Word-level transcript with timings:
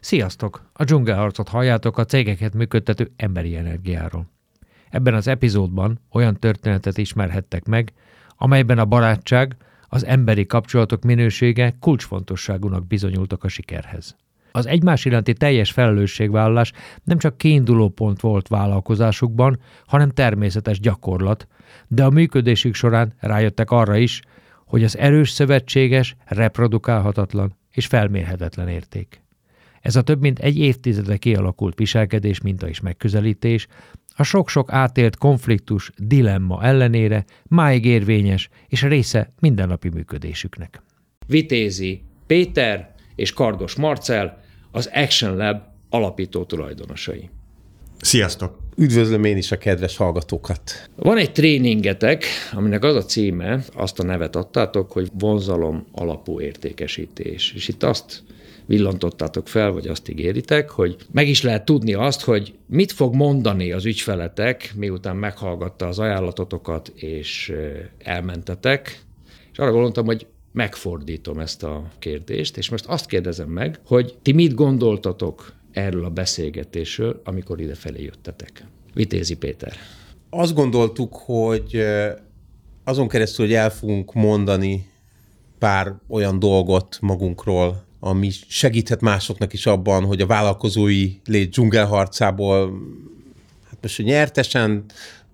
Sziasztok! 0.00 0.70
A 0.72 0.84
dzsungelharcot 0.84 1.48
halljátok 1.48 1.98
a 1.98 2.04
cégeket 2.04 2.54
működtető 2.54 3.12
emberi 3.16 3.56
energiáról. 3.56 4.26
Ebben 4.90 5.14
az 5.14 5.28
epizódban 5.28 6.00
olyan 6.12 6.36
történetet 6.36 6.98
ismerhettek 6.98 7.64
meg, 7.64 7.92
amelyben 8.36 8.78
a 8.78 8.84
barátság, 8.84 9.56
az 9.88 10.04
emberi 10.04 10.46
kapcsolatok 10.46 11.02
minősége 11.02 11.76
kulcsfontosságúnak 11.80 12.86
bizonyultak 12.86 13.44
a 13.44 13.48
sikerhez. 13.48 14.16
Az 14.52 14.66
egymás 14.66 15.04
iránti 15.04 15.32
teljes 15.32 15.72
felelősségvállalás 15.72 16.72
nem 17.04 17.18
csak 17.18 17.38
kiinduló 17.38 17.88
pont 17.88 18.20
volt 18.20 18.48
vállalkozásukban, 18.48 19.60
hanem 19.86 20.10
természetes 20.10 20.80
gyakorlat, 20.80 21.46
de 21.88 22.04
a 22.04 22.10
működésük 22.10 22.74
során 22.74 23.14
rájöttek 23.18 23.70
arra 23.70 23.96
is, 23.96 24.20
hogy 24.66 24.84
az 24.84 24.96
erős 24.96 25.30
szövetséges, 25.30 26.16
reprodukálhatatlan 26.24 27.56
és 27.70 27.86
felmérhetetlen 27.86 28.68
érték. 28.68 29.22
Ez 29.80 29.96
a 29.96 30.02
több 30.02 30.20
mint 30.20 30.38
egy 30.38 30.58
évtizede 30.58 31.16
kialakult 31.16 31.78
viselkedés 31.78 32.40
minta 32.40 32.68
és 32.68 32.80
megközelítés, 32.80 33.66
a 34.16 34.22
sok-sok 34.22 34.72
átélt 34.72 35.16
konfliktus, 35.16 35.90
dilemma 35.96 36.64
ellenére 36.64 37.24
máig 37.48 37.84
érvényes 37.84 38.48
és 38.68 38.82
része 38.82 39.32
mindennapi 39.40 39.88
működésüknek. 39.88 40.82
Vitézi 41.26 42.02
Péter 42.26 42.94
és 43.14 43.32
Kardos 43.32 43.74
Marcel 43.74 44.42
az 44.70 44.90
Action 44.94 45.36
Lab 45.36 45.62
alapító 45.88 46.44
tulajdonosai. 46.44 47.30
Sziasztok! 48.00 48.58
Üdvözlöm 48.76 49.24
én 49.24 49.36
is 49.36 49.52
a 49.52 49.58
kedves 49.58 49.96
hallgatókat! 49.96 50.90
Van 50.96 51.16
egy 51.16 51.32
tréningetek, 51.32 52.24
aminek 52.52 52.84
az 52.84 52.94
a 52.94 53.04
címe, 53.04 53.64
azt 53.74 53.98
a 53.98 54.02
nevet 54.02 54.36
adtátok, 54.36 54.92
hogy 54.92 55.08
vonzalom 55.18 55.86
alapú 55.92 56.40
értékesítés. 56.40 57.52
És 57.52 57.68
itt 57.68 57.82
azt 57.82 58.22
villantottátok 58.70 59.48
fel, 59.48 59.70
vagy 59.70 59.86
azt 59.86 60.08
ígéritek, 60.08 60.70
hogy 60.70 60.96
meg 61.12 61.28
is 61.28 61.42
lehet 61.42 61.64
tudni 61.64 61.94
azt, 61.94 62.22
hogy 62.22 62.54
mit 62.66 62.92
fog 62.92 63.14
mondani 63.14 63.72
az 63.72 63.84
ügyfeletek, 63.84 64.72
miután 64.76 65.16
meghallgatta 65.16 65.86
az 65.86 65.98
ajánlatotokat, 65.98 66.88
és 66.94 67.52
elmentetek. 67.98 69.02
És 69.52 69.58
arra 69.58 69.72
gondoltam, 69.72 70.04
hogy 70.04 70.26
megfordítom 70.52 71.38
ezt 71.38 71.62
a 71.62 71.90
kérdést, 71.98 72.56
és 72.56 72.68
most 72.68 72.86
azt 72.86 73.06
kérdezem 73.06 73.48
meg, 73.48 73.80
hogy 73.86 74.18
ti 74.22 74.32
mit 74.32 74.54
gondoltatok 74.54 75.52
erről 75.72 76.04
a 76.04 76.10
beszélgetésről, 76.10 77.20
amikor 77.24 77.60
ide 77.60 77.74
felé 77.74 78.02
jöttetek? 78.02 78.64
Vitézi 78.94 79.36
Péter. 79.36 79.72
Azt 80.30 80.54
gondoltuk, 80.54 81.14
hogy 81.14 81.84
azon 82.84 83.08
keresztül, 83.08 83.46
hogy 83.46 83.54
el 83.54 83.70
fogunk 83.70 84.14
mondani 84.14 84.86
pár 85.58 85.94
olyan 86.08 86.38
dolgot 86.38 86.98
magunkról, 87.00 87.88
ami 88.00 88.30
segíthet 88.48 89.00
másoknak 89.00 89.52
is 89.52 89.66
abban, 89.66 90.04
hogy 90.04 90.20
a 90.20 90.26
vállalkozói 90.26 91.12
lét 91.24 91.50
dzsungelharcából, 91.50 92.72
hát 93.68 93.78
most, 93.82 93.96
hogy 93.96 94.04
nyertesen, 94.04 94.84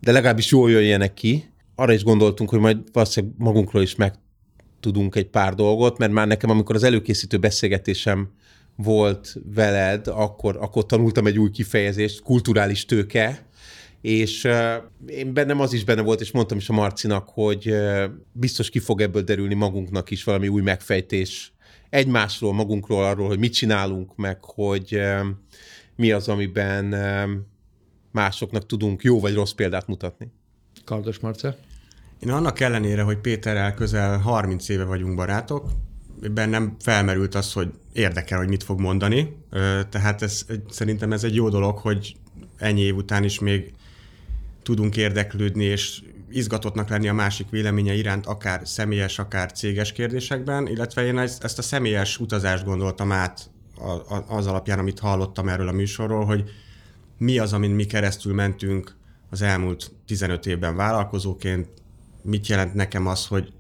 de 0.01 0.13
legalábbis 0.13 0.51
jól 0.51 0.71
jöjjenek 0.71 1.15
ki. 1.15 1.51
Arra 1.75 1.93
is 1.93 2.05
gondoltunk, 2.05 2.51
hogy 2.51 2.59
majd 2.59 2.79
valószínűleg 2.93 3.35
magunkról 3.39 3.83
is 3.83 3.95
meg 3.95 4.15
tudunk 4.81 5.15
egy 5.15 5.29
pár 5.29 5.55
dolgot, 5.55 5.99
mert 5.99 6.13
már 6.13 6.27
nekem, 6.27 6.51
amikor 6.51 6.75
az 6.75 6.83
előkészítő 6.83 7.39
beszélgetésem 7.39 8.31
volt 8.77 9.37
veled, 9.55 10.07
akkor, 10.07 10.57
akkor 10.61 10.87
tanultam 10.87 11.27
egy 11.27 11.39
új 11.39 11.51
kifejezést, 11.51 12.23
kulturális 12.23 12.85
tőke, 12.85 13.47
és 14.01 14.45
uh, 14.45 14.75
én 15.07 15.33
bennem 15.33 15.61
az 15.61 15.73
is 15.73 15.85
benne 15.85 16.03
volt, 16.03 16.21
és 16.21 16.31
mondtam 16.31 16.59
is 16.59 16.69
a 16.69 16.73
Marcinak, 16.73 17.29
hogy 17.29 17.71
uh, 17.71 18.05
biztos 18.33 18.71
ki 18.71 18.79
fog 18.79 19.01
ebből 19.01 19.23
derülni 19.23 19.55
magunknak 19.55 20.11
is 20.11 20.25
valami 20.25 20.49
új 20.49 20.63
megfejtés 20.63 21.53
egymásról, 21.91 22.53
magunkról, 22.53 23.05
arról, 23.05 23.27
hogy 23.27 23.39
mit 23.39 23.53
csinálunk, 23.53 24.17
meg 24.17 24.45
hogy 24.45 24.95
uh, 24.95 25.27
mi 25.97 26.11
az, 26.11 26.29
amiben 26.29 26.93
uh, 26.93 27.31
másoknak 28.11 28.67
tudunk 28.67 29.03
jó 29.03 29.21
vagy 29.21 29.35
rossz 29.35 29.53
példát 29.53 29.87
mutatni. 29.87 30.33
Kardos 30.85 31.19
Marcel? 31.19 31.57
Én 32.21 32.31
annak 32.31 32.61
ellenére, 32.61 33.03
hogy 33.03 33.19
Péterrel 33.19 33.75
közel 33.75 34.19
30 34.19 34.69
éve 34.69 34.85
vagyunk 34.85 35.15
barátok, 35.15 35.71
bennem 36.33 36.77
felmerült 36.81 37.35
az, 37.35 37.53
hogy 37.53 37.73
érdekel, 37.93 38.39
hogy 38.39 38.49
mit 38.49 38.63
fog 38.63 38.81
mondani. 38.81 39.37
Tehát 39.91 40.23
ez, 40.23 40.47
szerintem 40.71 41.13
ez 41.13 41.25
egy 41.25 41.35
jó 41.35 41.49
dolog, 41.49 41.79
hogy 41.79 42.17
ennyi 42.57 42.81
év 42.81 42.97
után 42.97 43.25
is 43.25 43.39
még 43.39 43.73
tudunk 44.63 44.97
érdeklődni, 44.97 45.65
és 45.65 46.03
izgatottnak 46.37 46.89
lenni 46.89 47.09
a 47.09 47.13
másik 47.13 47.51
véleménye 47.51 47.95
iránt, 47.95 48.27
akár 48.27 48.61
személyes, 48.65 49.19
akár 49.19 49.53
céges 49.53 49.93
kérdésekben, 49.93 50.67
illetve 50.67 51.05
én 51.05 51.19
ezt 51.19 51.59
a 51.59 51.63
személyes 51.63 52.19
utazást 52.19 52.65
gondoltam 52.65 53.13
át 53.13 53.51
az 54.29 54.47
alapján, 54.47 54.79
amit 54.79 54.99
hallottam 54.99 55.49
erről 55.49 55.69
a 55.69 55.73
műsorról, 55.73 56.25
hogy 56.25 56.51
mi 57.19 57.39
az, 57.39 57.53
amin 57.53 57.71
mi 57.71 57.85
keresztül 57.85 58.35
mentünk 58.35 58.97
az 59.31 59.43
elmúlt 59.43 59.93
15 60.07 60.47
évben 60.47 60.77
vállalkozóként, 60.77 61.69
mit 62.23 62.47
jelent 62.47 62.75
nekem 62.75 63.07
az, 63.07 63.27
hogy 63.27 63.53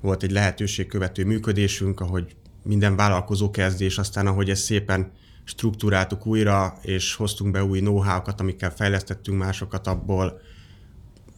volt 0.00 0.22
egy 0.22 0.30
lehetőségkövető 0.30 1.24
működésünk, 1.24 2.00
ahogy 2.00 2.36
minden 2.62 2.96
vállalkozó 2.96 3.50
kezdés, 3.50 3.98
aztán 3.98 4.26
ahogy 4.26 4.50
ezt 4.50 4.62
szépen 4.62 5.12
struktúráltuk 5.44 6.26
újra, 6.26 6.78
és 6.82 7.14
hoztunk 7.14 7.50
be 7.50 7.64
új 7.64 7.78
know-how-kat, 7.78 8.40
amikkel 8.40 8.70
fejlesztettünk 8.70 9.38
másokat 9.38 9.86
abból, 9.86 10.40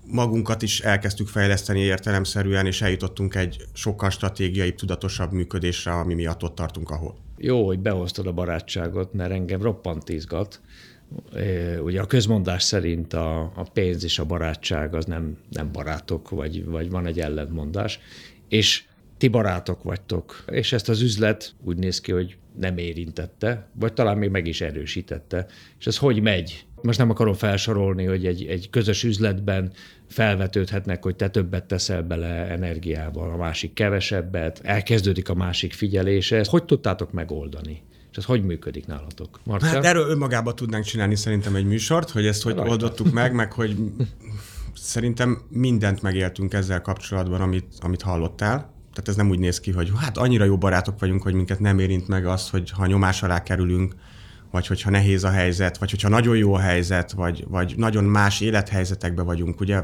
magunkat 0.06 0.62
is 0.62 0.80
elkezdtük 0.80 1.28
fejleszteni 1.28 1.80
értelemszerűen, 1.80 2.66
és 2.66 2.82
eljutottunk 2.82 3.34
egy 3.34 3.64
sokkal 3.72 4.10
stratégiai, 4.10 4.74
tudatosabb 4.74 5.32
működésre, 5.32 5.92
ami 5.92 6.14
miatt 6.14 6.42
ott 6.42 6.54
tartunk, 6.54 6.90
ahol. 6.90 7.16
Jó, 7.38 7.66
hogy 7.66 7.78
behoztad 7.78 8.26
a 8.26 8.32
barátságot, 8.32 9.12
mert 9.12 9.30
engem 9.30 9.62
roppant 9.62 10.08
izgat. 10.08 10.60
Ugye 11.82 12.00
a 12.00 12.06
közmondás 12.06 12.62
szerint 12.62 13.12
a, 13.12 13.40
a 13.40 13.66
pénz 13.72 14.04
és 14.04 14.18
a 14.18 14.24
barátság 14.24 14.94
az 14.94 15.04
nem, 15.04 15.36
nem 15.50 15.72
barátok, 15.72 16.30
vagy, 16.30 16.64
vagy 16.64 16.90
van 16.90 17.06
egy 17.06 17.20
ellentmondás 17.20 18.00
és 18.48 18.84
ti 19.18 19.28
barátok 19.28 19.82
vagytok, 19.82 20.44
és 20.50 20.72
ezt 20.72 20.88
az 20.88 21.00
üzlet 21.00 21.54
úgy 21.64 21.76
néz 21.76 22.00
ki, 22.00 22.12
hogy 22.12 22.36
nem 22.58 22.78
érintette, 22.78 23.68
vagy 23.72 23.92
talán 23.92 24.18
még 24.18 24.30
meg 24.30 24.46
is 24.46 24.60
erősítette. 24.60 25.46
És 25.78 25.86
ez 25.86 25.98
hogy 25.98 26.22
megy? 26.22 26.66
Most 26.82 26.98
nem 26.98 27.10
akarom 27.10 27.34
felsorolni, 27.34 28.04
hogy 28.04 28.26
egy, 28.26 28.46
egy 28.46 28.70
közös 28.70 29.04
üzletben 29.04 29.72
felvetődhetnek, 30.08 31.02
hogy 31.02 31.16
te 31.16 31.28
többet 31.28 31.64
teszel 31.64 32.02
bele 32.02 32.26
energiával, 32.26 33.30
a 33.30 33.36
másik 33.36 33.72
kevesebbet, 33.72 34.60
elkezdődik 34.62 35.28
a 35.28 35.34
másik 35.34 35.72
figyelése. 35.72 36.36
Ezt 36.36 36.50
hogy 36.50 36.64
tudtátok 36.64 37.12
megoldani? 37.12 37.82
És 38.10 38.16
ez 38.16 38.24
hogy 38.24 38.44
működik 38.44 38.86
nálatok? 38.86 39.40
Marcel? 39.44 39.74
Hát 39.74 39.84
erről 39.84 40.08
önmagában 40.08 40.54
tudnánk 40.54 40.84
csinálni 40.84 41.16
szerintem 41.16 41.54
egy 41.54 41.64
műsort, 41.64 42.10
hogy 42.10 42.26
ezt 42.26 42.42
hogy 42.42 42.54
Rajta. 42.54 42.70
oldottuk 42.70 43.12
meg, 43.12 43.32
meg 43.32 43.52
hogy 43.52 43.76
szerintem 44.74 45.42
mindent 45.48 46.02
megéltünk 46.02 46.54
ezzel 46.54 46.80
kapcsolatban, 46.80 47.40
amit, 47.40 47.66
amit 47.78 48.02
hallottál. 48.02 48.74
Tehát 48.90 49.08
ez 49.08 49.16
nem 49.16 49.28
úgy 49.28 49.38
néz 49.38 49.60
ki, 49.60 49.70
hogy 49.70 49.90
hát 49.96 50.16
annyira 50.16 50.44
jó 50.44 50.58
barátok 50.58 51.00
vagyunk, 51.00 51.22
hogy 51.22 51.34
minket 51.34 51.60
nem 51.60 51.78
érint 51.78 52.08
meg 52.08 52.26
az, 52.26 52.50
hogy 52.50 52.70
ha 52.70 52.86
nyomás 52.86 53.22
alá 53.22 53.42
kerülünk, 53.42 53.94
vagy 54.56 54.66
hogyha 54.66 54.90
nehéz 54.90 55.24
a 55.24 55.30
helyzet, 55.30 55.78
vagy 55.78 55.90
hogyha 55.90 56.08
nagyon 56.08 56.36
jó 56.36 56.54
a 56.54 56.58
helyzet, 56.58 57.12
vagy, 57.12 57.44
vagy 57.48 57.74
nagyon 57.76 58.04
más 58.04 58.40
élethelyzetekben 58.40 59.24
vagyunk. 59.24 59.60
Ugye 59.60 59.80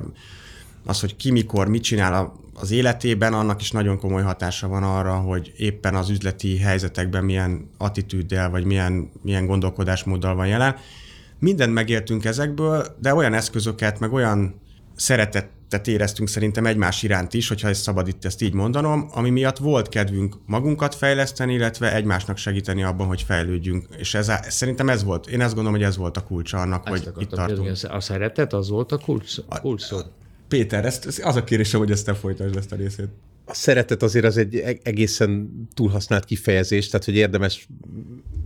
az, 0.85 1.01
hogy 1.01 1.17
ki 1.17 1.31
mikor 1.31 1.69
mit 1.69 1.83
csinál 1.83 2.33
az 2.55 2.71
életében, 2.71 3.33
annak 3.33 3.61
is 3.61 3.71
nagyon 3.71 3.99
komoly 3.99 4.23
hatása 4.23 4.69
van 4.69 4.83
arra, 4.83 5.15
hogy 5.15 5.53
éppen 5.57 5.95
az 5.95 6.11
üzleti 6.11 6.59
helyzetekben 6.59 7.25
milyen 7.25 7.71
attitűddel, 7.79 8.51
vagy 8.51 8.65
milyen, 8.65 9.11
milyen 9.23 9.47
gondolkodásmóddal 9.47 10.35
van 10.35 10.47
jelen. 10.47 10.77
Mindent 11.39 11.73
megértünk 11.73 12.25
ezekből, 12.25 12.87
de 13.01 13.15
olyan 13.15 13.35
eszközöket, 13.35 14.01
meg 14.01 14.13
olyan 14.13 14.61
szeretettet 15.73 16.01
éreztünk 16.01 16.29
szerintem 16.29 16.67
egymás 16.67 17.03
iránt 17.03 17.35
is, 17.35 17.49
hogyha 17.49 17.69
ezt 17.69 17.83
szabad 17.83 18.09
itt 18.09 18.25
ezt 18.25 18.43
így 18.43 18.53
mondanom, 18.53 19.09
ami 19.13 19.31
miatt 19.31 19.59
volt 19.59 19.89
kedvünk 19.89 20.37
magunkat 20.47 20.95
fejleszteni, 20.95 21.55
illetve 21.55 21.95
egymásnak 21.95 22.37
segíteni 22.37 22.83
abban, 22.83 23.07
hogy 23.07 23.23
fejlődjünk. 23.23 23.87
És 23.97 24.15
ez, 24.15 24.31
szerintem 24.49 24.89
ez 24.89 25.05
volt, 25.05 25.27
én 25.27 25.41
azt 25.41 25.55
gondolom, 25.55 25.79
hogy 25.79 25.87
ez 25.87 25.97
volt 25.97 26.17
a 26.17 26.25
kulcsa 26.25 26.59
annak, 26.59 26.89
ezt 26.89 27.05
hogy 27.05 27.23
itt 27.23 27.29
tartunk. 27.29 27.71
A 27.89 28.01
szeretet 28.01 28.53
az 28.53 28.69
volt 28.69 28.93
a 28.93 28.99
kulcs, 28.99 29.35
kulcs 29.61 29.83
szó. 29.83 29.99
Péter, 30.49 30.85
ezt, 30.85 31.21
az 31.23 31.37
a 31.37 31.45
kérésem, 31.45 31.81
hogy 31.81 31.91
ezt 31.91 32.05
te 32.05 32.15
folytasd 32.15 32.57
ezt 32.57 32.73
a 32.73 32.77
részét 32.77 33.09
a 33.53 33.55
szeretet 33.55 34.03
azért 34.03 34.25
az 34.25 34.37
egy 34.37 34.57
e- 34.57 34.77
egészen 34.83 35.51
túlhasznált 35.75 36.25
kifejezés, 36.25 36.89
tehát 36.89 37.05
hogy 37.05 37.15
érdemes 37.15 37.67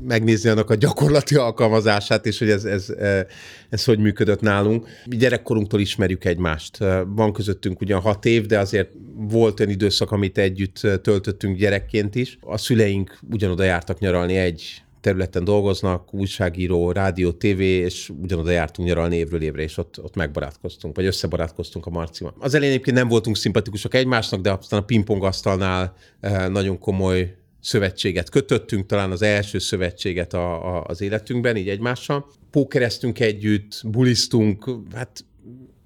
megnézni 0.02 0.50
annak 0.50 0.70
a 0.70 0.74
gyakorlati 0.74 1.34
alkalmazását, 1.34 2.26
és 2.26 2.38
hogy 2.38 2.50
ez, 2.50 2.64
ez, 2.64 2.90
e, 2.90 3.26
ez 3.68 3.84
hogy 3.84 3.98
működött 3.98 4.40
nálunk. 4.40 4.86
Mi 5.10 5.16
gyerekkorunktól 5.16 5.80
ismerjük 5.80 6.24
egymást. 6.24 6.78
Van 7.06 7.32
közöttünk 7.32 7.80
ugyan 7.80 8.00
hat 8.00 8.24
év, 8.24 8.46
de 8.46 8.58
azért 8.58 8.90
volt 9.16 9.60
olyan 9.60 9.72
időszak, 9.72 10.10
amit 10.10 10.38
együtt 10.38 10.80
töltöttünk 11.02 11.56
gyerekként 11.56 12.14
is. 12.14 12.38
A 12.40 12.58
szüleink 12.58 13.18
ugyanoda 13.30 13.64
jártak 13.64 13.98
nyaralni 13.98 14.36
egy 14.36 14.85
területen 15.06 15.44
dolgoznak, 15.44 16.14
újságíró, 16.14 16.92
rádió, 16.92 17.32
tévé, 17.32 17.66
és 17.66 18.10
ugyanoda 18.22 18.50
jártunk 18.50 18.88
nyaralni 18.88 19.16
évről 19.16 19.42
évre, 19.42 19.62
és 19.62 19.76
ott, 19.76 20.02
ott 20.02 20.14
megbarátkoztunk, 20.14 20.96
vagy 20.96 21.04
összebarátkoztunk 21.04 21.86
a 21.86 21.90
Marcival. 21.90 22.34
Az 22.38 22.54
elején 22.54 22.72
egyébként 22.72 22.96
nem 22.96 23.08
voltunk 23.08 23.36
szimpatikusak 23.36 23.94
egymásnak, 23.94 24.40
de 24.40 24.52
aztán 24.52 24.80
a 24.80 24.84
pingpong 24.84 25.24
asztalnál 25.24 25.94
eh, 26.20 26.48
nagyon 26.48 26.78
komoly 26.78 27.36
szövetséget 27.60 28.30
kötöttünk, 28.30 28.86
talán 28.86 29.10
az 29.10 29.22
első 29.22 29.58
szövetséget 29.58 30.34
a, 30.34 30.76
a, 30.76 30.84
az 30.86 31.00
életünkben, 31.00 31.56
így 31.56 31.68
egymással. 31.68 32.26
Pókereztünk 32.50 33.20
együtt, 33.20 33.82
bulisztunk, 33.84 34.70
hát 34.94 35.24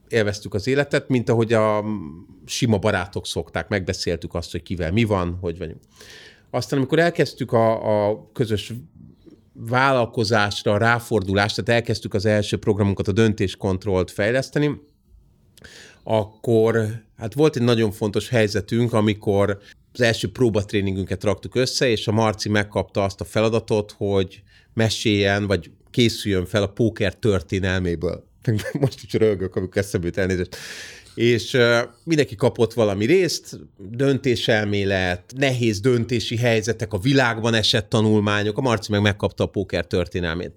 élveztük 0.08 0.54
az 0.54 0.66
életet, 0.66 1.08
mint 1.08 1.28
ahogy 1.28 1.52
a 1.52 1.84
sima 2.46 2.78
barátok 2.78 3.26
szokták, 3.26 3.68
megbeszéltük 3.68 4.34
azt, 4.34 4.50
hogy 4.50 4.62
kivel 4.62 4.92
mi 4.92 5.04
van, 5.04 5.38
hogy 5.40 5.58
vagyunk. 5.58 5.80
Aztán, 6.50 6.78
amikor 6.78 6.98
elkezdtük 6.98 7.52
a, 7.52 8.08
a 8.08 8.30
közös 8.32 8.72
vállalkozásra, 9.68 10.78
ráfordulást, 10.78 11.54
tehát 11.54 11.80
elkezdtük 11.80 12.14
az 12.14 12.24
első 12.24 12.58
programunkat, 12.58 13.08
a 13.08 13.12
döntéskontrollt 13.12 14.10
fejleszteni, 14.10 14.80
akkor 16.02 17.04
hát 17.16 17.34
volt 17.34 17.56
egy 17.56 17.62
nagyon 17.62 17.90
fontos 17.90 18.28
helyzetünk, 18.28 18.92
amikor 18.92 19.58
az 19.92 20.00
első 20.00 20.30
próbatréningünket 20.30 21.24
raktuk 21.24 21.54
össze, 21.54 21.88
és 21.88 22.08
a 22.08 22.12
Marci 22.12 22.48
megkapta 22.48 23.04
azt 23.04 23.20
a 23.20 23.24
feladatot, 23.24 23.94
hogy 23.96 24.42
meséljen, 24.74 25.46
vagy 25.46 25.70
készüljön 25.90 26.46
fel 26.46 26.62
a 26.62 26.68
póker 26.68 27.14
történelméből. 27.14 28.24
Most 28.80 29.02
is 29.02 29.12
rögök, 29.12 29.56
amikor 29.56 29.82
eszembe 29.82 30.06
jut 30.06 30.16
elnézést. 30.16 30.56
És 31.20 31.56
mindenki 32.04 32.34
kapott 32.34 32.72
valami 32.72 33.04
részt, 33.04 33.60
döntéselmélet, 33.78 35.32
nehéz 35.36 35.80
döntési 35.80 36.36
helyzetek, 36.36 36.92
a 36.92 36.98
világban 36.98 37.54
esett 37.54 37.88
tanulmányok, 37.88 38.58
a 38.58 38.60
Marci 38.60 38.90
meg 38.90 39.00
megkapta 39.00 39.44
a 39.44 39.46
póker 39.46 39.86
történelmét 39.86 40.52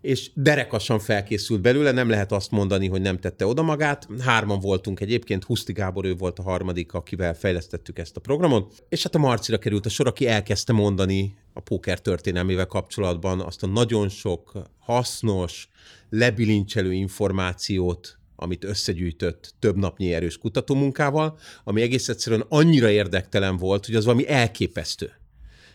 és 0.00 0.30
derekasan 0.34 0.98
felkészült 0.98 1.60
belőle, 1.60 1.90
nem 1.90 2.08
lehet 2.08 2.32
azt 2.32 2.50
mondani, 2.50 2.88
hogy 2.88 3.00
nem 3.00 3.18
tette 3.18 3.46
oda 3.46 3.62
magát. 3.62 4.08
Hárman 4.20 4.60
voltunk 4.60 5.00
egyébként, 5.00 5.44
Huszti 5.44 5.72
Gábor, 5.72 6.04
ő 6.04 6.14
volt 6.14 6.38
a 6.38 6.42
harmadik, 6.42 6.92
akivel 6.92 7.34
fejlesztettük 7.34 7.98
ezt 7.98 8.16
a 8.16 8.20
programot, 8.20 8.84
és 8.88 9.02
hát 9.02 9.14
a 9.14 9.18
Marcira 9.18 9.58
került 9.58 9.86
a 9.86 9.88
sor, 9.88 10.06
aki 10.06 10.26
elkezdte 10.26 10.72
mondani 10.72 11.34
a 11.52 11.60
póker 11.60 12.00
történelmével 12.00 12.66
kapcsolatban 12.66 13.40
azt 13.40 13.62
a 13.62 13.66
nagyon 13.66 14.08
sok 14.08 14.62
hasznos, 14.78 15.68
lebilincselő 16.10 16.92
információt, 16.92 18.19
amit 18.40 18.64
összegyűjtött 18.64 19.54
több 19.58 19.76
napnyi 19.76 20.14
erős 20.14 20.38
kutatómunkával, 20.38 21.38
ami 21.64 21.82
egész 21.82 22.08
egyszerűen 22.08 22.44
annyira 22.48 22.90
érdektelen 22.90 23.56
volt, 23.56 23.86
hogy 23.86 23.94
az 23.94 24.04
valami 24.04 24.28
elképesztő. 24.28 25.12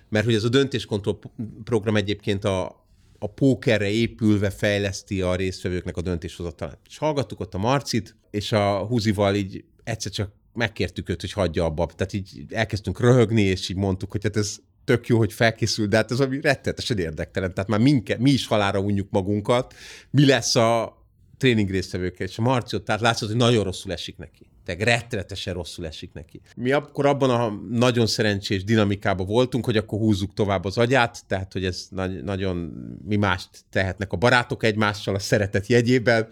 Mert 0.10 0.26
hogy 0.26 0.34
ez 0.34 0.44
a 0.44 0.50
döntéskontroll 0.50 1.20
program 1.64 1.96
egyébként 1.96 2.44
a, 2.44 2.86
a 3.20 3.28
pókerre 3.28 3.90
épülve 3.90 4.50
fejleszti 4.50 5.22
a 5.22 5.36
résztvevőknek 5.36 5.98
a 5.98 6.02
döntéshozatalát. 6.02 6.80
És 6.90 6.98
hallgattuk 6.98 7.40
ott 7.40 7.54
a 7.54 7.58
Marcit, 7.58 8.16
és 8.32 8.52
a 8.52 8.86
Húzival 8.86 9.36
így 9.36 9.64
egyszer 9.84 10.12
csak 10.12 10.32
megkértük 10.54 11.10
őt, 11.10 11.22
hogy 11.22 11.32
hagyja 11.32 11.66
abba. 11.66 11.86
Tehát 11.96 12.14
így 12.14 12.46
elkezdtünk 12.50 13.00
röhögni, 13.00 13.42
és 13.42 13.70
így 13.70 13.78
mondtuk, 13.78 14.12
hogy 14.12 14.24
hát 14.24 14.38
ez 14.38 14.58
tök 14.86 15.08
jó, 15.08 15.18
hogy 15.18 15.34
felkészül, 15.34 15.88
de 15.88 15.96
hát 15.96 16.12
ez 16.12 16.20
ami 16.20 16.42
rettetesen 16.42 16.98
érdektelen. 16.98 17.54
Tehát 17.54 17.70
már 17.70 17.80
minke, 17.80 18.18
mi 18.20 18.32
is 18.32 18.48
halára 18.48 18.80
unjuk 18.80 19.08
magunkat. 19.10 19.74
Mi 20.10 20.26
lesz 20.26 20.56
a 20.56 20.98
tréning 21.38 21.70
résztvevőkkel? 21.70 22.28
És 22.28 22.38
a 22.38 22.42
Marci 22.42 22.76
ott, 22.76 22.86
tehát 22.86 23.02
látszott, 23.02 23.30
hogy 23.30 23.38
nagyon 23.38 23.64
rosszul 23.64 23.92
esik 23.92 24.18
neki 24.18 24.46
tehát 24.66 24.84
rettenetesen 24.84 25.54
rosszul 25.54 25.86
esik 25.86 26.14
neki. 26.14 26.42
Mi 26.56 26.72
akkor 26.72 27.06
abban 27.06 27.30
a 27.30 27.60
nagyon 27.70 28.08
szerencsés 28.08 28.64
dinamikában 28.64 29.26
voltunk, 29.26 29.66
hogy 29.66 29.78
akkor 29.78 30.00
húzzuk 30.00 30.34
tovább 30.34 30.66
az 30.66 30.78
agyát, 30.78 31.24
tehát 31.28 31.54
hogy 31.54 31.66
ez 31.66 31.88
nagy, 31.90 32.24
nagyon 32.24 32.58
mi 33.06 33.16
mást 33.16 33.50
tehetnek 33.70 34.12
a 34.12 34.18
barátok 34.18 34.64
egymással 34.64 35.16
a 35.16 35.20
szeretet 35.20 35.68
jegyében, 35.68 36.28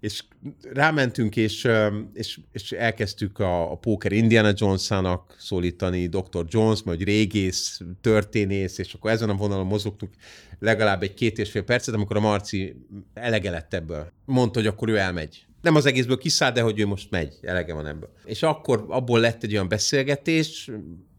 és 0.00 0.24
rámentünk, 0.72 1.36
és, 1.36 1.68
és, 2.12 2.40
és 2.52 2.72
elkezdtük 2.72 3.38
a, 3.38 3.72
a 3.72 3.76
Poker 3.76 4.12
Indiana 4.12 4.52
Jones-ának 4.54 5.36
szólítani 5.38 6.06
Dr. 6.06 6.44
Jones, 6.48 6.82
majd 6.82 7.02
régész, 7.02 7.80
történész, 8.00 8.78
és 8.78 8.94
akkor 8.94 9.10
ezen 9.10 9.30
a 9.30 9.34
vonalon 9.34 9.66
mozogtunk 9.66 10.12
legalább 10.58 11.02
egy 11.02 11.14
két 11.14 11.38
és 11.38 11.50
fél 11.50 11.62
percet, 11.62 11.94
amikor 11.94 12.16
a 12.16 12.20
Marci 12.20 12.86
elege 13.14 13.50
lett 13.50 13.74
ebből. 13.74 14.12
Mondta, 14.24 14.58
hogy 14.58 14.68
akkor 14.68 14.88
ő 14.88 14.96
elmegy 14.96 15.44
nem 15.62 15.74
az 15.74 15.86
egészből 15.86 16.18
kiszáll, 16.18 16.52
de 16.52 16.60
hogy 16.60 16.78
ő 16.78 16.86
most 16.86 17.10
megy, 17.10 17.38
elege 17.42 17.74
van 17.74 17.86
ebből. 17.86 18.12
És 18.24 18.42
akkor 18.42 18.84
abból 18.88 19.20
lett 19.20 19.42
egy 19.42 19.52
olyan 19.52 19.68
beszélgetés, 19.68 20.70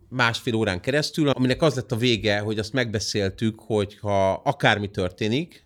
másfél 0.10 0.56
órán 0.56 0.82
keresztül, 0.82 1.30
aminek 1.30 1.62
az 1.62 1.76
lett 1.76 1.92
a 1.92 1.96
vége, 1.96 2.40
hogy 2.40 2.60
azt 2.60 2.74
megbeszéltük, 2.74 3.60
hogy 3.60 3.98
ha 4.00 4.32
akármi 4.32 4.90
történik, 4.90 5.66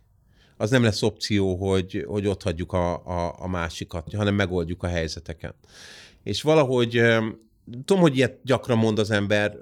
az 0.58 0.70
nem 0.70 0.84
lesz 0.84 1.02
opció, 1.02 1.56
hogy, 1.56 2.06
hogy 2.08 2.28
ott 2.28 2.44
hagyjuk 2.44 2.74
a, 2.74 3.06
a, 3.06 3.36
a 3.40 3.48
másikat, 3.48 4.14
hanem 4.16 4.36
megoldjuk 4.36 4.84
a 4.84 4.88
helyzeteken. 4.88 5.54
És 6.24 6.42
valahogy, 6.42 7.02
tudom, 7.86 8.02
hogy 8.02 8.18
ilyet 8.18 8.40
gyakran 8.44 8.78
mond 8.78 9.00
az 9.00 9.12
ember, 9.12 9.58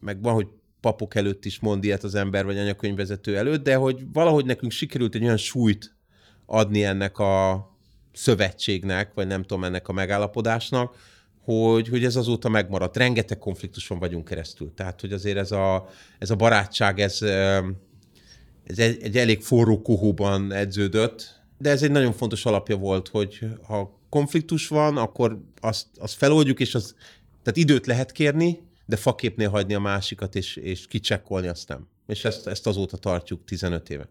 meg 0.00 0.22
van, 0.22 0.34
hogy 0.34 0.46
papok 0.80 1.14
előtt 1.14 1.44
is 1.44 1.60
mond 1.60 1.84
ilyet 1.84 2.04
az 2.04 2.14
ember, 2.14 2.44
vagy 2.44 2.58
anyakönyvvezető 2.58 3.36
előtt, 3.36 3.62
de 3.62 3.74
hogy 3.74 4.04
valahogy 4.12 4.44
nekünk 4.44 4.72
sikerült 4.72 5.14
egy 5.14 5.22
olyan 5.22 5.36
súlyt 5.36 5.94
adni 6.46 6.84
ennek 6.84 7.18
a, 7.18 7.66
szövetségnek, 8.16 9.14
vagy 9.14 9.26
nem 9.26 9.42
tudom, 9.42 9.64
ennek 9.64 9.88
a 9.88 9.92
megállapodásnak, 9.92 10.94
hogy, 11.40 11.88
hogy 11.88 12.04
ez 12.04 12.16
azóta 12.16 12.48
megmaradt. 12.48 12.96
Rengeteg 12.96 13.38
konfliktuson 13.38 13.98
vagyunk 13.98 14.24
keresztül. 14.24 14.72
Tehát, 14.74 15.00
hogy 15.00 15.12
azért 15.12 15.36
ez 15.36 15.50
a, 15.50 15.88
ez 16.18 16.30
a 16.30 16.36
barátság, 16.36 17.00
ez, 17.00 17.22
ez 18.66 18.78
egy, 18.78 19.02
egy 19.02 19.16
elég 19.16 19.42
forró 19.42 19.82
kohóban 19.82 20.52
edződött, 20.52 21.40
de 21.58 21.70
ez 21.70 21.82
egy 21.82 21.90
nagyon 21.90 22.12
fontos 22.12 22.44
alapja 22.46 22.76
volt, 22.76 23.08
hogy 23.08 23.38
ha 23.62 24.00
konfliktus 24.08 24.68
van, 24.68 24.96
akkor 24.96 25.40
azt, 25.60 25.86
azt 25.98 26.14
feloldjuk, 26.14 26.60
és 26.60 26.74
az, 26.74 26.94
tehát 27.42 27.58
időt 27.58 27.86
lehet 27.86 28.12
kérni, 28.12 28.60
de 28.86 28.96
faképnél 28.96 29.48
hagyni 29.48 29.74
a 29.74 29.80
másikat, 29.80 30.34
és, 30.34 30.56
és 30.56 30.86
kicsekkolni 30.86 31.46
azt 31.46 31.68
nem. 31.68 31.88
És 32.06 32.24
ezt, 32.24 32.46
ezt 32.46 32.66
azóta 32.66 32.96
tartjuk 32.96 33.44
15 33.44 33.90
éve. 33.90 34.08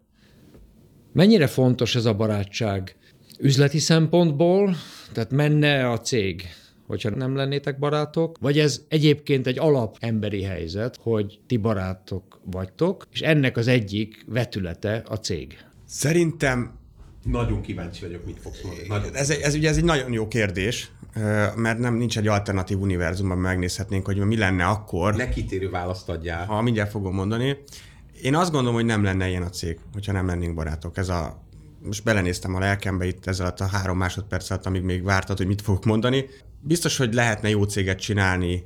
Mennyire 1.13 1.47
fontos 1.47 1.95
ez 1.95 2.05
a 2.05 2.13
barátság 2.13 2.95
üzleti 3.39 3.79
szempontból, 3.79 4.75
tehát 5.13 5.31
menne 5.31 5.89
a 5.89 5.99
cég, 5.99 6.43
hogyha 6.87 7.09
nem 7.09 7.35
lennétek 7.35 7.79
barátok, 7.79 8.37
vagy 8.39 8.59
ez 8.59 8.81
egyébként 8.87 9.47
egy 9.47 9.59
alap 9.59 9.97
emberi 9.99 10.43
helyzet, 10.43 10.99
hogy 11.01 11.39
ti 11.47 11.57
barátok 11.57 12.39
vagytok, 12.43 13.07
és 13.11 13.21
ennek 13.21 13.57
az 13.57 13.67
egyik 13.67 14.25
vetülete 14.27 15.03
a 15.07 15.15
cég. 15.15 15.57
Szerintem 15.85 16.79
nagyon 17.23 17.61
kíváncsi 17.61 18.05
vagyok, 18.05 18.25
mit 18.25 18.39
fogsz 18.39 18.61
mondani. 18.61 18.87
Nagyon. 18.87 19.15
Ez, 19.15 19.29
ez, 19.29 19.55
ugye 19.55 19.69
ez 19.69 19.77
egy 19.77 19.83
nagyon 19.83 20.11
jó 20.11 20.27
kérdés, 20.27 20.91
mert 21.55 21.77
nem 21.77 21.95
nincs 21.95 22.17
egy 22.17 22.27
alternatív 22.27 22.79
univerzumban 22.79 23.37
megnézhetnénk, 23.37 24.05
hogy 24.05 24.17
mi 24.17 24.37
lenne 24.37 24.65
akkor. 24.65 25.15
Ne 25.15 25.29
kitérő 25.29 25.69
választ 25.69 26.09
adjál. 26.09 26.45
Ha 26.45 26.61
mindjárt 26.61 26.91
fogom 26.91 27.13
mondani. 27.13 27.57
Én 28.21 28.35
azt 28.35 28.51
gondolom, 28.51 28.75
hogy 28.75 28.85
nem 28.85 29.03
lenne 29.03 29.27
ilyen 29.27 29.43
a 29.43 29.49
cég, 29.49 29.79
hogyha 29.93 30.11
nem 30.11 30.27
lennénk 30.27 30.55
barátok. 30.55 30.97
Ez 30.97 31.09
a 31.09 31.43
most 31.85 32.03
belenéztem 32.03 32.55
a 32.55 32.59
lelkembe 32.59 33.05
itt 33.05 33.27
ezzel 33.27 33.53
a 33.57 33.63
három 33.63 33.97
másodperc 33.97 34.49
alatt, 34.49 34.65
amíg 34.65 34.81
még 34.81 35.03
vártad, 35.03 35.37
hogy 35.37 35.47
mit 35.47 35.61
fogok 35.61 35.85
mondani. 35.85 36.25
Biztos, 36.67 36.97
hogy 36.97 37.13
lehetne 37.13 37.49
jó 37.49 37.63
céget 37.63 37.99
csinálni 37.99 38.63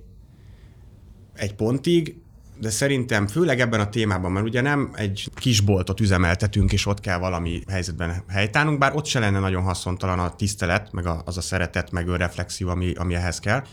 egy 1.34 1.56
pontig, 1.56 2.16
de 2.60 2.70
szerintem 2.70 3.28
főleg 3.28 3.60
ebben 3.60 3.80
a 3.80 3.90
témában, 3.90 4.32
mert 4.32 4.46
ugye 4.46 4.62
nem 4.62 4.92
egy 4.96 5.30
kisboltot 5.36 6.00
üzemeltetünk, 6.00 6.72
és 6.72 6.86
ott 6.86 7.00
kell 7.00 7.18
valami 7.18 7.62
helyzetben 7.68 8.24
helytálnunk, 8.28 8.80
bár 8.80 8.96
ott 8.96 9.06
se 9.06 9.20
lenne 9.20 9.40
nagyon 9.40 9.64
haszontalan 9.64 10.20
a 10.20 10.36
tisztelet, 10.36 10.92
meg 10.92 11.06
a, 11.06 11.22
az 11.26 11.38
a 11.38 11.42
szeretet, 11.42 11.92
meg 11.92 12.10
a 12.10 12.18
reflexió, 12.18 12.70
ami, 12.70 12.94
ami 12.94 13.16
ehhez 13.16 13.40
kell. 13.40 13.64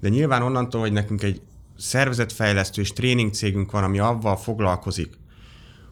De 0.00 0.08
nyilván 0.08 0.42
onnantól, 0.42 0.80
hogy 0.80 0.92
nekünk 0.92 1.22
egy 1.22 1.42
szervezetfejlesztő 1.76 2.80
és 2.80 2.92
tréning 2.92 3.32
cégünk 3.32 3.70
van, 3.70 3.84
ami 3.84 3.98
avval 3.98 4.36
foglalkozik, 4.36 5.18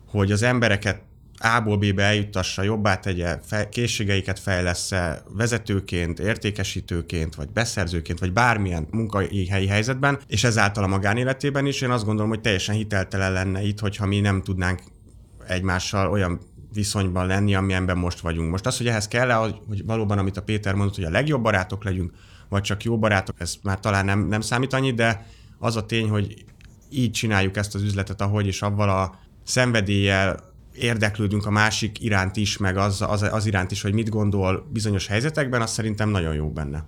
hogy 0.06 0.32
az 0.32 0.42
embereket 0.42 1.02
a-ból 1.38 1.76
B-be 1.76 2.02
eljuttassa, 2.02 2.62
jobbá 2.62 2.96
tegye, 2.96 3.38
fe, 3.46 3.68
készségeiket 3.68 4.38
fejlesz-e 4.38 5.22
vezetőként, 5.28 6.18
értékesítőként, 6.18 7.34
vagy 7.34 7.48
beszerzőként, 7.48 8.18
vagy 8.18 8.32
bármilyen 8.32 8.86
munkai 8.90 9.46
helyi 9.46 9.66
helyzetben, 9.66 10.18
és 10.26 10.44
ezáltal 10.44 10.84
a 10.84 10.86
magánéletében 10.86 11.66
is, 11.66 11.80
én 11.80 11.90
azt 11.90 12.04
gondolom, 12.04 12.30
hogy 12.30 12.40
teljesen 12.40 12.74
hiteltelen 12.74 13.32
lenne 13.32 13.62
itt, 13.62 13.78
hogyha 13.78 14.06
mi 14.06 14.20
nem 14.20 14.42
tudnánk 14.42 14.80
egymással 15.46 16.10
olyan 16.10 16.40
viszonyban 16.72 17.26
lenni, 17.26 17.54
amilyenben 17.54 17.98
most 17.98 18.20
vagyunk. 18.20 18.50
Most 18.50 18.66
az, 18.66 18.76
hogy 18.76 18.88
ehhez 18.88 19.08
kell 19.08 19.30
hogy 19.68 19.84
valóban, 19.84 20.18
amit 20.18 20.36
a 20.36 20.42
Péter 20.42 20.74
mondott, 20.74 20.94
hogy 20.94 21.04
a 21.04 21.10
legjobb 21.10 21.42
barátok 21.42 21.84
legyünk, 21.84 22.12
vagy 22.48 22.62
csak 22.62 22.82
jó 22.82 22.98
barátok, 22.98 23.40
ez 23.40 23.54
már 23.62 23.80
talán 23.80 24.04
nem, 24.04 24.26
nem 24.26 24.40
számít 24.40 24.72
annyit, 24.72 24.94
de 24.94 25.26
az 25.58 25.76
a 25.76 25.86
tény, 25.86 26.08
hogy 26.08 26.44
így 26.90 27.10
csináljuk 27.10 27.56
ezt 27.56 27.74
az 27.74 27.82
üzletet, 27.82 28.20
ahogy, 28.20 28.46
és 28.46 28.62
avval 28.62 28.88
a 28.88 29.18
szenvedéllyel, 29.44 30.47
érdeklődünk 30.78 31.46
a 31.46 31.50
másik 31.50 32.00
iránt 32.00 32.36
is, 32.36 32.56
meg 32.56 32.76
az, 32.76 33.02
az, 33.02 33.22
az 33.22 33.46
iránt 33.46 33.70
is, 33.70 33.82
hogy 33.82 33.92
mit 33.92 34.08
gondol 34.08 34.68
bizonyos 34.72 35.06
helyzetekben, 35.06 35.62
az 35.62 35.70
szerintem 35.70 36.08
nagyon 36.08 36.34
jó 36.34 36.50
benne. 36.50 36.86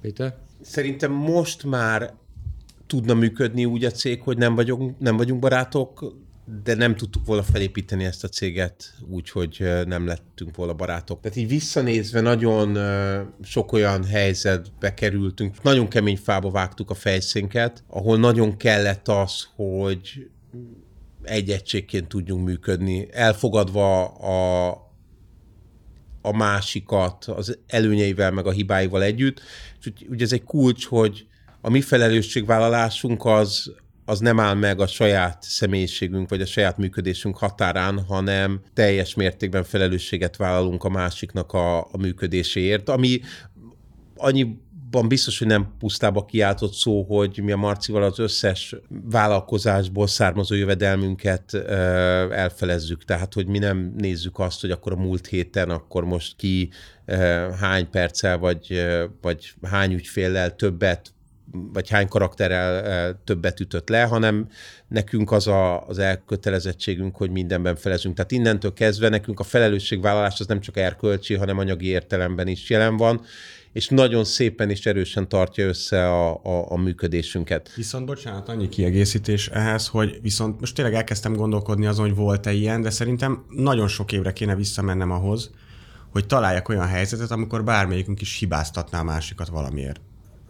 Péter? 0.00 0.36
Szerintem 0.60 1.12
most 1.12 1.64
már 1.64 2.14
tudna 2.86 3.14
működni 3.14 3.64
úgy 3.64 3.84
a 3.84 3.90
cég, 3.90 4.22
hogy 4.22 4.38
nem 4.38 4.54
vagyunk, 4.54 4.98
nem 4.98 5.16
vagyunk 5.16 5.40
barátok, 5.40 6.14
de 6.62 6.74
nem 6.74 6.96
tudtuk 6.96 7.26
volna 7.26 7.42
felépíteni 7.42 8.04
ezt 8.04 8.24
a 8.24 8.28
céget 8.28 8.94
úgy, 9.08 9.30
hogy 9.30 9.64
nem 9.86 10.06
lettünk 10.06 10.56
volna 10.56 10.72
barátok. 10.74 11.20
Tehát 11.20 11.36
így 11.36 11.48
visszanézve 11.48 12.20
nagyon 12.20 12.78
sok 13.42 13.72
olyan 13.72 14.04
helyzetbe 14.04 14.94
kerültünk, 14.94 15.62
nagyon 15.62 15.88
kemény 15.88 16.16
fába 16.16 16.50
vágtuk 16.50 16.90
a 16.90 16.94
fejszénket, 16.94 17.84
ahol 17.88 18.18
nagyon 18.18 18.56
kellett 18.56 19.08
az, 19.08 19.48
hogy 19.54 20.30
egy 21.26 21.50
egységként 21.50 22.08
tudjunk 22.08 22.46
működni, 22.46 23.08
elfogadva 23.10 24.04
a, 24.06 24.68
a 26.22 26.36
másikat 26.36 27.24
az 27.24 27.58
előnyeivel, 27.66 28.30
meg 28.30 28.46
a 28.46 28.50
hibáival 28.50 29.02
együtt. 29.02 29.40
És 29.80 29.86
úgy, 29.86 30.06
ugye 30.10 30.24
ez 30.24 30.32
egy 30.32 30.44
kulcs, 30.44 30.86
hogy 30.86 31.26
a 31.60 31.70
mi 31.70 31.80
felelősségvállalásunk 31.80 33.24
az, 33.24 33.74
az 34.04 34.20
nem 34.20 34.40
áll 34.40 34.54
meg 34.54 34.80
a 34.80 34.86
saját 34.86 35.42
személyiségünk, 35.42 36.28
vagy 36.28 36.40
a 36.40 36.46
saját 36.46 36.76
működésünk 36.76 37.36
határán, 37.36 38.04
hanem 38.04 38.60
teljes 38.74 39.14
mértékben 39.14 39.64
felelősséget 39.64 40.36
vállalunk 40.36 40.84
a 40.84 40.88
másiknak 40.88 41.52
a, 41.52 41.78
a 41.78 41.96
működéséért, 41.98 42.88
ami 42.88 43.20
annyi 44.16 44.58
abban 44.86 45.08
biztos, 45.08 45.38
hogy 45.38 45.46
nem 45.46 45.74
pusztába 45.78 46.24
kiáltott 46.24 46.72
szó, 46.72 47.02
hogy 47.02 47.40
mi 47.42 47.52
a 47.52 47.56
Marcival 47.56 48.02
az 48.02 48.18
összes 48.18 48.76
vállalkozásból 48.88 50.06
származó 50.06 50.54
jövedelmünket 50.54 51.54
elfelezzük. 52.30 53.04
Tehát, 53.04 53.34
hogy 53.34 53.46
mi 53.46 53.58
nem 53.58 53.94
nézzük 53.96 54.38
azt, 54.38 54.60
hogy 54.60 54.70
akkor 54.70 54.92
a 54.92 54.96
múlt 54.96 55.26
héten, 55.26 55.70
akkor 55.70 56.04
most 56.04 56.36
ki 56.36 56.70
hány 57.60 57.90
perccel, 57.90 58.38
vagy, 58.38 58.86
vagy 59.20 59.54
hány 59.62 59.92
ügyféllel 59.92 60.56
többet 60.56 61.10
vagy 61.72 61.90
hány 61.90 62.08
karakterrel 62.08 63.20
többet 63.24 63.60
ütött 63.60 63.88
le, 63.88 64.02
hanem 64.02 64.48
nekünk 64.88 65.32
az 65.32 65.46
a, 65.46 65.86
az 65.86 65.98
elkötelezettségünk, 65.98 67.16
hogy 67.16 67.30
mindenben 67.30 67.76
felezünk. 67.76 68.14
Tehát 68.14 68.32
innentől 68.32 68.72
kezdve 68.72 69.08
nekünk 69.08 69.40
a 69.40 69.44
felelősségvállalás 69.44 70.40
az 70.40 70.46
nem 70.46 70.60
csak 70.60 70.76
erkölcsi, 70.76 71.34
hanem 71.34 71.58
anyagi 71.58 71.86
értelemben 71.86 72.46
is 72.46 72.70
jelen 72.70 72.96
van, 72.96 73.20
és 73.76 73.88
nagyon 73.88 74.24
szépen 74.24 74.70
és 74.70 74.86
erősen 74.86 75.28
tartja 75.28 75.66
össze 75.66 76.08
a, 76.08 76.40
a, 76.42 76.70
a 76.70 76.76
működésünket. 76.76 77.72
Viszont 77.74 78.06
bocsánat, 78.06 78.48
annyi 78.48 78.68
kiegészítés 78.68 79.48
ehhez, 79.48 79.86
hogy 79.86 80.18
viszont 80.22 80.60
most 80.60 80.74
tényleg 80.74 80.94
elkezdtem 80.94 81.32
gondolkodni 81.32 81.86
azon, 81.86 82.06
hogy 82.06 82.16
volt-e 82.16 82.52
ilyen, 82.52 82.80
de 82.80 82.90
szerintem 82.90 83.44
nagyon 83.48 83.88
sok 83.88 84.12
évre 84.12 84.32
kéne 84.32 84.54
visszamennem 84.54 85.10
ahhoz, 85.10 85.50
hogy 86.10 86.26
találjak 86.26 86.68
olyan 86.68 86.86
helyzetet, 86.86 87.30
amikor 87.30 87.64
bármelyikünk 87.64 88.20
is 88.20 88.38
hibáztatná 88.38 89.00
a 89.00 89.04
másikat 89.04 89.48
valamiért. 89.48 90.00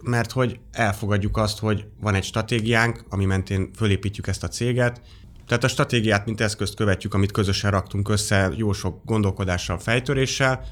Mert 0.03 0.31
hogy 0.31 0.59
elfogadjuk 0.71 1.37
azt, 1.37 1.59
hogy 1.59 1.85
van 2.01 2.15
egy 2.15 2.23
stratégiánk, 2.23 3.03
ami 3.09 3.25
mentén 3.25 3.69
fölépítjük 3.75 4.27
ezt 4.27 4.43
a 4.43 4.47
céget, 4.47 5.01
tehát 5.47 5.63
a 5.63 5.67
stratégiát, 5.67 6.25
mint 6.25 6.41
eszközt 6.41 6.75
követjük, 6.75 7.13
amit 7.13 7.31
közösen 7.31 7.71
raktunk 7.71 8.09
össze 8.09 8.51
jó 8.55 8.73
sok 8.73 9.01
gondolkodással, 9.05 9.79
fejtöréssel, 9.79 10.65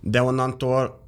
de 0.00 0.22
onnantól 0.22 1.06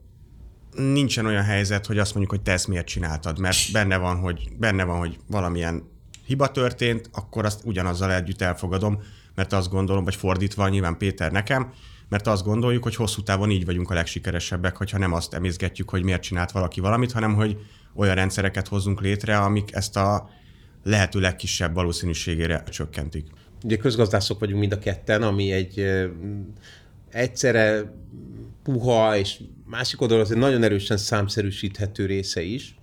nincsen 0.75 1.27
olyan 1.27 1.43
helyzet, 1.43 1.87
hogy 1.87 1.99
azt 1.99 2.15
mondjuk, 2.15 2.35
hogy 2.35 2.43
te 2.43 2.53
ezt 2.53 2.69
miért 2.69 2.87
csináltad, 2.87 3.39
mert 3.39 3.73
benne 3.73 3.97
van, 3.97 4.17
hogy, 4.17 4.49
benne 4.59 4.85
van, 4.85 4.99
hogy 4.99 5.19
valamilyen 5.27 5.83
hiba 6.27 6.50
történt, 6.50 7.11
akkor 7.12 7.45
azt 7.45 7.61
ugyanazzal 7.65 8.12
együtt 8.12 8.41
elfogadom, 8.41 9.03
mert 9.35 9.53
azt 9.53 9.71
gondolom, 9.71 10.05
vagy 10.05 10.15
fordítva 10.15 10.69
nyilván 10.69 10.97
Péter 10.97 11.33
nekem, 11.33 11.73
mert 12.09 12.27
azt 12.27 12.45
gondoljuk, 12.45 12.83
hogy 12.83 12.95
hosszú 12.95 13.23
távon 13.23 13.50
így 13.50 13.65
vagyunk 13.65 13.91
a 13.91 13.95
legsikeresebbek, 13.95 14.77
hogyha 14.77 14.99
nem 14.99 15.12
azt 15.12 15.35
emészgetjük, 15.35 15.91
hogy 15.91 16.03
miért 16.03 16.23
csinált 16.23 16.50
valaki 16.50 16.81
valamit, 16.81 17.12
hanem 17.12 17.35
hogy 17.35 17.57
olyan 17.95 18.15
rendszereket 18.15 18.69
hozzunk 18.69 19.00
létre, 19.00 19.39
amik 19.39 19.75
ezt 19.75 19.97
a 19.97 20.31
lehető 20.85 21.21
legkisebb 21.21 21.75
valószínűségére 21.75 22.62
csökkentik. 22.62 23.27
Ugye 23.65 23.77
közgazdászok 23.77 24.39
vagyunk 24.39 24.61
mind 24.61 24.73
a 24.73 24.79
ketten, 24.79 25.23
ami 25.23 25.53
egy 25.53 25.85
egyszerre 27.11 27.93
puha 28.62 29.17
és 29.17 29.41
másik 29.71 30.00
oldalon 30.00 30.23
az 30.23 30.31
egy 30.31 30.37
nagyon 30.37 30.62
erősen 30.62 30.97
számszerűsíthető 30.97 32.07
része 32.07 32.43
is, 32.43 32.75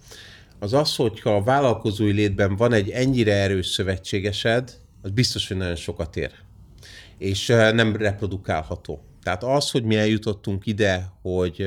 az 0.60 0.74
az, 0.74 0.96
hogyha 0.96 1.36
a 1.36 1.44
vállalkozói 1.44 2.12
létben 2.12 2.56
van 2.56 2.74
egy 2.74 2.90
ennyire 2.90 3.34
erős 3.34 3.68
szövetségesed, 3.68 4.74
az 5.02 5.12
biztos, 5.12 5.48
hogy 5.48 5.58
nagyon 5.58 5.76
sokat 5.76 6.16
ér. 6.16 6.32
És 7.18 7.48
nem 7.48 7.96
reprodukálható. 7.96 9.04
Tehát 9.24 9.44
az, 9.44 9.72
hogy 9.72 9.84
mi 9.84 9.96
eljutottunk 9.96 10.66
ide, 10.66 11.12
hogy 11.22 11.66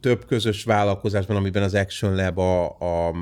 több 0.00 0.26
közös 0.26 0.64
vállalkozásban, 0.64 1.36
amiben 1.36 1.62
az 1.62 1.74
Action 1.74 2.14
Lab 2.14 2.38
a, 2.38 2.64
a 2.68 3.14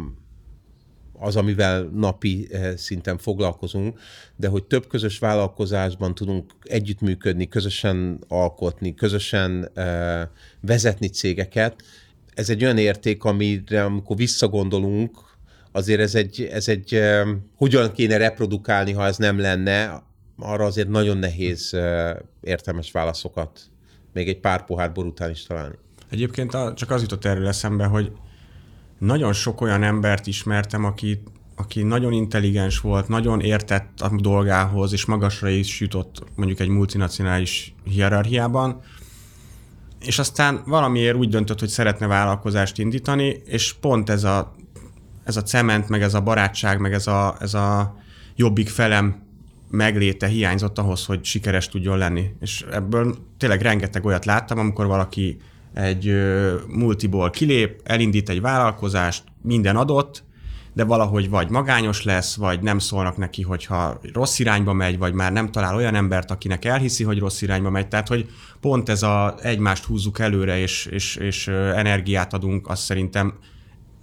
az, 1.20 1.36
amivel 1.36 1.82
napi 1.82 2.48
eh, 2.50 2.76
szinten 2.76 3.18
foglalkozunk, 3.18 3.98
de 4.36 4.48
hogy 4.48 4.64
több 4.64 4.86
közös 4.86 5.18
vállalkozásban 5.18 6.14
tudunk 6.14 6.52
együttműködni, 6.62 7.48
közösen 7.48 8.18
alkotni, 8.28 8.94
közösen 8.94 9.70
uh, 9.76 10.20
vezetni 10.60 11.08
cégeket, 11.08 11.82
ez 12.34 12.50
egy 12.50 12.62
olyan 12.62 12.78
érték, 12.78 13.24
amire 13.24 13.84
amikor 13.84 14.16
visszagondolunk, 14.16 15.18
azért 15.72 16.00
ez 16.00 16.14
egy, 16.14 16.48
ez 16.52 16.68
egy 16.68 16.94
uh, 16.94 17.28
hogyan 17.56 17.92
kéne 17.92 18.16
reprodukálni, 18.16 18.92
ha 18.92 19.06
ez 19.06 19.16
nem 19.16 19.38
lenne, 19.38 20.02
arra 20.38 20.64
azért 20.64 20.88
nagyon 20.88 21.16
nehéz 21.16 21.76
értelmes 22.40 22.90
válaszokat 22.90 23.70
még 24.12 24.28
egy 24.28 24.40
pár 24.40 24.64
pohár 24.64 24.92
bor 24.92 25.06
után 25.06 25.30
is 25.30 25.42
találni. 25.42 25.74
Egyébként 26.10 26.56
csak 26.74 26.90
az 26.90 27.02
jutott 27.02 27.24
erről 27.24 27.46
eszembe, 27.46 27.84
hogy 27.84 28.12
nagyon 28.98 29.32
sok 29.32 29.60
olyan 29.60 29.82
embert 29.82 30.26
ismertem, 30.26 30.84
aki, 30.84 31.22
aki 31.56 31.82
nagyon 31.82 32.12
intelligens 32.12 32.80
volt, 32.80 33.08
nagyon 33.08 33.40
értett 33.40 34.00
a 34.00 34.10
dolgához, 34.16 34.92
és 34.92 35.04
magasra 35.04 35.48
is 35.48 35.80
jutott 35.80 36.22
mondjuk 36.36 36.60
egy 36.60 36.68
multinacionális 36.68 37.74
hierarchiában, 37.84 38.80
és 40.00 40.18
aztán 40.18 40.62
valamiért 40.66 41.16
úgy 41.16 41.28
döntött, 41.28 41.60
hogy 41.60 41.68
szeretne 41.68 42.06
vállalkozást 42.06 42.78
indítani, 42.78 43.42
és 43.44 43.72
pont 43.72 44.10
ez 44.10 44.24
a, 44.24 44.54
ez 45.24 45.36
a 45.36 45.42
cement, 45.42 45.88
meg 45.88 46.02
ez 46.02 46.14
a 46.14 46.20
barátság, 46.20 46.80
meg 46.80 46.92
ez 46.92 47.06
a, 47.06 47.36
ez 47.40 47.54
a 47.54 47.96
jobbik 48.36 48.68
felem 48.68 49.26
megléte 49.70 50.26
hiányzott 50.26 50.78
ahhoz, 50.78 51.04
hogy 51.04 51.24
sikeres 51.24 51.68
tudjon 51.68 51.98
lenni. 51.98 52.30
És 52.40 52.64
ebből 52.72 53.16
tényleg 53.36 53.60
rengeteg 53.60 54.04
olyat 54.04 54.24
láttam, 54.24 54.58
amikor 54.58 54.86
valaki 54.86 55.36
egy 55.78 56.12
multiból 56.68 57.30
kilép, 57.30 57.80
elindít 57.84 58.28
egy 58.28 58.40
vállalkozást, 58.40 59.24
minden 59.42 59.76
adott, 59.76 60.24
de 60.72 60.84
valahogy 60.84 61.30
vagy 61.30 61.50
magányos 61.50 62.04
lesz, 62.04 62.36
vagy 62.36 62.60
nem 62.62 62.78
szólnak 62.78 63.16
neki, 63.16 63.42
hogyha 63.42 64.00
rossz 64.12 64.38
irányba 64.38 64.72
megy, 64.72 64.98
vagy 64.98 65.12
már 65.12 65.32
nem 65.32 65.50
talál 65.50 65.74
olyan 65.74 65.94
embert, 65.94 66.30
akinek 66.30 66.64
elhiszi, 66.64 67.04
hogy 67.04 67.18
rossz 67.18 67.42
irányba 67.42 67.70
megy. 67.70 67.88
Tehát, 67.88 68.08
hogy 68.08 68.26
pont 68.60 68.88
ez 68.88 69.02
a 69.02 69.34
egymást 69.42 69.84
húzzuk 69.84 70.18
előre, 70.18 70.58
és, 70.58 70.86
és, 70.86 71.16
és 71.16 71.48
energiát 71.48 72.32
adunk, 72.32 72.68
az 72.68 72.78
szerintem 72.80 73.34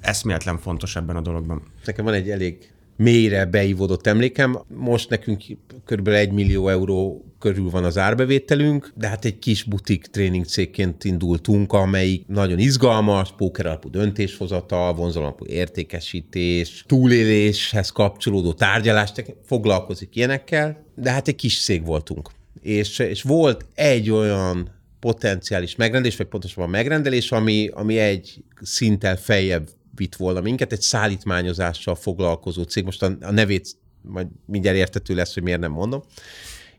eszméletlen 0.02 0.58
fontos 0.58 0.96
ebben 0.96 1.16
a 1.16 1.22
dologban. 1.22 1.62
Nekem 1.86 2.06
van 2.06 2.14
egy 2.14 2.30
elég 2.30 2.72
mélyre 2.98 3.46
beívódott 3.46 4.08
emlékem. 4.08 4.60
Most 4.68 5.10
nekünk 5.10 5.44
kb. 5.86 6.08
1 6.08 6.32
millió 6.32 6.68
euró 6.68 7.26
körül 7.46 7.70
van 7.70 7.84
az 7.84 7.98
árbevételünk, 7.98 8.92
de 8.96 9.08
hát 9.08 9.26
egy 9.26 9.40
kis 9.40 9.64
butik 9.64 10.06
tréning 10.06 10.46
cégként 10.46 11.04
indultunk, 11.04 11.74
amelyik 11.74 12.28
nagyon 12.28 12.60
izgalmas, 12.60 13.34
póker 13.38 13.66
alapú 13.66 13.90
döntéshozatal, 13.90 14.94
vonzalapú 14.94 15.46
értékesítés, 15.46 16.84
túléléshez 16.88 17.90
kapcsolódó 17.90 18.54
tárgyalást 18.54 19.36
foglalkozik 19.46 20.16
ilyenekkel, 20.16 20.86
de 20.96 21.12
hát 21.12 21.28
egy 21.28 21.36
kis 21.36 21.64
cég 21.64 21.86
voltunk. 21.86 22.30
És, 22.62 23.00
és 23.00 23.22
volt 23.22 23.66
egy 23.76 24.10
olyan 24.10 24.70
potenciális 25.00 25.76
megrendelés, 25.76 26.18
vagy 26.18 26.28
pontosabban 26.28 26.70
megrendelés, 26.70 27.32
ami, 27.32 27.70
ami 27.74 27.98
egy 27.98 28.44
szinttel 28.62 29.18
feljebb 29.18 29.70
vitt 29.96 30.16
volna 30.16 30.42
minket, 30.42 30.72
egy 30.72 30.82
szállítmányozással 30.82 31.96
foglalkozó 31.96 32.64
cég, 32.64 32.84
most 32.84 33.04
a, 33.04 33.18
a 33.22 33.32
nevét 33.32 33.78
majd 34.02 34.28
mindjárt 34.46 34.78
értető 34.78 35.16
lesz, 35.16 35.34
hogy 35.34 35.44
miért 35.44 35.60
nem 35.60 35.72
mondom, 35.72 36.04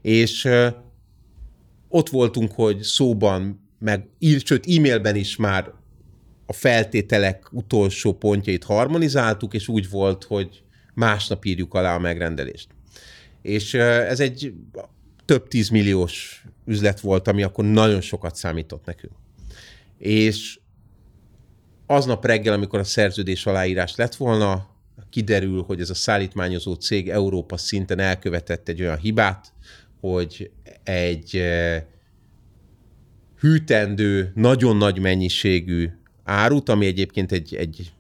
és 0.06 0.48
ott 1.88 2.08
voltunk, 2.08 2.52
hogy 2.52 2.82
szóban, 2.82 3.68
meg 3.78 4.08
sőt 4.44 4.66
e-mailben 4.66 5.16
is 5.16 5.36
már 5.36 5.72
a 6.46 6.52
feltételek 6.52 7.52
utolsó 7.52 8.12
pontjait 8.12 8.64
harmonizáltuk, 8.64 9.54
és 9.54 9.68
úgy 9.68 9.90
volt, 9.90 10.24
hogy 10.24 10.62
másnap 10.94 11.44
írjuk 11.44 11.74
alá 11.74 11.94
a 11.94 11.98
megrendelést. 11.98 12.68
És 13.42 13.74
ez 13.74 14.20
egy 14.20 14.54
több 15.24 15.48
tízmilliós 15.48 16.44
üzlet 16.64 17.00
volt, 17.00 17.28
ami 17.28 17.42
akkor 17.42 17.64
nagyon 17.64 18.00
sokat 18.00 18.36
számított 18.36 18.84
nekünk. 18.84 19.14
És 19.98 20.58
aznap 21.86 22.24
reggel, 22.24 22.52
amikor 22.52 22.78
a 22.78 22.84
szerződés 22.84 23.46
aláírás 23.46 23.94
lett 23.96 24.14
volna, 24.14 24.68
kiderül, 25.10 25.62
hogy 25.62 25.80
ez 25.80 25.90
a 25.90 25.94
szállítmányozó 25.94 26.74
cég 26.74 27.08
Európa 27.08 27.56
szinten 27.56 27.98
elkövetett 27.98 28.68
egy 28.68 28.80
olyan 28.80 28.98
hibát, 28.98 29.54
hogy 30.00 30.50
egy 30.82 31.42
hűtendő, 33.38 34.32
nagyon 34.34 34.76
nagy 34.76 34.98
mennyiségű 34.98 35.90
árut, 36.24 36.68
ami 36.68 36.86
egyébként 36.86 37.32
egy, 37.32 37.54
egy 37.54 37.92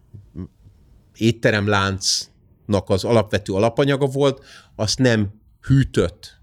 étteremláncnak 1.16 2.88
az 2.90 3.04
alapvető 3.04 3.52
alapanyaga 3.52 4.06
volt, 4.06 4.44
azt 4.74 4.98
nem 4.98 5.40
hűtött 5.60 6.40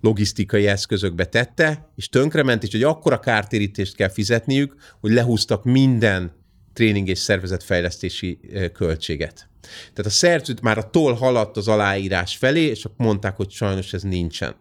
logisztikai 0.00 0.66
eszközökbe 0.66 1.24
tette, 1.24 1.92
és 1.96 2.08
tönkrement, 2.08 2.62
és 2.62 2.70
hogy 2.72 2.82
akkora 2.82 3.20
kártérítést 3.20 3.96
kell 3.96 4.08
fizetniük, 4.08 4.74
hogy 5.00 5.12
lehúztak 5.12 5.64
minden 5.64 6.32
tréning 6.72 7.08
és 7.08 7.18
szervezetfejlesztési 7.18 8.40
költséget. 8.72 9.49
Tehát 9.60 10.10
a 10.10 10.10
szerzőt 10.10 10.60
már 10.60 10.78
a 10.78 10.90
toll 10.90 11.14
haladt 11.14 11.56
az 11.56 11.68
aláírás 11.68 12.36
felé, 12.36 12.62
és 12.62 12.84
akkor 12.84 13.06
mondták, 13.06 13.36
hogy 13.36 13.50
sajnos 13.50 13.92
ez 13.92 14.02
nincsen. 14.02 14.54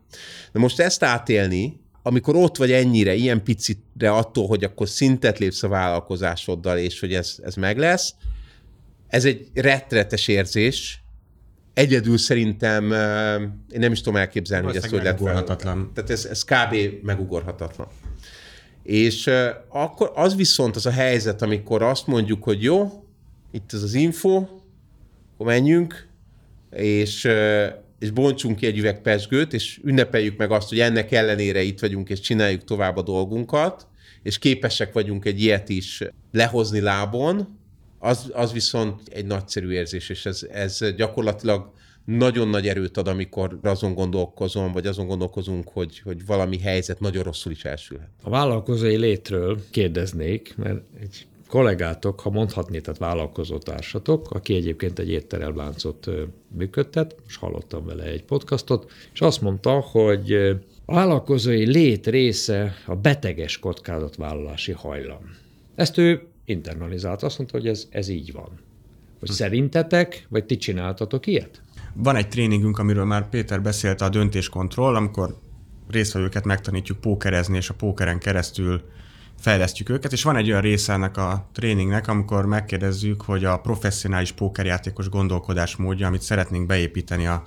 De 0.51 0.59
most 0.59 0.79
ezt 0.79 1.03
átélni, 1.03 1.79
amikor 2.03 2.35
ott 2.35 2.57
vagy 2.57 2.71
ennyire, 2.71 3.13
ilyen 3.13 3.43
picitre 3.43 4.11
attól, 4.11 4.47
hogy 4.47 4.63
akkor 4.63 4.89
szintet 4.89 5.39
lépsz 5.39 5.63
a 5.63 5.67
vállalkozásoddal, 5.67 6.77
és 6.77 6.99
hogy 6.99 7.13
ez, 7.13 7.35
ez 7.43 7.55
meg 7.55 7.77
lesz, 7.77 8.13
ez 9.07 9.25
egy 9.25 9.47
rettenetes 9.53 10.27
érzés. 10.27 11.03
Egyedül 11.73 12.17
szerintem, 12.17 12.83
én 13.71 13.79
nem 13.79 13.91
is 13.91 14.01
tudom 14.01 14.19
elképzelni, 14.19 14.65
hogy 14.65 14.75
ezt 14.75 14.89
hogy 14.89 15.03
lehet 15.03 15.17
Tehát 15.93 16.09
ez, 16.09 16.25
ez 16.25 16.43
kb. 16.43 16.75
megugorhatatlan. 17.03 17.87
És 18.83 19.29
akkor 19.69 20.11
az 20.15 20.35
viszont 20.35 20.75
az 20.75 20.85
a 20.85 20.91
helyzet, 20.91 21.41
amikor 21.41 21.81
azt 21.81 22.07
mondjuk, 22.07 22.43
hogy 22.43 22.63
jó, 22.63 23.03
itt 23.51 23.73
ez 23.73 23.83
az 23.83 23.93
info, 23.93 24.47
menjünk, 25.45 26.07
és, 26.71 27.27
és 27.99 28.11
bontsunk 28.11 28.55
ki 28.55 28.65
egy 28.65 28.77
üveg 28.77 29.01
pesgőt, 29.01 29.53
és 29.53 29.79
ünnepeljük 29.83 30.37
meg 30.37 30.51
azt, 30.51 30.69
hogy 30.69 30.79
ennek 30.79 31.11
ellenére 31.11 31.61
itt 31.61 31.79
vagyunk, 31.79 32.09
és 32.09 32.19
csináljuk 32.19 32.63
tovább 32.63 32.97
a 32.97 33.01
dolgunkat, 33.01 33.87
és 34.23 34.37
képesek 34.37 34.93
vagyunk 34.93 35.25
egy 35.25 35.41
ilyet 35.41 35.69
is 35.69 36.03
lehozni 36.31 36.79
lábon, 36.79 37.57
az, 37.99 38.29
az 38.33 38.53
viszont 38.53 39.01
egy 39.09 39.25
nagyszerű 39.25 39.71
érzés, 39.71 40.09
és 40.09 40.25
ez, 40.25 40.47
ez 40.51 40.93
gyakorlatilag 40.95 41.71
nagyon 42.05 42.47
nagy 42.47 42.67
erőt 42.67 42.97
ad, 42.97 43.07
amikor 43.07 43.59
azon 43.63 43.93
gondolkozom, 43.93 44.71
vagy 44.71 44.87
azon 44.87 45.07
gondolkozunk, 45.07 45.69
hogy, 45.69 45.99
hogy 45.99 46.25
valami 46.25 46.59
helyzet 46.59 46.99
nagyon 46.99 47.23
rosszul 47.23 47.51
is 47.51 47.65
elsülhet. 47.65 48.09
A 48.23 48.29
vállalkozói 48.29 48.95
létről 48.95 49.59
kérdeznék, 49.71 50.55
mert 50.57 50.81
egy 51.01 51.27
kollégátok, 51.49 52.19
ha 52.19 52.29
mondhatni, 52.29 52.81
tehát 52.81 52.99
vállalkozó 52.99 53.57
aki 54.29 54.55
egyébként 54.55 54.99
egy 54.99 55.09
étterelláncot 55.09 56.09
működtet, 56.47 57.15
és 57.27 57.35
hallottam 57.35 57.85
vele 57.85 58.03
egy 58.03 58.23
podcastot, 58.23 58.91
és 59.13 59.21
azt 59.21 59.41
mondta, 59.41 59.79
hogy 59.79 60.33
a 60.85 60.93
vállalkozói 60.93 61.65
lét 61.65 62.07
része 62.07 62.75
a 62.85 62.95
beteges 62.95 63.59
kockázatvállalási 63.59 64.71
hajlam. 64.71 65.19
Ezt 65.75 65.97
ő 65.97 66.21
internalizált, 66.45 67.23
azt 67.23 67.37
mondta, 67.37 67.57
hogy 67.57 67.67
ez, 67.67 67.87
ez 67.89 68.07
így 68.07 68.31
van. 68.31 68.49
Hogy 69.19 69.29
szerintetek, 69.29 70.25
vagy 70.29 70.45
ti 70.45 70.57
csináltatok 70.57 71.27
ilyet? 71.27 71.61
Van 71.93 72.15
egy 72.15 72.27
tréningünk, 72.27 72.79
amiről 72.79 73.05
már 73.05 73.29
Péter 73.29 73.61
beszélt, 73.61 74.01
a 74.01 74.09
döntéskontroll, 74.09 74.95
amikor 74.95 75.37
résztvevőket 75.89 76.45
megtanítjuk 76.45 76.99
pókerezni, 76.99 77.57
és 77.57 77.69
a 77.69 77.73
pókeren 77.73 78.19
keresztül 78.19 78.81
fejlesztjük 79.39 79.89
őket, 79.89 80.11
és 80.11 80.23
van 80.23 80.35
egy 80.35 80.49
olyan 80.49 80.61
része 80.61 80.93
ennek 80.93 81.17
a 81.17 81.49
tréningnek, 81.51 82.07
amikor 82.07 82.45
megkérdezzük, 82.45 83.21
hogy 83.21 83.45
a 83.45 83.57
professzionális 83.57 84.31
pókerjátékos 84.31 85.09
gondolkodásmódja, 85.09 86.07
amit 86.07 86.21
szeretnénk 86.21 86.65
beépíteni 86.65 87.27
a, 87.27 87.43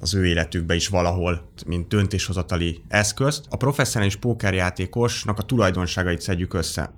az 0.00 0.14
ő 0.14 0.26
életükbe 0.26 0.74
is 0.74 0.88
valahol, 0.88 1.48
mint 1.66 1.88
döntéshozatali 1.88 2.82
eszközt, 2.88 3.46
a 3.50 3.56
professzionális 3.56 4.16
pókerjátékosnak 4.16 5.38
a 5.38 5.42
tulajdonságait 5.42 6.20
szedjük 6.20 6.54
össze. 6.54 6.92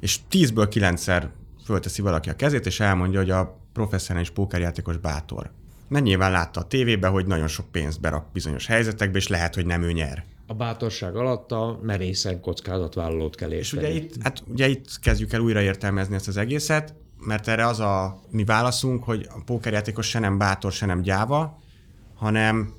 És 0.00 0.18
10-ből 0.30 0.68
9-szer 0.74 1.24
fölteszi 1.64 2.02
valaki 2.02 2.28
a 2.28 2.36
kezét, 2.36 2.66
és 2.66 2.80
elmondja, 2.80 3.18
hogy 3.18 3.30
a 3.30 3.58
professzionális 3.72 4.30
pókerjátékos 4.30 4.96
bátor. 4.96 5.50
Mert 5.88 6.04
nyilván 6.04 6.30
látta 6.30 6.60
a 6.60 6.66
tévébe, 6.66 7.08
hogy 7.08 7.26
nagyon 7.26 7.48
sok 7.48 7.70
pénzt 7.70 8.00
berak 8.00 8.32
bizonyos 8.32 8.66
helyzetekbe, 8.66 9.18
és 9.18 9.28
lehet, 9.28 9.54
hogy 9.54 9.66
nem 9.66 9.82
ő 9.82 9.92
nyer. 9.92 10.24
A 10.50 10.54
bátorság 10.54 11.16
alatt 11.16 11.52
a 11.52 11.78
merészen 11.82 12.40
kockázatvállalót 12.40 13.36
kell 13.36 13.52
érteni. 13.52 13.60
És 13.60 13.72
ugye 13.72 13.88
itt, 13.88 14.22
hát 14.22 14.42
ugye 14.46 14.68
itt 14.68 14.98
kezdjük 15.00 15.32
el 15.32 15.40
újra 15.40 15.60
értelmezni 15.60 16.14
ezt 16.14 16.28
az 16.28 16.36
egészet, 16.36 16.94
mert 17.18 17.48
erre 17.48 17.66
az 17.66 17.80
a 17.80 18.20
mi 18.30 18.44
válaszunk, 18.44 19.04
hogy 19.04 19.26
a 19.28 19.42
pókerjátékos 19.44 20.08
se 20.08 20.18
nem 20.18 20.38
bátor, 20.38 20.72
se 20.72 20.86
nem 20.86 21.02
gyáva, 21.02 21.58
hanem 22.14 22.74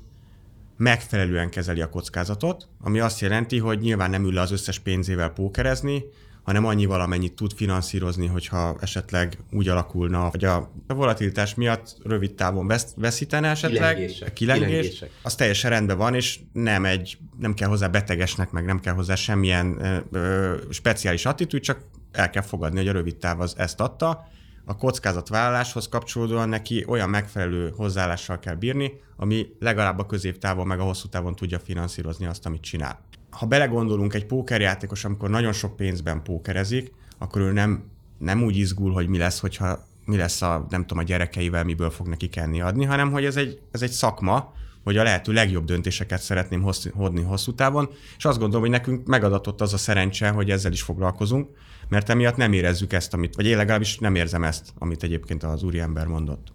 megfelelően 0.76 1.50
kezeli 1.50 1.80
a 1.80 1.88
kockázatot, 1.88 2.68
ami 2.80 3.00
azt 3.00 3.20
jelenti, 3.20 3.58
hogy 3.58 3.78
nyilván 3.78 4.10
nem 4.10 4.24
ül 4.24 4.32
le 4.32 4.40
az 4.40 4.52
összes 4.52 4.78
pénzével 4.78 5.30
pókerezni, 5.30 6.04
hanem 6.42 6.64
annyival, 6.64 7.00
amennyit 7.00 7.32
tud 7.32 7.52
finanszírozni, 7.52 8.26
hogyha 8.26 8.76
esetleg 8.80 9.38
úgy 9.50 9.68
alakulna, 9.68 10.28
hogy 10.28 10.44
a 10.44 10.70
volatilitás 10.86 11.54
miatt 11.54 11.96
rövid 12.04 12.34
távon 12.34 12.66
vesz, 12.66 12.92
veszítene 12.96 13.48
esetleg, 13.48 13.94
kilengések, 13.94 14.32
kilengés, 14.32 14.66
kilengések. 14.66 15.10
az 15.22 15.34
teljesen 15.34 15.70
rendben 15.70 15.96
van, 15.96 16.14
és 16.14 16.40
nem 16.52 16.84
egy, 16.84 17.18
nem 17.38 17.54
kell 17.54 17.68
hozzá 17.68 17.86
betegesnek, 17.86 18.50
meg 18.50 18.64
nem 18.64 18.80
kell 18.80 18.94
hozzá 18.94 19.14
semmilyen 19.14 19.78
ö, 19.80 20.18
ö, 20.18 20.56
speciális 20.70 21.26
attitűd, 21.26 21.62
csak 21.62 21.80
el 22.12 22.30
kell 22.30 22.42
fogadni, 22.42 22.78
hogy 22.78 22.88
a 22.88 22.92
rövid 22.92 23.16
táv 23.16 23.40
az 23.40 23.54
ezt 23.58 23.80
adta, 23.80 24.30
a 24.64 24.76
kockázatvállaláshoz 24.76 25.88
kapcsolódóan 25.88 26.48
neki 26.48 26.84
olyan 26.88 27.10
megfelelő 27.10 27.72
hozzáállással 27.76 28.38
kell 28.38 28.54
bírni, 28.54 28.92
ami 29.16 29.46
legalább 29.58 29.98
a 29.98 30.06
középtávon, 30.06 30.66
meg 30.66 30.80
a 30.80 30.84
hosszú 30.84 31.08
távon 31.08 31.34
tudja 31.34 31.58
finanszírozni 31.58 32.26
azt, 32.26 32.46
amit 32.46 32.62
csinál 32.62 33.00
ha 33.32 33.46
belegondolunk 33.46 34.14
egy 34.14 34.26
pókerjátékos, 34.26 35.04
amikor 35.04 35.30
nagyon 35.30 35.52
sok 35.52 35.76
pénzben 35.76 36.22
pókerezik, 36.22 36.92
akkor 37.18 37.40
ő 37.40 37.52
nem, 37.52 37.84
nem 38.18 38.42
úgy 38.42 38.56
izgul, 38.56 38.92
hogy 38.92 39.08
mi 39.08 39.18
lesz, 39.18 39.40
hogyha 39.40 39.86
mi 40.04 40.16
lesz 40.16 40.42
a, 40.42 40.66
nem 40.70 40.80
tudom, 40.80 40.98
a 40.98 41.06
gyerekeivel, 41.06 41.64
miből 41.64 41.90
fog 41.90 42.06
neki 42.08 42.28
kenni 42.28 42.60
adni, 42.60 42.84
hanem 42.84 43.10
hogy 43.10 43.24
ez 43.24 43.36
egy, 43.36 43.60
ez 43.70 43.82
egy 43.82 43.90
szakma, 43.90 44.52
hogy 44.84 44.96
a 44.96 45.02
lehető 45.02 45.32
legjobb 45.32 45.64
döntéseket 45.64 46.22
szeretném 46.22 46.62
hosszú, 46.62 46.90
hodni 46.94 47.22
hosszú 47.22 47.54
távon, 47.54 47.90
és 48.16 48.24
azt 48.24 48.38
gondolom, 48.38 48.60
hogy 48.60 48.70
nekünk 48.70 49.06
megadatott 49.06 49.60
az 49.60 49.72
a 49.72 49.76
szerencse, 49.76 50.28
hogy 50.28 50.50
ezzel 50.50 50.72
is 50.72 50.82
foglalkozunk, 50.82 51.48
mert 51.88 52.08
emiatt 52.08 52.36
nem 52.36 52.52
érezzük 52.52 52.92
ezt, 52.92 53.14
amit, 53.14 53.34
vagy 53.34 53.46
én 53.46 53.56
legalábbis 53.56 53.98
nem 53.98 54.14
érzem 54.14 54.44
ezt, 54.44 54.72
amit 54.78 55.02
egyébként 55.02 55.42
az 55.42 55.62
úriember 55.62 56.06
mondott 56.06 56.52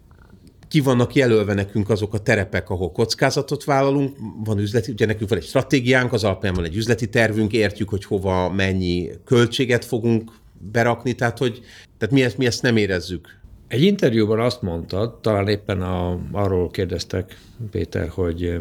ki 0.68 0.80
vannak 0.80 1.14
jelölve 1.14 1.54
nekünk 1.54 1.90
azok 1.90 2.14
a 2.14 2.18
terepek, 2.18 2.70
ahol 2.70 2.92
kockázatot 2.92 3.64
vállalunk, 3.64 4.16
van 4.44 4.58
üzleti, 4.58 4.90
ugye 4.90 5.06
nekünk 5.06 5.28
van 5.28 5.38
egy 5.38 5.44
stratégiánk, 5.44 6.12
az 6.12 6.24
alapján 6.24 6.54
van 6.54 6.64
egy 6.64 6.76
üzleti 6.76 7.08
tervünk, 7.08 7.52
értjük, 7.52 7.88
hogy 7.88 8.04
hova 8.04 8.50
mennyi 8.50 9.10
költséget 9.24 9.84
fogunk 9.84 10.30
berakni, 10.72 11.12
tehát 11.14 11.38
hogy 11.38 11.60
tehát 11.98 12.14
mi 12.14 12.22
ezt, 12.22 12.38
mi 12.38 12.46
ezt 12.46 12.62
nem 12.62 12.76
érezzük. 12.76 13.38
Egy 13.68 13.82
interjúban 13.82 14.40
azt 14.40 14.62
mondtad, 14.62 15.20
talán 15.20 15.48
éppen 15.48 15.82
a, 15.82 16.20
arról 16.32 16.70
kérdeztek, 16.70 17.38
Péter, 17.70 18.08
hogy 18.08 18.44
eh, 18.44 18.60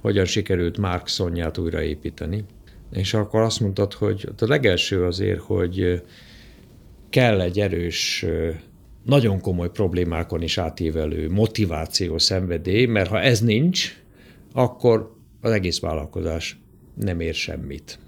hogyan 0.00 0.24
sikerült 0.24 0.78
Mark 0.78 1.08
Szonyát 1.08 1.58
újraépíteni, 1.58 2.44
és 2.92 3.14
akkor 3.14 3.40
azt 3.40 3.60
mondtad, 3.60 3.92
hogy 3.92 4.28
a 4.38 4.46
legelső 4.46 5.04
azért, 5.04 5.40
hogy 5.40 5.80
eh, 5.80 6.00
kell 7.10 7.40
egy 7.40 7.60
erős 7.60 8.22
eh, 8.22 8.54
nagyon 9.08 9.40
komoly 9.40 9.70
problémákon 9.70 10.42
is 10.42 10.58
átívelő 10.58 11.30
motiváció, 11.30 12.18
szenvedély, 12.18 12.86
mert 12.86 13.08
ha 13.08 13.20
ez 13.20 13.40
nincs, 13.40 13.96
akkor 14.52 15.14
az 15.40 15.50
egész 15.50 15.80
vállalkozás 15.80 16.60
nem 16.94 17.20
ér 17.20 17.34
semmit. 17.34 17.98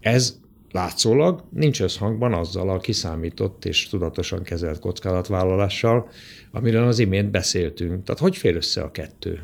Ez 0.00 0.40
látszólag 0.70 1.44
nincs 1.50 1.80
összhangban 1.80 2.32
azzal 2.32 2.70
a 2.70 2.78
kiszámított 2.78 3.64
és 3.64 3.88
tudatosan 3.88 4.42
kezelt 4.42 4.78
kockázatvállalással, 4.78 6.08
amiről 6.50 6.86
az 6.86 6.98
imént 6.98 7.30
beszéltünk. 7.30 8.04
Tehát 8.04 8.20
hogy 8.20 8.36
fér 8.36 8.56
össze 8.56 8.82
a 8.82 8.90
kettő? 8.90 9.40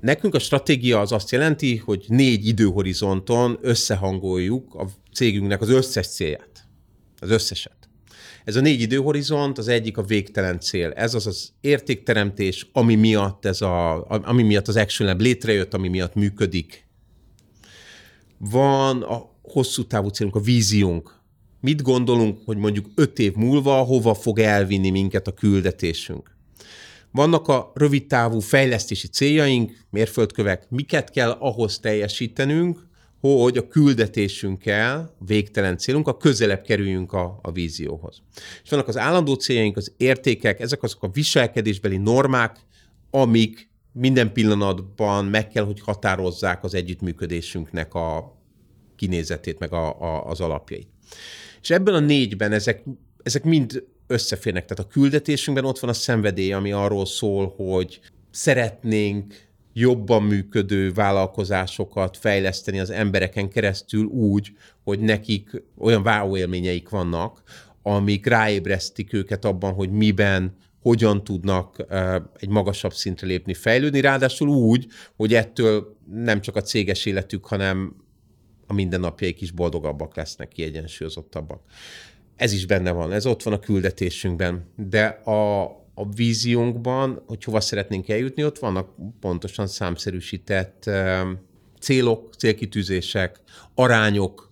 Nekünk 0.00 0.34
a 0.34 0.38
stratégia 0.38 1.00
az 1.00 1.12
azt 1.12 1.30
jelenti, 1.30 1.76
hogy 1.76 2.04
négy 2.08 2.46
időhorizonton 2.46 3.58
összehangoljuk 3.60 4.74
a 4.74 4.86
cégünknek 5.12 5.60
az 5.60 5.68
összes 5.68 6.08
célját. 6.08 6.64
Az 7.18 7.30
összeset. 7.30 7.79
Ez 8.50 8.56
a 8.56 8.60
négy 8.60 8.80
időhorizont, 8.80 9.58
az 9.58 9.68
egyik 9.68 9.96
a 9.96 10.02
végtelen 10.02 10.60
cél. 10.60 10.90
Ez 10.90 11.14
az 11.14 11.26
az 11.26 11.52
értékteremtés, 11.60 12.66
ami 12.72 12.94
miatt, 12.94 13.44
ez 13.44 13.60
a, 13.60 14.06
ami 14.08 14.42
miatt 14.42 14.68
az 14.68 14.76
Action 14.76 15.08
Lab 15.08 15.20
létrejött, 15.20 15.74
ami 15.74 15.88
miatt 15.88 16.14
működik. 16.14 16.86
Van 18.38 19.02
a 19.02 19.30
hosszú 19.42 19.84
távú 19.84 20.08
célunk, 20.08 20.34
a 20.34 20.40
víziónk. 20.40 21.20
Mit 21.60 21.82
gondolunk, 21.82 22.38
hogy 22.44 22.56
mondjuk 22.56 22.86
öt 22.94 23.18
év 23.18 23.34
múlva 23.34 23.82
hova 23.82 24.14
fog 24.14 24.38
elvinni 24.38 24.90
minket 24.90 25.26
a 25.26 25.34
küldetésünk? 25.34 26.36
Vannak 27.10 27.48
a 27.48 27.72
rövid 27.74 28.06
távú 28.06 28.40
fejlesztési 28.40 29.08
céljaink, 29.08 29.86
mérföldkövek, 29.90 30.66
miket 30.70 31.10
kell 31.10 31.30
ahhoz 31.30 31.78
teljesítenünk, 31.78 32.88
hogy 33.20 33.56
a 33.56 33.68
küldetésünkkel, 33.68 35.14
a 35.20 35.24
végtelen 35.24 35.78
célunk, 35.78 36.08
a 36.08 36.16
közelebb 36.16 36.62
kerüljünk 36.62 37.12
a, 37.12 37.38
a 37.42 37.52
vízióhoz. 37.52 38.22
És 38.62 38.70
vannak 38.70 38.88
az 38.88 38.96
állandó 38.96 39.34
céljaink, 39.34 39.76
az 39.76 39.92
értékek, 39.96 40.60
ezek 40.60 40.82
azok 40.82 41.02
a 41.02 41.08
viselkedésbeli 41.08 41.96
normák, 41.96 42.56
amik 43.10 43.70
minden 43.92 44.32
pillanatban 44.32 45.24
meg 45.24 45.48
kell, 45.48 45.64
hogy 45.64 45.80
határozzák 45.80 46.64
az 46.64 46.74
együttműködésünknek 46.74 47.94
a 47.94 48.36
kinézetét, 48.96 49.58
meg 49.58 49.72
a, 49.72 50.00
a, 50.00 50.26
az 50.26 50.40
alapjait. 50.40 50.88
És 51.62 51.70
ebben 51.70 51.94
a 51.94 52.00
négyben 52.00 52.52
ezek, 52.52 52.84
ezek 53.22 53.44
mind 53.44 53.84
összeférnek. 54.06 54.64
Tehát 54.64 54.84
a 54.84 54.92
küldetésünkben 54.92 55.64
ott 55.68 55.78
van 55.78 55.90
a 55.90 55.92
szenvedély, 55.94 56.52
ami 56.52 56.72
arról 56.72 57.06
szól, 57.06 57.54
hogy 57.56 58.00
szeretnénk 58.30 59.49
jobban 59.72 60.22
működő 60.22 60.92
vállalkozásokat 60.92 62.16
fejleszteni 62.16 62.80
az 62.80 62.90
embereken 62.90 63.48
keresztül 63.48 64.04
úgy, 64.04 64.52
hogy 64.84 65.00
nekik 65.00 65.62
olyan 65.78 66.02
wow 66.02 66.36
vannak, 66.90 67.42
amik 67.82 68.26
ráébresztik 68.26 69.12
őket 69.12 69.44
abban, 69.44 69.72
hogy 69.72 69.90
miben 69.90 70.56
hogyan 70.82 71.24
tudnak 71.24 71.86
egy 72.38 72.48
magasabb 72.48 72.92
szintre 72.92 73.26
lépni, 73.26 73.54
fejlődni, 73.54 74.00
ráadásul 74.00 74.48
úgy, 74.48 74.86
hogy 75.16 75.34
ettől 75.34 75.96
nem 76.12 76.40
csak 76.40 76.56
a 76.56 76.62
céges 76.62 77.06
életük, 77.06 77.46
hanem 77.46 77.96
a 78.66 78.72
mindennapjaik 78.72 79.40
is 79.40 79.50
boldogabbak 79.50 80.16
lesznek, 80.16 80.48
kiegyensúlyozottabbak. 80.48 81.62
Ez 82.36 82.52
is 82.52 82.66
benne 82.66 82.90
van, 82.90 83.12
ez 83.12 83.26
ott 83.26 83.42
van 83.42 83.52
a 83.52 83.58
küldetésünkben, 83.58 84.72
de 84.76 85.04
a, 85.06 85.64
a 86.00 86.08
víziónkban, 86.14 87.22
hogy 87.26 87.44
hova 87.44 87.60
szeretnénk 87.60 88.08
eljutni, 88.08 88.44
ott 88.44 88.58
vannak 88.58 88.88
pontosan 89.20 89.66
számszerűsített 89.66 90.90
célok, 91.80 92.34
célkitűzések, 92.34 93.40
arányok, 93.74 94.50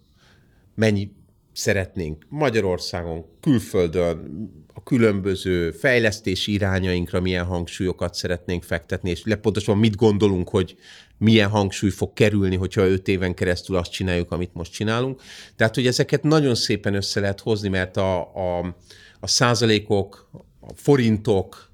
mennyi 0.75 1.11
szeretnénk 1.53 2.27
Magyarországon, 2.29 3.25
külföldön, 3.41 4.49
a 4.75 4.83
különböző 4.83 5.71
fejlesztési 5.71 6.53
irányainkra 6.53 7.21
milyen 7.21 7.45
hangsúlyokat 7.45 8.15
szeretnénk 8.15 8.63
fektetni, 8.63 9.11
és 9.11 9.23
pontosan 9.41 9.79
mit 9.79 9.97
gondolunk, 9.97 10.49
hogy 10.49 10.77
milyen 11.19 11.49
hangsúly 11.49 11.91
fog 11.91 12.13
kerülni, 12.13 12.57
hogyha 12.57 12.89
öt 12.89 13.09
éven 13.09 13.35
keresztül 13.35 13.77
azt 13.77 13.91
csináljuk, 13.91 14.33
amit 14.33 14.55
most 14.55 14.73
csinálunk. 14.73 15.21
Tehát, 15.57 15.75
hogy 15.75 15.87
ezeket 15.87 16.23
nagyon 16.23 16.55
szépen 16.55 16.95
össze 16.95 17.21
lehet 17.21 17.41
hozni, 17.41 17.69
mert 17.69 17.97
a, 17.97 18.19
a, 18.21 18.77
a 19.21 19.27
százalékok, 19.27 20.31
a 20.69 20.73
forintok, 20.75 21.73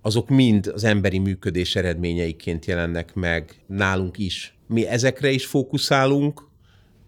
azok 0.00 0.28
mind 0.28 0.66
az 0.66 0.84
emberi 0.84 1.18
működés 1.18 1.76
eredményeiként 1.76 2.66
jelennek 2.66 3.14
meg 3.14 3.64
nálunk 3.66 4.18
is. 4.18 4.58
Mi 4.66 4.86
ezekre 4.86 5.30
is 5.30 5.46
fókuszálunk, 5.46 6.48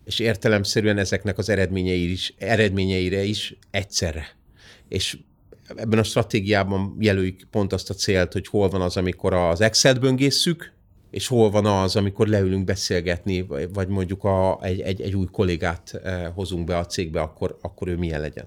és 0.04 0.18
értelemszerűen 0.18 0.98
ezeknek 0.98 1.38
az 1.38 1.48
eredményeire 1.48 2.10
is, 2.10 2.34
eredményeire 2.38 3.22
is 3.22 3.58
egyszerre. 3.70 4.36
És 4.88 5.18
ebben 5.76 5.98
a 5.98 6.02
stratégiában 6.02 6.96
jelöljük 6.98 7.40
pont 7.50 7.72
azt 7.72 7.90
a 7.90 7.94
célt, 7.94 8.32
hogy 8.32 8.46
hol 8.46 8.68
van 8.68 8.80
az, 8.80 8.96
amikor 8.96 9.34
az 9.34 9.60
Excel-t 9.60 10.00
böngészük, 10.00 10.72
és 11.14 11.26
hol 11.26 11.50
van 11.50 11.66
az, 11.66 11.96
amikor 11.96 12.26
leülünk 12.26 12.64
beszélgetni, 12.64 13.46
vagy 13.72 13.88
mondjuk 13.88 14.24
a, 14.24 14.58
egy, 14.62 14.80
egy, 14.80 15.00
egy 15.00 15.14
új 15.14 15.26
kollégát 15.26 16.00
eh, 16.04 16.30
hozunk 16.34 16.64
be 16.66 16.78
a 16.78 16.86
cégbe, 16.86 17.20
akkor, 17.20 17.58
akkor 17.60 17.88
ő 17.88 17.96
milyen 17.96 18.20
legyen. 18.20 18.46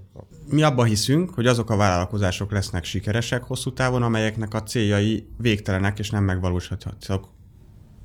Mi 0.50 0.64
abban 0.64 0.86
hiszünk, 0.86 1.30
hogy 1.30 1.48
azok 1.48 1.70
a 1.70 1.76
vállalkozások 1.76 2.52
lesznek 2.52 2.84
sikeresek 2.84 3.44
hosszú 3.44 3.74
távon, 3.74 4.04
amelyeknek 4.04 4.54
a 4.54 4.64
céljai 4.64 5.28
végtelenek 5.38 6.00
és 6.00 6.10
nem 6.10 6.24
megvalósíthatók 6.24 7.28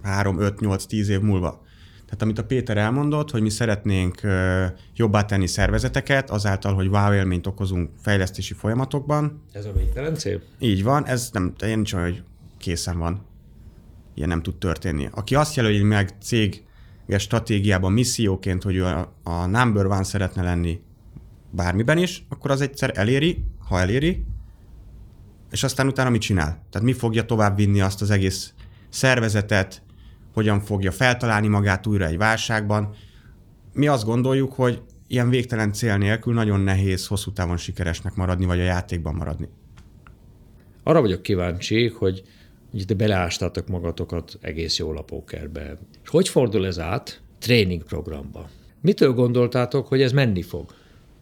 3, 0.03 0.41
5, 0.41 0.61
8, 0.61 0.85
10 0.85 1.09
év 1.09 1.21
múlva. 1.21 1.63
Tehát 2.05 2.23
amit 2.23 2.39
a 2.39 2.45
Péter 2.45 2.77
elmondott, 2.77 3.31
hogy 3.31 3.43
mi 3.43 3.51
szeretnénk 3.51 4.21
jobbá 4.97 5.25
tenni 5.25 5.47
szervezeteket, 5.47 6.31
azáltal, 6.31 6.75
hogy 6.75 6.87
wow 6.87 7.13
élményt 7.13 7.47
okozunk 7.47 7.91
fejlesztési 8.03 8.55
folyamatokban. 8.55 9.43
Ez 9.53 9.65
a 9.65 9.73
végtelen 9.73 10.15
cél? 10.15 10.41
Így 10.59 10.83
van, 10.83 11.07
ez 11.07 11.31
nem, 11.33 11.53
én 11.65 11.75
nincs 11.75 11.93
olyan, 11.93 12.07
hogy 12.07 12.23
készen 12.59 12.99
van. 12.99 13.31
Ilyen 14.15 14.29
nem 14.29 14.43
tud 14.43 14.57
történni. 14.57 15.09
Aki 15.11 15.35
azt 15.35 15.57
jelöli 15.57 15.83
meg 15.83 16.11
cég 16.23 16.63
stratégiában, 17.17 17.93
misszióként, 17.93 18.63
hogy 18.63 18.79
a, 18.79 19.15
a 19.23 19.47
number 19.47 19.87
one 19.87 20.03
szeretne 20.03 20.43
lenni 20.43 20.81
bármiben 21.51 21.99
is, 21.99 22.25
akkor 22.29 22.51
az 22.51 22.61
egyszer 22.61 22.91
eléri, 22.95 23.45
ha 23.69 23.81
eléri, 23.81 24.25
és 25.51 25.63
aztán 25.63 25.87
utána 25.87 26.11
mit 26.11 26.21
csinál? 26.21 26.67
Tehát 26.71 26.87
mi 26.87 26.93
fogja 26.93 27.25
tovább 27.25 27.57
vinni 27.57 27.81
azt 27.81 28.03
az 28.03 28.11
egész 28.11 28.55
szervezetet, 28.89 29.83
hogyan 30.35 30.61
fogja 30.61 30.91
feltalálni 30.91 31.49
magát 31.49 31.87
újra 31.87 32.07
egy 32.07 32.17
válságban. 32.17 32.95
Mi 33.73 33.87
azt 33.87 34.05
gondoljuk, 34.05 34.53
hogy 34.53 34.83
ilyen 35.07 35.29
végtelen 35.29 35.73
cél 35.73 35.97
nélkül 35.97 36.35
nagyon 36.35 36.61
nehéz 36.61 37.07
hosszú 37.07 37.33
távon 37.33 37.57
sikeresnek 37.57 38.15
maradni, 38.15 38.45
vagy 38.45 38.61
a 38.61 38.63
játékban 38.63 39.15
maradni. 39.15 39.49
Arra 40.83 41.01
vagyok 41.01 41.23
kíváncsi, 41.23 41.89
hogy 41.89 42.23
hogy 42.73 42.87
te 42.87 42.95
beleástátok 42.95 43.69
magatokat 43.69 44.39
egész 44.41 44.79
jól 44.79 44.97
a 44.97 45.03
pókerbe. 45.03 45.79
És 46.03 46.09
hogy 46.09 46.29
fordul 46.29 46.67
ez 46.67 46.79
át 46.79 47.21
tréning 47.39 47.83
programba? 47.83 48.49
Mitől 48.81 49.13
gondoltátok, 49.13 49.87
hogy 49.87 50.03
ez 50.03 50.13
menni 50.13 50.43
fog? 50.43 50.75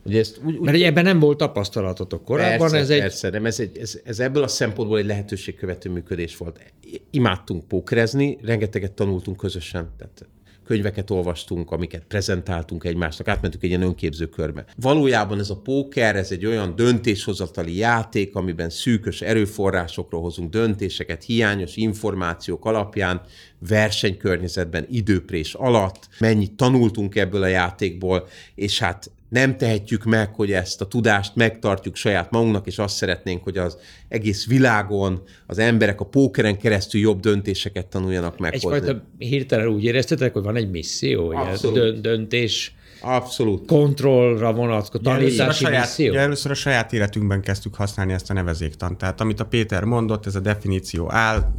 Ugye 0.04 0.18
ezt 0.18 0.40
úgy, 0.44 0.56
úgy... 0.56 0.64
Mert 0.64 0.82
ebben 0.82 1.04
nem 1.04 1.18
volt 1.18 1.38
tapasztalatotok 1.38 2.24
korábban. 2.24 2.58
Persze, 2.58 2.76
ez 2.76 2.90
egy... 2.90 3.00
persze, 3.00 3.30
nem, 3.30 3.46
ez, 3.46 3.60
egy, 3.60 3.78
ez, 3.78 4.00
ez 4.04 4.20
ebből 4.20 4.42
a 4.42 4.48
szempontból 4.48 4.98
egy 4.98 5.06
lehetőségkövető 5.06 5.90
működés 5.90 6.36
volt. 6.36 6.72
Imádtunk 7.10 7.68
pókerezni, 7.68 8.38
rengeteget 8.42 8.92
tanultunk 8.92 9.36
közösen. 9.36 9.90
Tehát 9.98 10.26
könyveket 10.70 11.10
olvastunk, 11.10 11.70
amiket 11.70 12.04
prezentáltunk 12.08 12.84
egymásnak, 12.84 13.28
átmentünk 13.28 13.62
egy 13.62 13.68
ilyen 13.68 13.82
önképző 13.82 14.26
körbe. 14.26 14.64
Valójában 14.76 15.38
ez 15.38 15.50
a 15.50 15.56
póker, 15.56 16.16
ez 16.16 16.30
egy 16.30 16.46
olyan 16.46 16.76
döntéshozatali 16.76 17.76
játék, 17.76 18.34
amiben 18.34 18.70
szűkös 18.70 19.20
erőforrásokról 19.20 20.20
hozunk 20.20 20.50
döntéseket, 20.50 21.24
hiányos 21.24 21.76
információk 21.76 22.64
alapján, 22.64 23.20
versenykörnyezetben, 23.68 24.86
időprés 24.90 25.54
alatt, 25.54 26.08
mennyit 26.18 26.52
tanultunk 26.52 27.14
ebből 27.16 27.42
a 27.42 27.46
játékból, 27.46 28.26
és 28.54 28.78
hát 28.78 29.10
nem 29.30 29.56
tehetjük 29.56 30.04
meg, 30.04 30.34
hogy 30.34 30.52
ezt 30.52 30.80
a 30.80 30.86
tudást 30.86 31.34
megtartjuk 31.34 31.96
saját 31.96 32.30
magunknak, 32.30 32.66
és 32.66 32.78
azt 32.78 32.96
szeretnénk, 32.96 33.42
hogy 33.42 33.56
az 33.56 33.78
egész 34.08 34.46
világon 34.46 35.22
az 35.46 35.58
emberek 35.58 36.00
a 36.00 36.04
pókeren 36.04 36.58
keresztül 36.58 37.00
jobb 37.00 37.20
döntéseket 37.20 37.86
tanuljanak 37.86 38.38
meg. 38.38 38.54
Egyfajta 38.54 39.04
hirtelen 39.18 39.66
úgy 39.66 39.84
éreztetek, 39.84 40.32
hogy 40.32 40.42
van 40.42 40.56
egy 40.56 40.70
misszió, 40.70 41.26
hogy 41.26 41.36
Abszolút. 41.36 42.00
döntés 42.00 42.74
Abszolút. 43.00 43.66
kontrollra 43.66 44.52
vonatkozó 44.52 45.02
tanítási 45.02 45.40
először 45.40 45.48
a, 45.48 45.52
saját, 45.52 45.84
misszió? 45.84 46.14
először 46.14 46.50
a 46.50 46.54
saját 46.54 46.92
életünkben 46.92 47.40
kezdtük 47.40 47.74
használni 47.74 48.12
ezt 48.12 48.30
a 48.30 48.32
nevezéktant. 48.32 48.98
Tehát 48.98 49.20
amit 49.20 49.40
a 49.40 49.46
Péter 49.46 49.84
mondott, 49.84 50.26
ez 50.26 50.34
a 50.34 50.40
definíció 50.40 51.12
áll, 51.12 51.52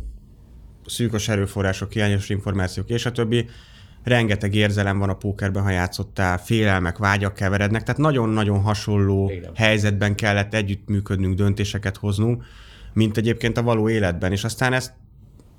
szűkos 0.86 1.28
erőforrások, 1.28 1.92
hiányos 1.92 2.30
információk 2.30 2.90
és 2.90 3.06
a 3.06 3.12
többi 3.12 3.46
rengeteg 4.04 4.56
érzelem 4.56 5.00
van 5.00 5.10
a 5.10 5.18
pókerben, 5.18 5.64
ha 5.64 5.70
játszottál, 5.70 6.38
félelmek, 6.38 6.98
vágyak 6.98 7.34
keverednek, 7.34 7.84
tehát 7.84 8.02
nagyon-nagyon 8.02 8.62
hasonló 8.62 9.30
Igen. 9.30 9.52
helyzetben 9.56 10.16
kellett 10.16 10.54
együttműködnünk, 10.54 11.36
döntéseket 11.36 11.98
hoznunk, 11.98 12.44
mint 12.94 13.18
egyébként 13.18 13.58
a 13.58 13.64
való 13.64 13.90
életben. 13.90 14.32
És 14.32 14.44
aztán 14.44 14.74
ezt, 14.74 14.94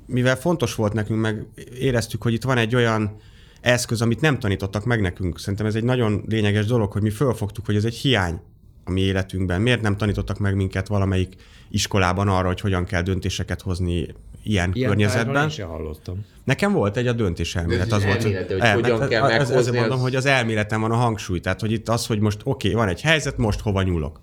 mivel 0.07 0.37
fontos 0.37 0.75
volt 0.75 0.93
nekünk, 0.93 1.21
meg 1.21 1.47
éreztük, 1.79 2.23
hogy 2.23 2.33
itt 2.33 2.43
van 2.43 2.59
egy 2.59 2.75
olyan 2.75 3.17
eszköz, 3.61 4.03
amit 4.03 4.21
nem 4.21 4.39
tanítottak 4.39 4.85
meg 4.85 5.01
nekünk. 5.01 5.39
Szerintem 5.39 5.67
ez 5.67 5.75
egy 5.75 5.85
nagyon 5.85 6.25
lényeges 6.29 6.67
dolog, 6.67 6.93
hogy 6.93 7.03
mi 7.03 7.11
fölfogtuk, 7.11 7.67
hogy 7.67 7.77
ez 7.77 7.85
egy 7.85 7.95
hiány 7.95 8.41
a 8.85 8.91
mi 8.91 9.01
életünkben. 9.01 9.61
Miért 9.61 9.83
nem 9.83 9.97
tanítottak 9.97 10.39
meg 10.39 10.55
minket 10.55 10.89
valamelyik 10.89 11.35
iskolában 11.71 12.29
arra, 12.29 12.47
hogy 12.47 12.61
hogyan 12.61 12.85
kell 12.85 13.03
döntéseket 13.03 13.61
hozni 13.61 14.15
ilyen, 14.43 14.71
ilyen 14.75 14.89
környezetben. 14.89 15.51
Én 15.59 15.67
hallottam. 15.67 16.25
Nekem 16.45 16.73
volt 16.73 16.97
egy 16.97 17.07
a 17.07 17.13
döntés 17.13 17.57
elmélet. 17.57 17.93
Az 17.93 18.05
volt, 18.05 18.23
hogy 18.23 18.47
el, 18.59 18.75
hogyan 18.75 19.09
kell 19.09 19.31
ez, 19.31 19.51
ezért 19.51 19.77
mondom, 19.77 19.99
hogy 19.99 20.15
az 20.15 20.27
elméletem 20.27 20.81
van 20.81 20.91
a 20.91 20.97
hangsúly. 20.97 21.41
Tehát, 21.41 21.61
hogy 21.61 21.73
itt 21.73 21.89
az, 21.89 22.07
hogy 22.07 22.19
most 22.19 22.41
oké, 22.45 22.69
okay, 22.69 22.81
van 22.81 22.89
egy 22.89 23.01
helyzet, 23.01 23.37
most 23.37 23.61
hova 23.61 23.83
nyúlok. 23.83 24.21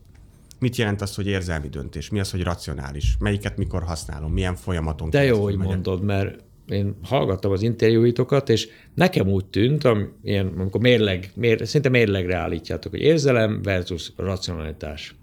Mit 0.60 0.76
jelent 0.76 1.02
az, 1.02 1.16
hogy 1.16 1.28
érzelmi 1.28 1.68
döntés? 1.68 2.10
Mi 2.10 2.20
az, 2.20 2.32
hogy 2.32 2.44
racionális? 2.44 3.16
Melyiket 3.20 3.58
mikor 3.58 3.84
használom? 3.84 4.32
Milyen 4.32 4.56
folyamaton 4.56 5.10
De 5.10 5.24
jó, 5.24 5.44
hogy 5.44 5.56
megyek? 5.58 5.74
mondod, 5.74 6.04
mert 6.04 6.40
én 6.68 6.96
hallgattam 7.04 7.52
az 7.52 7.62
interjúitokat, 7.62 8.50
és 8.50 8.68
nekem 8.94 9.28
úgy 9.28 9.46
tűnt, 9.46 9.88
ilyen, 10.24 10.54
amikor 10.58 10.82
mérleg, 10.82 11.32
mér, 11.36 11.68
szinte 11.68 11.90
mérlegre 11.90 12.36
állítjátok, 12.36 12.92
hogy 12.92 13.02
érzelem 13.02 13.62
versus 13.62 14.12
racionalitás 14.16 15.16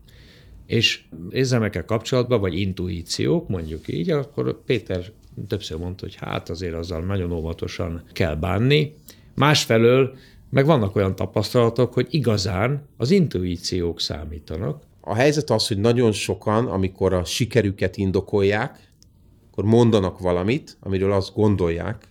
és 0.66 1.02
érzelmekkel 1.30 1.84
kapcsolatban, 1.84 2.40
vagy 2.40 2.58
intuíciók, 2.58 3.48
mondjuk 3.48 3.88
így, 3.88 4.10
akkor 4.10 4.64
Péter 4.64 5.04
többször 5.48 5.78
mondta, 5.78 6.04
hogy 6.04 6.14
hát 6.14 6.48
azért 6.48 6.74
azzal 6.74 7.00
nagyon 7.00 7.32
óvatosan 7.32 8.02
kell 8.12 8.34
bánni. 8.34 8.94
Másfelől 9.34 10.16
meg 10.50 10.66
vannak 10.66 10.96
olyan 10.96 11.16
tapasztalatok, 11.16 11.92
hogy 11.92 12.06
igazán 12.10 12.86
az 12.96 13.10
intuíciók 13.10 14.00
számítanak. 14.00 14.82
A 15.00 15.14
helyzet 15.14 15.50
az, 15.50 15.68
hogy 15.68 15.78
nagyon 15.78 16.12
sokan, 16.12 16.66
amikor 16.66 17.12
a 17.12 17.24
sikerüket 17.24 17.96
indokolják, 17.96 18.92
akkor 19.50 19.64
mondanak 19.64 20.18
valamit, 20.18 20.76
amiről 20.80 21.12
azt 21.12 21.34
gondolják, 21.34 22.08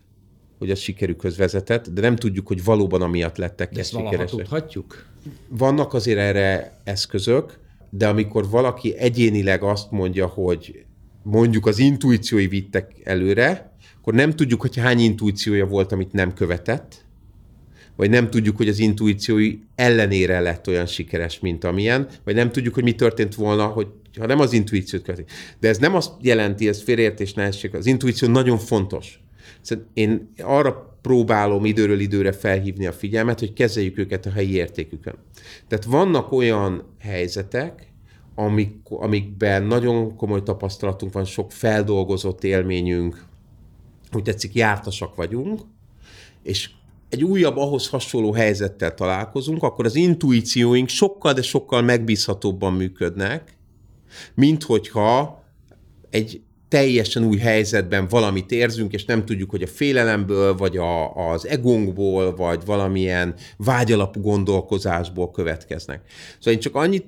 hogy 0.58 0.72
a 0.72 0.76
sikerükhöz 0.76 1.38
vezetett, 1.38 1.90
de 1.90 2.02
nem 2.02 2.16
tudjuk, 2.16 2.48
hogy 2.48 2.64
valóban 2.64 3.02
amiatt 3.02 3.38
lettek 3.38 3.72
de 3.72 3.80
ezt 3.80 3.90
sikeresek. 3.90 4.28
tudhatjuk? 4.28 5.06
Vannak 5.48 5.94
azért 5.94 6.20
erre 6.20 6.82
eszközök, 6.84 7.60
de 7.90 8.08
amikor 8.08 8.50
valaki 8.50 8.96
egyénileg 8.98 9.64
azt 9.64 9.92
mondja, 9.92 10.26
hogy 10.26 10.86
mondjuk 11.24 11.66
az 11.66 11.80
intuíciói 11.80 12.48
vittek 12.48 12.92
előre, 13.04 13.74
akkor 13.98 14.14
nem 14.14 14.32
tudjuk, 14.32 14.62
hogy 14.62 14.78
hány 14.78 15.00
intuíciója 15.00 15.66
volt, 15.66 15.92
amit 15.92 16.12
nem 16.12 16.34
követett, 16.34 17.06
vagy 17.96 18.10
nem 18.10 18.30
tudjuk, 18.30 18.58
hogy 18.58 18.68
az 18.68 18.80
intuíciói 18.80 19.60
ellenére 19.76 20.40
lett 20.40 20.68
olyan 20.68 20.86
sikeres, 20.86 21.40
mint 21.40 21.64
amilyen, 21.64 22.08
vagy 22.24 22.36
nem 22.36 22.52
tudjuk, 22.52 22.74
hogy 22.74 22.84
mi 22.84 22.96
történt 22.96 23.36
volna, 23.36 23.66
hogy 23.66 23.88
ha 24.20 24.26
nem 24.26 24.40
az 24.40 24.54
intuíciót 24.54 25.04
követik. 25.04 25.32
De 25.60 25.68
ez 25.68 25.78
nem 25.78 25.96
azt 25.96 26.12
jelenti, 26.22 26.68
ez 26.68 26.84
félreértés 26.84 27.34
nehézség, 27.34 27.76
az 27.76 27.86
intuíció 27.86 28.28
nagyon 28.28 28.58
fontos. 28.58 29.20
Szóval 29.62 29.86
én 29.94 30.32
arra 30.38 30.95
próbálom 31.06 31.66
időről 31.66 32.00
időre 32.00 32.32
felhívni 32.32 32.86
a 32.86 32.92
figyelmet, 32.92 33.40
hogy 33.40 33.54
kezeljük 33.54 33.98
őket 33.98 34.26
a 34.26 34.32
helyi 34.32 34.54
értékükön. 34.54 35.16
Tehát 35.68 35.86
vannak 35.86 36.32
olyan 36.32 36.84
helyzetek, 37.00 37.88
amik, 38.36 38.78
amikben 38.90 39.64
nagyon 39.64 40.16
komoly 40.16 40.44
tapasztalatunk 40.44 41.14
van, 41.14 41.26
sok 41.26 41.52
feldolgozott 41.52 42.44
élményünk, 42.44 43.26
úgy 44.14 44.24
tetszik, 44.24 44.54
jártasak 44.54 45.16
vagyunk, 45.16 45.62
és 46.44 46.70
egy 47.10 47.24
újabb, 47.24 47.58
ahhoz 47.58 47.90
hasonló 47.90 48.34
helyzettel 48.34 48.94
találkozunk, 48.94 49.64
akkor 49.64 49.86
az 49.86 49.96
intuícióink 49.96 50.90
sokkal, 50.90 51.34
de 51.34 51.42
sokkal 51.42 51.82
megbízhatóbban 51.82 52.74
működnek, 52.74 53.58
mint 54.34 54.64
hogyha 54.64 55.44
egy 56.10 56.42
teljesen 56.68 57.24
új 57.24 57.38
helyzetben 57.38 58.08
valamit 58.08 58.52
érzünk, 58.52 58.94
és 58.94 59.06
nem 59.06 59.26
tudjuk, 59.26 59.50
hogy 59.50 59.62
a 59.62 59.68
félelemből, 59.68 60.56
vagy 60.56 60.78
a, 60.78 61.16
az 61.32 61.48
egónkból, 61.48 62.36
vagy 62.36 62.66
valamilyen 62.66 63.36
vágyalapú 63.58 64.22
gondolkozásból 64.22 65.32
következnek. 65.32 66.02
Szóval 66.38 66.54
én 66.54 66.60
csak 66.60 66.76
annyit 66.76 67.06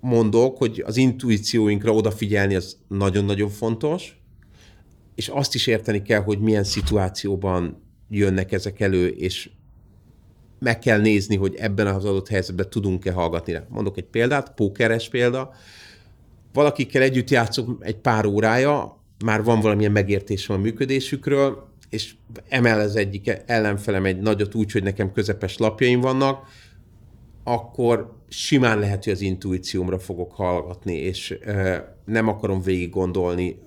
mondok, 0.00 0.56
hogy 0.56 0.82
az 0.86 0.96
intuícióinkra 0.96 1.92
odafigyelni 1.92 2.54
az 2.54 2.76
nagyon-nagyon 2.88 3.48
fontos, 3.48 4.20
és 5.14 5.28
azt 5.28 5.54
is 5.54 5.66
érteni 5.66 6.02
kell, 6.02 6.20
hogy 6.20 6.38
milyen 6.38 6.64
szituációban 6.64 7.82
jönnek 8.08 8.52
ezek 8.52 8.80
elő, 8.80 9.08
és 9.08 9.50
meg 10.58 10.78
kell 10.78 11.00
nézni, 11.00 11.36
hogy 11.36 11.54
ebben 11.54 11.86
az 11.86 12.04
adott 12.04 12.28
helyzetben 12.28 12.70
tudunk-e 12.70 13.12
hallgatni. 13.12 13.58
Mondok 13.68 13.96
egy 13.96 14.04
példát, 14.04 14.54
pókeres 14.54 15.08
példa. 15.08 15.50
Valakikkel 16.58 17.02
együtt 17.02 17.30
játszok 17.30 17.76
egy 17.80 17.96
pár 17.96 18.26
órája, 18.26 19.02
már 19.24 19.42
van 19.42 19.60
valamilyen 19.60 19.92
megértésem 19.92 20.56
a 20.56 20.58
működésükről, 20.58 21.68
és 21.88 22.14
emel 22.48 22.80
az 22.80 22.96
egyik 22.96 23.32
ellenfelem 23.46 24.04
egy 24.04 24.18
nagyot 24.18 24.54
úgy, 24.54 24.72
hogy 24.72 24.82
nekem 24.82 25.12
közepes 25.12 25.56
lapjaim 25.56 26.00
vannak, 26.00 26.46
akkor 27.44 28.12
simán 28.28 28.78
lehet, 28.78 29.04
hogy 29.04 29.12
az 29.12 29.20
intuíciómra 29.20 29.98
fogok 29.98 30.32
hallgatni, 30.32 30.94
és 30.94 31.38
nem 32.04 32.28
akarom 32.28 32.62
végig 32.62 32.90
gondolni 32.90 33.58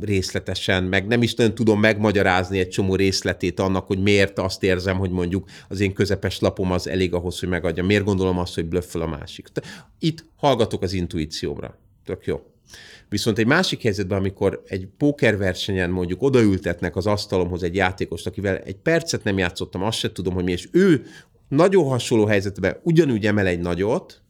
részletesen, 0.00 0.84
meg 0.84 1.06
nem 1.06 1.22
is 1.22 1.34
nagyon 1.34 1.54
tudom 1.54 1.80
megmagyarázni 1.80 2.58
egy 2.58 2.68
csomó 2.68 2.94
részletét 2.94 3.60
annak, 3.60 3.86
hogy 3.86 4.02
miért 4.02 4.38
azt 4.38 4.62
érzem, 4.62 4.98
hogy 4.98 5.10
mondjuk 5.10 5.48
az 5.68 5.80
én 5.80 5.92
közepes 5.92 6.40
lapom 6.40 6.72
az 6.72 6.88
elég 6.88 7.14
ahhoz, 7.14 7.40
hogy 7.40 7.48
megadja. 7.48 7.84
Miért 7.84 8.04
gondolom 8.04 8.38
azt, 8.38 8.54
hogy 8.54 8.66
blöfföl 8.66 9.02
a 9.02 9.06
másik. 9.06 9.48
Itt 9.98 10.24
hallgatok 10.36 10.82
az 10.82 10.92
intuíciómra. 10.92 11.78
Tök 12.10 12.24
jó. 12.24 12.40
Viszont 13.08 13.38
egy 13.38 13.46
másik 13.46 13.82
helyzetben, 13.82 14.18
amikor 14.18 14.62
egy 14.66 14.88
pókerversenyen 14.98 15.90
mondjuk 15.90 16.22
odaültetnek 16.22 16.96
az 16.96 17.06
asztalomhoz 17.06 17.62
egy 17.62 17.74
játékost, 17.74 18.26
akivel 18.26 18.56
egy 18.56 18.76
percet 18.76 19.24
nem 19.24 19.38
játszottam, 19.38 19.82
azt 19.82 19.98
se 19.98 20.12
tudom, 20.12 20.34
hogy 20.34 20.44
mi, 20.44 20.52
és 20.52 20.68
ő 20.72 21.02
nagyon 21.48 21.84
hasonló 21.84 22.24
helyzetben 22.24 22.76
ugyanúgy 22.82 23.26
emel 23.26 23.46
egy 23.46 23.60
nagyot, 23.60 24.22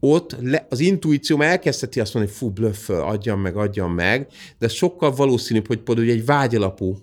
ott 0.00 0.36
le, 0.40 0.66
az 0.70 0.80
intuícióm 0.80 1.40
elkezdheti 1.40 2.00
azt 2.00 2.14
mondani, 2.14 2.36
hogy 2.36 2.46
fú, 2.46 2.52
blöfföl, 2.54 3.00
adjam 3.00 3.40
meg, 3.40 3.56
adjam 3.56 3.92
meg, 3.92 4.26
de 4.58 4.68
sokkal 4.68 5.10
valószínűbb, 5.10 5.66
hogy 5.66 5.78
például 5.78 6.08
egy 6.10 6.24
vágyalapú 6.24 6.96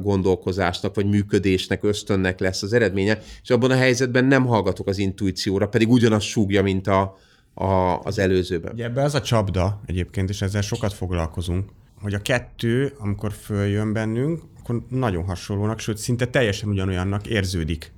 gondolkozásnak, 0.00 0.94
vagy 0.94 1.06
működésnek, 1.06 1.82
ösztönnek 1.82 2.40
lesz 2.40 2.62
az 2.62 2.72
eredménye, 2.72 3.22
és 3.42 3.50
abban 3.50 3.70
a 3.70 3.76
helyzetben 3.76 4.24
nem 4.24 4.46
hallgatok 4.46 4.86
az 4.86 4.98
intuícióra, 4.98 5.68
pedig 5.68 5.90
ugyanaz 5.90 6.22
súgja, 6.22 6.62
mint 6.62 6.86
a, 6.86 7.18
a, 7.58 8.00
az 8.02 8.18
előzőben. 8.18 8.72
Ugye 8.72 8.84
ebbe 8.84 9.02
az 9.02 9.14
a 9.14 9.20
csapda 9.20 9.80
egyébként, 9.86 10.28
és 10.28 10.42
ezzel 10.42 10.60
sokat 10.60 10.92
foglalkozunk, 10.92 11.70
hogy 12.00 12.14
a 12.14 12.22
kettő, 12.22 12.92
amikor 12.98 13.32
följön 13.32 13.92
bennünk, 13.92 14.42
akkor 14.58 14.82
nagyon 14.88 15.24
hasonlónak, 15.24 15.78
sőt, 15.78 15.96
szinte 15.96 16.26
teljesen 16.26 16.68
ugyanolyannak 16.68 17.26
érződik. 17.26 17.92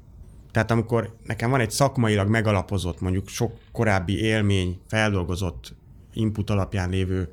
Tehát 0.51 0.71
amikor 0.71 1.17
nekem 1.25 1.51
van 1.51 1.61
egy 1.61 1.71
szakmailag 1.71 2.29
megalapozott, 2.29 3.01
mondjuk 3.01 3.29
sok 3.29 3.53
korábbi 3.73 4.21
élmény, 4.21 4.81
feldolgozott 4.89 5.75
input 6.13 6.51
alapján 6.51 6.91
lévő 6.91 7.29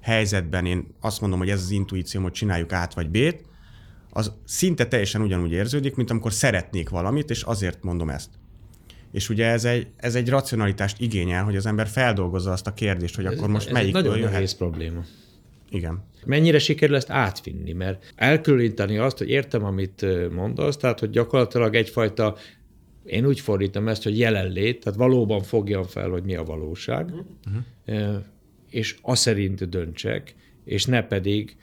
helyzetben 0.00 0.66
én 0.66 0.86
azt 1.00 1.20
mondom, 1.20 1.38
hogy 1.38 1.50
ez 1.50 1.62
az 1.62 1.70
intuícióm, 1.70 2.22
hogy 2.22 2.32
csináljuk 2.32 2.72
át 2.72 2.94
vagy 2.94 3.08
B-t, 3.10 3.44
az 4.10 4.32
szinte 4.44 4.86
teljesen 4.86 5.20
ugyanúgy 5.20 5.52
érződik, 5.52 5.94
mint 5.94 6.10
amikor 6.10 6.32
szeretnék 6.32 6.88
valamit, 6.88 7.30
és 7.30 7.42
azért 7.42 7.82
mondom 7.82 8.10
ezt. 8.10 8.30
És 9.12 9.28
ugye 9.28 9.46
ez 9.46 9.64
egy, 9.64 9.86
ez 9.96 10.14
egy 10.14 10.28
racionalitást 10.28 11.00
igényel, 11.00 11.44
hogy 11.44 11.56
az 11.56 11.66
ember 11.66 11.86
feldolgozza 11.86 12.52
azt 12.52 12.66
a 12.66 12.74
kérdést, 12.74 13.16
hogy 13.16 13.24
ez, 13.24 13.32
akkor 13.32 13.48
most 13.48 13.72
melyik 13.72 13.92
nagyon 13.92 14.16
jöhet. 14.16 14.32
nehéz 14.32 14.54
probléma. 14.54 15.04
Igen. 15.70 16.04
Mennyire 16.24 16.58
sikerül 16.58 16.96
ezt 16.96 17.10
átvinni, 17.10 17.72
mert 17.72 18.12
elkülöníteni 18.16 18.98
azt, 18.98 19.18
hogy 19.18 19.28
értem, 19.28 19.64
amit 19.64 20.06
mondasz, 20.30 20.76
tehát 20.76 21.00
hogy 21.00 21.10
gyakorlatilag 21.10 21.74
egyfajta 21.74 22.36
én 23.06 23.26
úgy 23.26 23.40
fordítom 23.40 23.88
ezt, 23.88 24.02
hogy 24.02 24.18
jelenlét, 24.18 24.80
tehát 24.80 24.98
valóban 24.98 25.42
fogjam 25.42 25.82
fel, 25.82 26.08
hogy 26.08 26.22
mi 26.22 26.34
a 26.34 26.44
valóság, 26.44 27.12
uh-huh. 27.14 28.16
és 28.70 28.96
azt 29.02 29.22
szerint 29.22 29.68
döntsek, 29.68 30.34
és 30.64 30.84
ne 30.84 31.02
pedig 31.02 31.56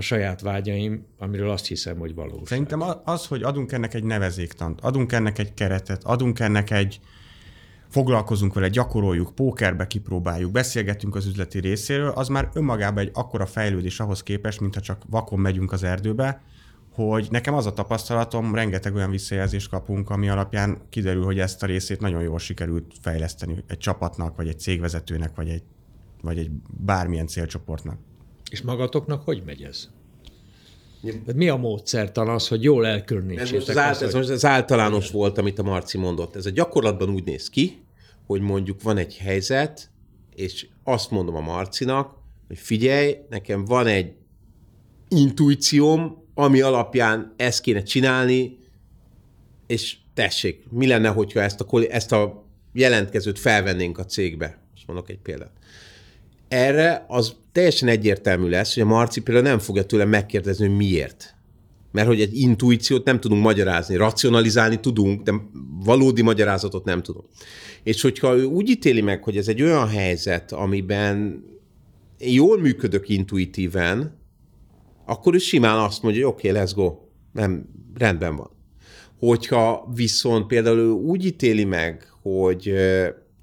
a 0.00 0.02
saját 0.02 0.40
vágyaim, 0.40 1.06
amiről 1.18 1.50
azt 1.50 1.66
hiszem, 1.66 1.98
hogy 1.98 2.14
valóság. 2.14 2.46
Szerintem 2.46 2.82
az, 3.04 3.26
hogy 3.26 3.42
adunk 3.42 3.72
ennek 3.72 3.94
egy 3.94 4.04
nevezéktant, 4.04 4.80
adunk 4.80 5.12
ennek 5.12 5.38
egy 5.38 5.54
keretet, 5.54 6.04
adunk 6.04 6.40
ennek 6.40 6.70
egy, 6.70 7.00
foglalkozunk 7.88 8.54
vele, 8.54 8.68
gyakoroljuk, 8.68 9.34
pókerbe 9.34 9.86
kipróbáljuk, 9.86 10.52
beszélgetünk 10.52 11.14
az 11.14 11.26
üzleti 11.26 11.60
részéről, 11.60 12.08
az 12.08 12.28
már 12.28 12.48
önmagában 12.54 13.02
egy 13.02 13.10
akkora 13.14 13.46
fejlődés 13.46 14.00
ahhoz 14.00 14.22
képest, 14.22 14.60
mintha 14.60 14.80
csak 14.80 15.02
vakon 15.10 15.38
megyünk 15.38 15.72
az 15.72 15.82
erdőbe, 15.82 16.42
hogy 16.94 17.28
nekem 17.30 17.54
az 17.54 17.66
a 17.66 17.72
tapasztalatom, 17.72 18.54
rengeteg 18.54 18.94
olyan 18.94 19.10
visszajelzést 19.10 19.70
kapunk, 19.70 20.10
ami 20.10 20.28
alapján 20.28 20.78
kiderül, 20.88 21.24
hogy 21.24 21.38
ezt 21.38 21.62
a 21.62 21.66
részét 21.66 22.00
nagyon 22.00 22.22
jól 22.22 22.38
sikerült 22.38 22.94
fejleszteni 23.00 23.64
egy 23.66 23.78
csapatnak, 23.78 24.36
vagy 24.36 24.48
egy 24.48 24.58
cégvezetőnek, 24.58 25.34
vagy 25.34 25.48
egy, 25.48 25.62
vagy 26.22 26.38
egy 26.38 26.50
bármilyen 26.70 27.26
célcsoportnak. 27.26 27.98
És 28.50 28.62
magatoknak 28.62 29.22
hogy 29.24 29.42
megy 29.46 29.62
ez? 29.62 29.88
Mi 31.34 31.48
a 31.48 31.56
módszertan 31.56 32.28
az, 32.28 32.48
hogy 32.48 32.62
jól 32.62 32.86
elkülönítsétek? 32.86 33.46
Ez, 33.46 33.52
most 33.52 33.68
az, 33.68 33.76
az, 33.76 34.02
ez 34.02 34.14
most 34.14 34.28
az 34.28 34.44
általános 34.44 35.10
volt, 35.10 35.38
amit 35.38 35.58
a 35.58 35.62
Marci 35.62 35.98
mondott. 35.98 36.36
Ez 36.36 36.46
a 36.46 36.50
gyakorlatban 36.50 37.10
úgy 37.10 37.24
néz 37.24 37.48
ki, 37.48 37.82
hogy 38.26 38.40
mondjuk 38.40 38.82
van 38.82 38.96
egy 38.96 39.16
helyzet, 39.16 39.90
és 40.34 40.66
azt 40.84 41.10
mondom 41.10 41.34
a 41.34 41.40
Marcinak, 41.40 42.14
hogy 42.46 42.58
figyelj, 42.58 43.16
nekem 43.28 43.64
van 43.64 43.86
egy 43.86 44.12
intuícióm, 45.08 46.24
ami 46.34 46.60
alapján 46.60 47.34
ezt 47.36 47.60
kéne 47.60 47.82
csinálni, 47.82 48.58
és 49.66 49.96
tessék, 50.14 50.64
mi 50.70 50.86
lenne, 50.86 51.08
hogyha 51.08 51.40
ezt 51.40 51.60
a, 51.60 51.80
ezt 51.88 52.12
a 52.12 52.46
jelentkezőt 52.72 53.38
felvennénk 53.38 53.98
a 53.98 54.04
cégbe? 54.04 54.58
Most 54.70 54.86
mondok 54.86 55.10
egy 55.10 55.18
példát. 55.18 55.52
Erre 56.50 57.04
az 57.08 57.34
teljesen 57.52 57.88
egyértelmű 57.88 58.48
lesz, 58.48 58.74
hogy 58.74 58.82
a 58.82 58.86
Marci 58.86 59.20
például 59.20 59.46
nem 59.46 59.58
fogja 59.58 59.84
tőlem 59.84 60.08
megkérdezni, 60.08 60.66
hogy 60.66 60.76
miért. 60.76 61.34
Mert 61.92 62.06
hogy 62.06 62.20
egy 62.20 62.38
intuíciót 62.38 63.04
nem 63.04 63.20
tudunk 63.20 63.42
magyarázni, 63.42 63.96
racionalizálni 63.96 64.80
tudunk, 64.80 65.22
de 65.22 65.32
valódi 65.84 66.22
magyarázatot 66.22 66.84
nem 66.84 67.02
tudunk. 67.02 67.24
És 67.82 68.02
hogyha 68.02 68.36
ő 68.36 68.44
úgy 68.44 68.68
ítéli 68.68 69.00
meg, 69.00 69.22
hogy 69.22 69.36
ez 69.36 69.48
egy 69.48 69.62
olyan 69.62 69.88
helyzet, 69.88 70.52
amiben 70.52 71.44
jól 72.18 72.60
működök 72.60 73.08
intuitíven, 73.08 74.18
akkor 75.06 75.34
ő 75.34 75.38
simán 75.38 75.78
azt 75.78 76.02
mondja, 76.02 76.24
hogy 76.24 76.34
oké, 76.34 76.50
okay, 76.50 76.62
let's 76.62 76.72
go, 76.74 76.98
nem, 77.32 77.68
rendben 77.98 78.36
van. 78.36 78.50
Hogyha 79.18 79.90
viszont 79.94 80.46
például 80.46 80.78
ő 80.78 80.90
úgy 80.90 81.26
ítéli 81.26 81.64
meg, 81.64 82.08
hogy 82.22 82.74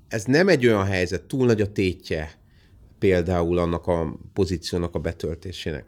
ez 0.08 0.24
nem 0.24 0.48
egy 0.48 0.66
olyan 0.68 0.86
helyzet, 0.86 1.24
túl 1.24 1.46
nagy 1.46 1.62
a 1.62 1.72
tétje 1.72 2.37
például 3.00 3.58
annak 3.58 3.88
a 3.88 4.18
pozíciónak 4.34 4.96
a 4.96 5.00
betöltésének, 5.00 5.86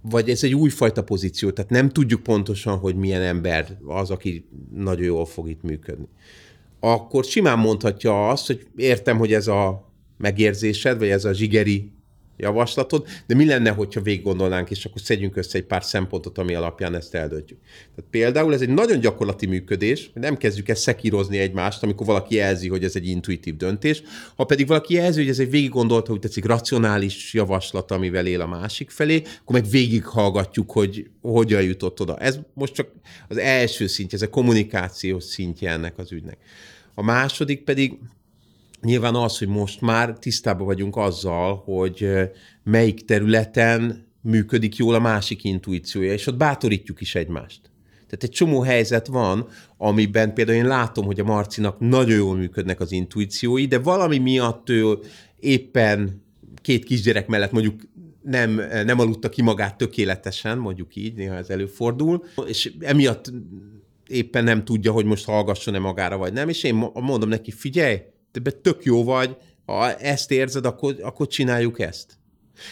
vagy 0.00 0.30
ez 0.30 0.44
egy 0.44 0.54
újfajta 0.54 1.04
pozíció, 1.04 1.50
tehát 1.50 1.70
nem 1.70 1.88
tudjuk 1.88 2.22
pontosan, 2.22 2.78
hogy 2.78 2.96
milyen 2.96 3.22
ember 3.22 3.78
az, 3.86 4.10
aki 4.10 4.48
nagyon 4.74 5.04
jól 5.04 5.26
fog 5.26 5.48
itt 5.48 5.62
működni. 5.62 6.08
Akkor 6.80 7.24
simán 7.24 7.58
mondhatja 7.58 8.28
azt, 8.28 8.46
hogy 8.46 8.66
értem, 8.76 9.18
hogy 9.18 9.32
ez 9.32 9.46
a 9.46 9.92
megérzésed, 10.16 10.98
vagy 10.98 11.08
ez 11.08 11.24
a 11.24 11.32
zsigeri 11.32 11.90
javaslatod, 12.38 13.06
de 13.26 13.34
mi 13.34 13.44
lenne, 13.44 13.70
hogyha 13.70 14.00
végig 14.00 14.22
gondolnánk, 14.22 14.70
és 14.70 14.84
akkor 14.84 15.00
szedjünk 15.00 15.36
össze 15.36 15.58
egy 15.58 15.64
pár 15.64 15.84
szempontot, 15.84 16.38
ami 16.38 16.54
alapján 16.54 16.94
ezt 16.94 17.14
eldöntjük. 17.14 17.58
Tehát 17.94 18.10
például 18.10 18.54
ez 18.54 18.60
egy 18.60 18.68
nagyon 18.68 19.00
gyakorlati 19.00 19.46
működés, 19.46 20.10
nem 20.14 20.36
kezdjük 20.36 20.68
ezt 20.68 20.82
szekírozni 20.82 21.38
egymást, 21.38 21.82
amikor 21.82 22.06
valaki 22.06 22.34
jelzi, 22.34 22.68
hogy 22.68 22.84
ez 22.84 22.96
egy 22.96 23.06
intuitív 23.06 23.56
döntés, 23.56 24.02
ha 24.36 24.44
pedig 24.44 24.66
valaki 24.66 24.94
jelzi, 24.94 25.20
hogy 25.20 25.28
ez 25.28 25.38
egy 25.38 25.50
végig 25.50 25.70
gondolta, 25.70 26.10
hogy 26.10 26.20
tetszik 26.20 26.44
racionális 26.44 27.34
javaslat, 27.34 27.90
amivel 27.90 28.26
él 28.26 28.40
a 28.40 28.46
másik 28.46 28.90
felé, 28.90 29.22
akkor 29.40 29.60
meg 29.60 29.70
végighallgatjuk, 29.70 30.70
hogy 30.70 31.10
hogyan 31.22 31.62
jutott 31.62 32.00
oda. 32.00 32.16
Ez 32.16 32.38
most 32.54 32.74
csak 32.74 32.88
az 33.28 33.36
első 33.36 33.86
szintje, 33.86 34.18
ez 34.18 34.24
a 34.24 34.30
kommunikációs 34.30 35.24
szintje 35.24 35.70
ennek 35.70 35.98
az 35.98 36.12
ügynek. 36.12 36.38
A 36.94 37.02
második 37.02 37.64
pedig 37.64 37.98
nyilván 38.82 39.14
az, 39.14 39.38
hogy 39.38 39.48
most 39.48 39.80
már 39.80 40.18
tisztában 40.18 40.66
vagyunk 40.66 40.96
azzal, 40.96 41.62
hogy 41.64 42.08
melyik 42.64 43.04
területen 43.04 44.06
működik 44.20 44.76
jól 44.76 44.94
a 44.94 44.98
másik 44.98 45.44
intuíciója, 45.44 46.12
és 46.12 46.26
ott 46.26 46.36
bátorítjuk 46.36 47.00
is 47.00 47.14
egymást. 47.14 47.60
Tehát 48.06 48.22
egy 48.24 48.30
csomó 48.30 48.60
helyzet 48.60 49.06
van, 49.06 49.48
amiben 49.76 50.34
például 50.34 50.58
én 50.58 50.66
látom, 50.66 51.04
hogy 51.04 51.20
a 51.20 51.24
Marcinak 51.24 51.78
nagyon 51.78 52.16
jól 52.16 52.36
működnek 52.36 52.80
az 52.80 52.92
intuíciói, 52.92 53.66
de 53.66 53.78
valami 53.78 54.18
miatt 54.18 54.68
ő 54.68 54.98
éppen 55.40 56.22
két 56.62 56.84
kisgyerek 56.84 57.26
mellett 57.26 57.52
mondjuk 57.52 57.82
nem, 58.22 58.62
nem 58.84 59.00
aludta 59.00 59.28
ki 59.28 59.42
magát 59.42 59.76
tökéletesen, 59.78 60.58
mondjuk 60.58 60.96
így, 60.96 61.14
néha 61.14 61.34
ez 61.34 61.50
előfordul, 61.50 62.24
és 62.46 62.72
emiatt 62.80 63.32
éppen 64.06 64.44
nem 64.44 64.64
tudja, 64.64 64.92
hogy 64.92 65.04
most 65.04 65.24
hallgasson-e 65.24 65.78
magára, 65.78 66.16
vagy 66.16 66.32
nem, 66.32 66.48
és 66.48 66.62
én 66.62 66.74
mondom 66.94 67.28
neki, 67.28 67.50
figyelj, 67.50 67.98
te 68.42 68.50
tök 68.50 68.84
jó 68.84 69.04
vagy, 69.04 69.36
ha 69.66 69.94
ezt 69.94 70.30
érzed, 70.30 70.64
akkor, 70.64 70.96
akkor 71.02 71.26
csináljuk 71.26 71.80
ezt. 71.80 72.18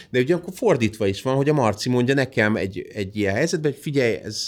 De 0.09 0.19
ugye 0.19 0.35
akkor 0.35 0.53
fordítva 0.53 1.07
is 1.07 1.21
van, 1.21 1.35
hogy 1.35 1.49
a 1.49 1.53
Marci 1.53 1.89
mondja 1.89 2.13
nekem 2.13 2.55
egy, 2.55 2.87
egy 2.93 3.15
ilyen 3.15 3.33
helyzetben, 3.33 3.71
hogy 3.71 3.81
figyelj, 3.81 4.13
ez, 4.13 4.47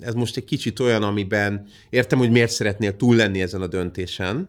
ez 0.00 0.14
most 0.14 0.36
egy 0.36 0.44
kicsit 0.44 0.80
olyan, 0.80 1.02
amiben 1.02 1.66
értem, 1.90 2.18
hogy 2.18 2.30
miért 2.30 2.50
szeretnél 2.50 2.96
túl 2.96 3.16
lenni 3.16 3.40
ezen 3.42 3.62
a 3.62 3.66
döntésen, 3.66 4.48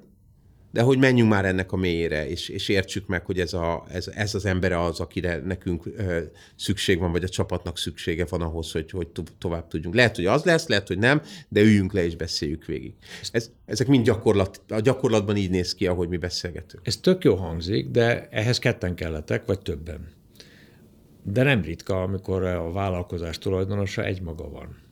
de 0.72 0.82
hogy 0.82 0.98
menjünk 0.98 1.30
már 1.30 1.46
ennek 1.46 1.72
a 1.72 1.76
mélyére, 1.76 2.30
és, 2.30 2.50
és 2.50 2.70
értsük 2.70 3.08
meg, 3.08 3.26
hogy 3.26 3.40
ez, 3.40 3.54
a, 3.54 3.86
ez, 3.90 4.08
ez 4.08 4.36
az 4.36 4.46
ember 4.46 4.72
az, 4.72 5.00
akire 5.00 5.38
nekünk 5.46 5.86
ö, 5.86 6.20
szükség 6.56 7.00
van, 7.00 7.12
vagy 7.12 7.24
a 7.24 7.30
csapatnak 7.30 7.78
szüksége 7.78 8.26
van 8.30 8.42
ahhoz, 8.42 8.72
hogy, 8.72 8.92
hogy 8.92 9.08
to- 9.08 9.34
tovább 9.38 9.68
tudjunk. 9.68 9.96
Lehet, 9.96 10.16
hogy 10.16 10.26
az 10.26 10.44
lesz, 10.44 10.68
lehet, 10.68 10.88
hogy 10.88 10.98
nem, 10.98 11.22
de 11.48 11.62
üljünk 11.62 11.94
le 11.94 12.06
és 12.06 12.16
beszéljük 12.16 12.66
végig. 12.66 12.94
Ez, 13.32 13.52
ezek 13.66 13.88
mind 13.88 14.06
gyakorlat, 14.06 14.62
a 14.70 14.80
gyakorlatban 14.80 15.36
így 15.36 15.50
néz 15.50 15.76
ki, 15.76 15.88
ahogy 15.88 16.08
mi 16.08 16.18
beszélgetünk. 16.18 16.88
Ez 16.88 16.98
tök 16.98 17.24
jó 17.24 17.36
hangzik, 17.36 17.90
de 17.90 18.28
ehhez 18.30 18.60
ketten 18.60 18.96
kelletek, 18.96 19.46
vagy 19.46 19.60
többen. 19.60 20.08
De 21.24 21.44
nem 21.44 21.62
ritka, 21.62 22.02
amikor 22.02 22.44
a 22.44 22.72
vállalkozás 22.72 23.38
tulajdonosa 23.38 24.04
egymaga 24.04 24.50
van. 24.50 24.90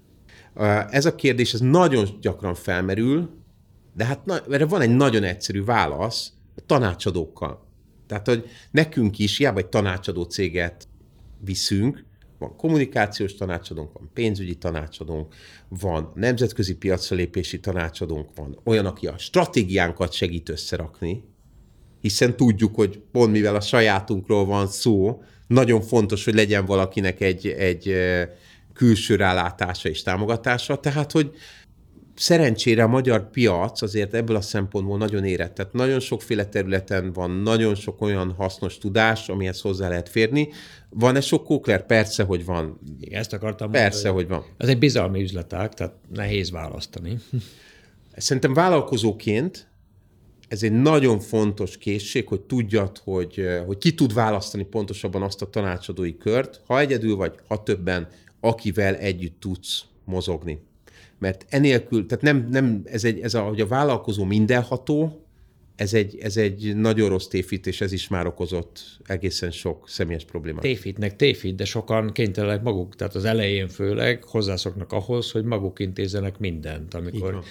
Ez 0.89 1.05
a 1.05 1.15
kérdés 1.15 1.53
ez 1.53 1.59
nagyon 1.59 2.07
gyakran 2.21 2.55
felmerül, 2.55 3.38
de 3.93 4.05
hát 4.05 4.25
na, 4.25 4.39
erre 4.49 4.65
van 4.65 4.81
egy 4.81 4.95
nagyon 4.95 5.23
egyszerű 5.23 5.63
válasz 5.63 6.31
a 6.55 6.61
tanácsadókkal. 6.65 7.67
Tehát, 8.07 8.27
hogy 8.27 8.45
nekünk 8.71 9.19
is, 9.19 9.37
hiába 9.37 9.59
egy 9.59 9.67
tanácsadó 9.67 10.23
céget 10.23 10.87
viszünk, 11.39 12.03
van 12.39 12.55
kommunikációs 12.55 13.35
tanácsadónk, 13.35 13.93
van 13.93 14.09
pénzügyi 14.13 14.55
tanácsadónk, 14.55 15.33
van 15.67 16.11
nemzetközi 16.15 16.75
piacra 16.75 17.15
lépési 17.15 17.59
tanácsadónk, 17.59 18.29
van 18.35 18.59
olyan, 18.63 18.85
aki 18.85 19.07
a 19.07 19.17
stratégiánkat 19.17 20.11
segít 20.11 20.49
összerakni, 20.49 21.23
hiszen 22.01 22.35
tudjuk, 22.35 22.75
hogy 22.75 23.01
pont 23.11 23.31
mivel 23.31 23.55
a 23.55 23.61
sajátunkról 23.61 24.45
van 24.45 24.67
szó, 24.67 25.23
nagyon 25.47 25.81
fontos, 25.81 26.25
hogy 26.25 26.33
legyen 26.33 26.65
valakinek 26.65 27.21
egy, 27.21 27.47
egy 27.47 27.95
külső 28.73 29.15
rálátása 29.15 29.89
és 29.89 30.03
támogatása, 30.03 30.79
tehát, 30.79 31.11
hogy 31.11 31.31
szerencsére 32.19 32.83
a 32.83 32.87
magyar 32.87 33.29
piac 33.29 33.81
azért 33.81 34.13
ebből 34.13 34.35
a 34.35 34.41
szempontból 34.41 34.97
nagyon 34.97 35.25
érett. 35.25 35.53
Tehát 35.53 35.73
nagyon 35.73 35.99
sokféle 35.99 36.45
területen 36.45 37.13
van, 37.13 37.31
nagyon 37.31 37.75
sok 37.75 38.01
olyan 38.01 38.31
hasznos 38.31 38.77
tudás, 38.77 39.29
amihez 39.29 39.61
hozzá 39.61 39.89
lehet 39.89 40.09
férni. 40.09 40.49
Van-e 40.89 41.21
sok 41.21 41.43
kókler? 41.43 41.85
Persze, 41.85 42.23
hogy 42.23 42.45
van. 42.45 42.79
Igen, 42.99 43.19
ezt 43.19 43.33
akartam 43.33 43.71
Persze, 43.71 44.11
mondani, 44.11 44.27
hogy 44.27 44.37
van. 44.37 44.55
Ez 44.57 44.67
egy 44.67 44.79
bizalmi 44.79 45.21
üzletág, 45.21 45.73
tehát 45.73 45.95
nehéz 46.13 46.51
választani. 46.51 47.17
Szerintem 48.15 48.53
vállalkozóként 48.53 49.67
ez 50.47 50.63
egy 50.63 50.71
nagyon 50.71 51.19
fontos 51.19 51.77
készség, 51.77 52.27
hogy 52.27 52.41
tudjad, 52.41 52.97
hogy, 52.97 53.45
hogy 53.65 53.77
ki 53.77 53.93
tud 53.93 54.13
választani 54.13 54.63
pontosabban 54.63 55.21
azt 55.21 55.41
a 55.41 55.49
tanácsadói 55.49 56.17
kört, 56.17 56.61
ha 56.65 56.79
egyedül 56.79 57.15
vagy, 57.15 57.33
ha 57.47 57.63
többen, 57.63 58.07
akivel 58.39 58.95
együtt 58.95 59.39
tudsz 59.39 59.85
mozogni. 60.05 60.67
Mert 61.19 61.45
enélkül, 61.49 62.05
tehát 62.05 62.23
nem, 62.23 62.47
nem 62.51 62.81
ez, 62.85 63.03
egy, 63.03 63.19
ez 63.19 63.33
a, 63.33 63.41
hogy 63.41 63.61
a 63.61 63.67
vállalkozó 63.67 64.23
mindenható, 64.23 65.23
ez 65.79 65.93
egy, 65.93 66.17
ez 66.21 66.37
egy 66.37 66.75
nagyon 66.75 67.09
rossz 67.09 67.27
tévhit, 67.27 67.75
ez 67.79 67.91
is 67.91 68.07
már 68.07 68.27
okozott 68.27 68.99
egészen 69.05 69.51
sok 69.51 69.89
személyes 69.89 70.25
problémát. 70.25 70.61
Tévhitnek 70.61 71.15
tévhit, 71.15 71.55
de 71.55 71.65
sokan 71.65 72.11
kénytelenek 72.11 72.61
maguk, 72.61 72.95
tehát 72.95 73.15
az 73.15 73.25
elején 73.25 73.67
főleg 73.67 74.23
hozzászoknak 74.23 74.91
ahhoz, 74.91 75.31
hogy 75.31 75.43
maguk 75.43 75.79
intézenek 75.79 76.37
mindent, 76.37 76.93
amikor, 76.93 77.43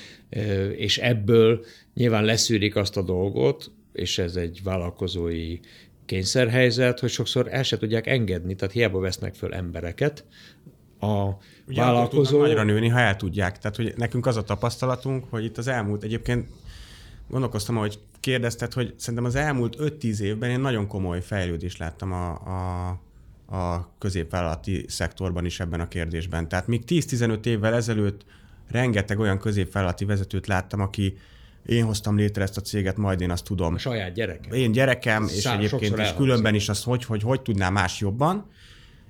és 0.76 0.98
ebből 0.98 1.64
nyilván 1.94 2.24
leszűrik 2.24 2.76
azt 2.76 2.96
a 2.96 3.02
dolgot, 3.02 3.70
és 3.92 4.18
ez 4.18 4.36
egy 4.36 4.60
vállalkozói 4.64 5.58
kényszerhelyzet, 6.04 7.00
hogy 7.00 7.10
sokszor 7.10 7.48
el 7.50 7.62
se 7.62 7.76
tudják 7.76 8.06
engedni, 8.06 8.54
tehát 8.54 8.74
hiába 8.74 8.98
vesznek 8.98 9.34
föl 9.34 9.54
embereket, 9.54 10.24
a 11.00 11.28
Ugye 11.68 11.80
vállalkozó... 11.80 12.40
nagyra 12.40 12.62
nőni, 12.62 12.88
ha 12.88 12.98
el 12.98 13.16
tudják. 13.16 13.58
Tehát, 13.58 13.76
hogy 13.76 13.94
nekünk 13.96 14.26
az 14.26 14.36
a 14.36 14.42
tapasztalatunk, 14.42 15.24
hogy 15.30 15.44
itt 15.44 15.58
az 15.58 15.68
elmúlt, 15.68 16.02
egyébként 16.02 16.48
gondolkoztam, 17.28 17.76
hogy 17.76 17.98
kérdezted, 18.20 18.72
hogy 18.72 18.94
szerintem 18.96 19.24
az 19.24 19.34
elmúlt 19.34 19.76
5-10 19.80 20.18
évben 20.18 20.50
én 20.50 20.60
nagyon 20.60 20.86
komoly 20.86 21.22
fejlődést 21.22 21.78
láttam 21.78 22.12
a, 22.12 22.30
a, 22.30 22.88
a 23.56 23.88
középvállalati 23.98 24.84
szektorban 24.88 25.44
is 25.44 25.60
ebben 25.60 25.80
a 25.80 25.88
kérdésben. 25.88 26.48
Tehát 26.48 26.66
még 26.66 26.82
10-15 26.86 27.46
évvel 27.46 27.74
ezelőtt 27.74 28.24
rengeteg 28.70 29.18
olyan 29.18 29.38
középvállalati 29.38 30.04
vezetőt 30.04 30.46
láttam, 30.46 30.80
aki 30.80 31.18
én 31.66 31.84
hoztam 31.84 32.16
létre 32.16 32.42
ezt 32.42 32.56
a 32.56 32.60
céget, 32.60 32.96
majd 32.96 33.20
én 33.20 33.30
azt 33.30 33.44
tudom. 33.44 33.74
A 33.74 33.78
saját 33.78 34.12
gyerekem. 34.12 34.52
Én 34.52 34.72
gyerekem, 34.72 35.28
és 35.34 35.44
egyébként 35.44 35.98
is 35.98 36.14
különben 36.14 36.54
is 36.54 36.68
azt, 36.68 36.84
hogy, 36.84 37.04
hogy 37.04 37.22
hogy 37.22 37.40
tudná 37.40 37.68
más 37.68 38.00
jobban. 38.00 38.50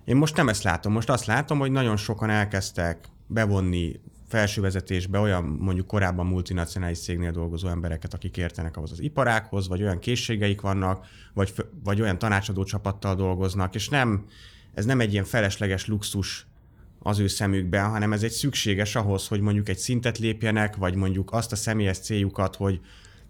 Én 0.09 0.17
most 0.17 0.37
nem 0.37 0.49
ezt 0.49 0.63
látom, 0.63 0.93
most 0.93 1.11
azt 1.11 1.25
látom, 1.25 1.59
hogy 1.59 1.71
nagyon 1.71 1.97
sokan 1.97 2.31
elkezdtek 2.31 3.09
bevonni 3.27 4.01
felső 4.29 4.61
vezetésbe 4.61 5.19
olyan 5.19 5.45
mondjuk 5.45 5.87
korábban 5.87 6.27
multinacionális 6.27 6.99
cégnél 6.99 7.31
dolgozó 7.31 7.69
embereket, 7.69 8.15
akik 8.15 8.37
értenek 8.37 8.77
ahhoz 8.77 8.93
az 8.93 9.01
iparákhoz, 9.01 9.69
vagy 9.69 9.83
olyan 9.83 9.99
készségeik 9.99 10.61
vannak, 10.61 11.07
vagy, 11.35 11.55
vagy 11.85 12.01
olyan 12.01 12.19
tanácsadó 12.19 12.65
csapattal 12.65 13.15
dolgoznak, 13.15 13.75
és 13.75 13.89
nem, 13.89 14.25
ez 14.75 14.85
nem 14.85 15.01
egy 15.01 15.13
ilyen 15.13 15.25
felesleges 15.25 15.87
luxus 15.87 16.47
az 16.99 17.19
ő 17.19 17.27
szemükben, 17.27 17.89
hanem 17.91 18.13
ez 18.13 18.23
egy 18.23 18.31
szükséges 18.31 18.95
ahhoz, 18.95 19.29
hogy 19.29 19.41
mondjuk 19.41 19.69
egy 19.69 19.79
szintet 19.79 20.19
lépjenek, 20.19 20.77
vagy 20.77 20.95
mondjuk 20.95 21.33
azt 21.33 21.53
a 21.53 21.57
személyes 21.57 21.99
céljukat, 21.99 22.57
hogy 22.57 22.81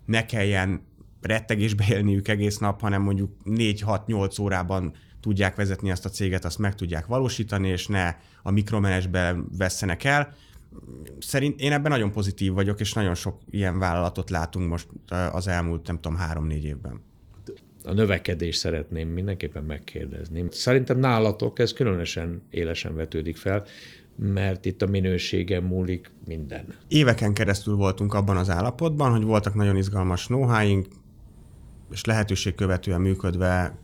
ne 0.05 0.27
kelljen 0.27 0.83
rettegésbe 1.21 1.85
élniük 1.89 2.29
egész 2.29 2.59
nap, 2.59 2.81
hanem 2.81 3.03
mondjuk 3.03 3.31
4-6-8 3.45 4.41
órában 4.41 4.95
tudják 5.21 5.57
vezetni 5.57 5.91
azt 5.91 6.05
a 6.05 6.09
céget, 6.09 6.45
azt 6.45 6.59
meg 6.59 6.75
tudják 6.75 7.07
valósítani, 7.07 7.69
és 7.69 7.87
ne 7.87 8.17
a 8.43 8.51
mikromenesbe 8.51 9.37
vesszenek 9.59 10.05
el. 10.05 10.35
Szerint 11.19 11.61
én 11.61 11.73
ebben 11.73 11.91
nagyon 11.91 12.13
pozitív 12.13 12.53
vagyok, 12.53 12.81
és 12.81 12.93
nagyon 12.93 13.15
sok 13.15 13.39
ilyen 13.51 13.79
vállalatot 13.79 14.31
látunk 14.31 14.69
most 14.69 14.89
az 15.33 15.49
elmúlt, 15.49 15.87
nem 15.87 16.01
tudom, 16.01 16.19
három-négy 16.19 16.65
évben. 16.65 17.01
A 17.85 17.93
növekedés 17.93 18.57
szeretném 18.57 19.09
mindenképpen 19.09 19.65
megkérdezni. 19.65 20.45
Szerintem 20.51 20.99
nálatok 20.99 21.59
ez 21.59 21.73
különösen 21.73 22.43
élesen 22.51 22.95
vetődik 22.95 23.37
fel, 23.37 23.65
mert 24.17 24.65
itt 24.65 24.83
a 24.83 24.87
minőségen 24.87 25.63
múlik 25.63 26.11
minden. 26.27 26.75
Éveken 26.89 27.33
keresztül 27.33 27.75
voltunk 27.75 28.15
abban 28.15 28.37
az 28.37 28.51
állapotban, 28.51 29.11
hogy 29.11 29.23
voltak 29.23 29.55
nagyon 29.55 29.77
izgalmas 29.77 30.27
know 30.27 30.69
és 31.91 32.05
lehetőség 32.05 32.55
követően 32.55 33.01
működve 33.01 33.79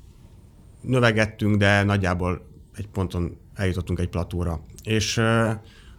növegettünk, 0.86 1.56
de 1.56 1.82
nagyjából 1.82 2.46
egy 2.76 2.88
ponton 2.88 3.36
eljutottunk 3.54 3.98
egy 3.98 4.08
platóra. 4.08 4.60
És 4.82 5.20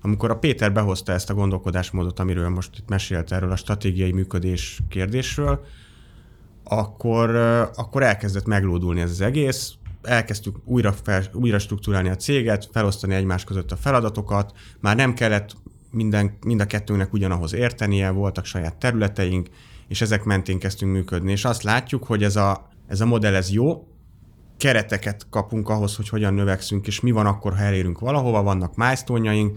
amikor 0.01 0.29
a 0.29 0.37
Péter 0.37 0.73
behozta 0.73 1.11
ezt 1.11 1.29
a 1.29 1.33
gondolkodásmódot, 1.33 2.19
amiről 2.19 2.49
most 2.49 2.77
itt 2.77 2.89
mesélt 2.89 3.31
erről 3.31 3.51
a 3.51 3.55
stratégiai 3.55 4.11
működés 4.11 4.79
kérdésről, 4.89 5.65
akkor, 6.63 7.35
akkor 7.75 8.03
elkezdett 8.03 8.45
meglódulni 8.45 9.01
ez 9.01 9.09
az 9.09 9.21
egész, 9.21 9.73
elkezdtük 10.01 10.55
újra, 10.65 10.91
fel, 10.91 11.23
újra 11.33 11.59
struktúrálni 11.59 12.09
a 12.09 12.15
céget, 12.15 12.69
felosztani 12.71 13.13
egymás 13.13 13.43
között 13.43 13.71
a 13.71 13.75
feladatokat, 13.75 14.53
már 14.79 14.95
nem 14.95 15.13
kellett 15.13 15.55
minden, 15.91 16.37
mind 16.45 16.61
a 16.61 16.65
kettőnknek 16.65 17.13
ugyanahoz 17.13 17.53
értenie, 17.53 18.09
voltak 18.09 18.45
saját 18.45 18.75
területeink, 18.75 19.47
és 19.87 20.01
ezek 20.01 20.23
mentén 20.23 20.59
kezdtünk 20.59 20.91
működni, 20.91 21.31
és 21.31 21.45
azt 21.45 21.63
látjuk, 21.63 22.03
hogy 22.03 22.23
ez 22.23 22.35
a, 22.35 22.69
ez 22.87 23.01
a 23.01 23.05
modell 23.05 23.35
ez 23.35 23.51
jó, 23.51 23.87
kereteket 24.57 25.27
kapunk 25.29 25.69
ahhoz, 25.69 25.95
hogy 25.95 26.09
hogyan 26.09 26.33
növekszünk, 26.33 26.87
és 26.87 26.99
mi 26.99 27.11
van 27.11 27.25
akkor, 27.25 27.55
ha 27.55 27.63
elérünk 27.63 27.99
valahova, 27.99 28.43
vannak 28.43 28.75
milestone 28.75 29.47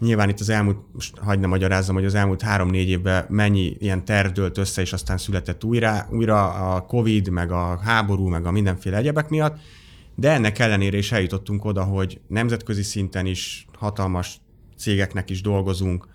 Nyilván 0.00 0.28
itt 0.28 0.40
az 0.40 0.48
elmúlt, 0.48 0.78
most 0.92 1.18
hagyd 1.18 1.40
ne 1.40 1.46
magyarázzam, 1.46 1.94
hogy 1.94 2.04
az 2.04 2.14
elmúlt 2.14 2.42
három-négy 2.42 2.88
évben 2.88 3.26
mennyi 3.28 3.76
ilyen 3.78 4.04
terv 4.04 4.32
dőlt 4.32 4.58
össze, 4.58 4.80
és 4.80 4.92
aztán 4.92 5.18
született 5.18 5.64
újra, 5.64 6.06
újra 6.10 6.52
a 6.74 6.80
Covid, 6.80 7.28
meg 7.28 7.50
a 7.50 7.78
háború, 7.78 8.26
meg 8.26 8.46
a 8.46 8.50
mindenféle 8.50 8.96
egyebek 8.96 9.28
miatt, 9.28 9.58
de 10.14 10.30
ennek 10.30 10.58
ellenére 10.58 10.96
is 10.96 11.12
eljutottunk 11.12 11.64
oda, 11.64 11.82
hogy 11.82 12.20
nemzetközi 12.28 12.82
szinten 12.82 13.26
is 13.26 13.66
hatalmas 13.78 14.40
cégeknek 14.76 15.30
is 15.30 15.40
dolgozunk, 15.40 16.08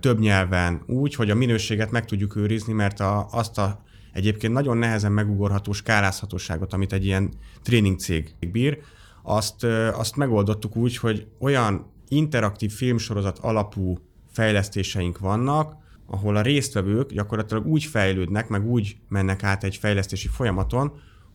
több 0.00 0.18
nyelven, 0.18 0.82
úgy, 0.86 1.14
hogy 1.14 1.30
a 1.30 1.34
minőséget 1.34 1.90
meg 1.90 2.04
tudjuk 2.04 2.36
őrizni, 2.36 2.72
mert 2.72 3.00
a, 3.00 3.26
azt 3.30 3.58
a 3.58 3.82
egyébként 4.12 4.52
nagyon 4.52 4.76
nehezen 4.76 5.12
megugorható 5.12 5.72
skálázhatóságot, 5.72 6.72
amit 6.72 6.92
egy 6.92 7.04
ilyen 7.04 7.32
tréning 7.62 7.98
cég 7.98 8.34
bír, 8.52 8.78
azt, 9.22 9.64
azt 9.92 10.16
megoldottuk 10.16 10.76
úgy, 10.76 10.96
hogy 10.96 11.26
olyan 11.38 11.86
interaktív 12.08 12.72
filmsorozat 12.72 13.38
alapú 13.38 13.98
fejlesztéseink 14.32 15.18
vannak, 15.18 15.76
ahol 16.06 16.36
a 16.36 16.42
résztvevők 16.42 17.12
gyakorlatilag 17.12 17.66
úgy 17.66 17.84
fejlődnek, 17.84 18.48
meg 18.48 18.66
úgy 18.66 18.96
mennek 19.08 19.42
át 19.42 19.64
egy 19.64 19.76
fejlesztési 19.76 20.28
folyamaton, 20.28 20.92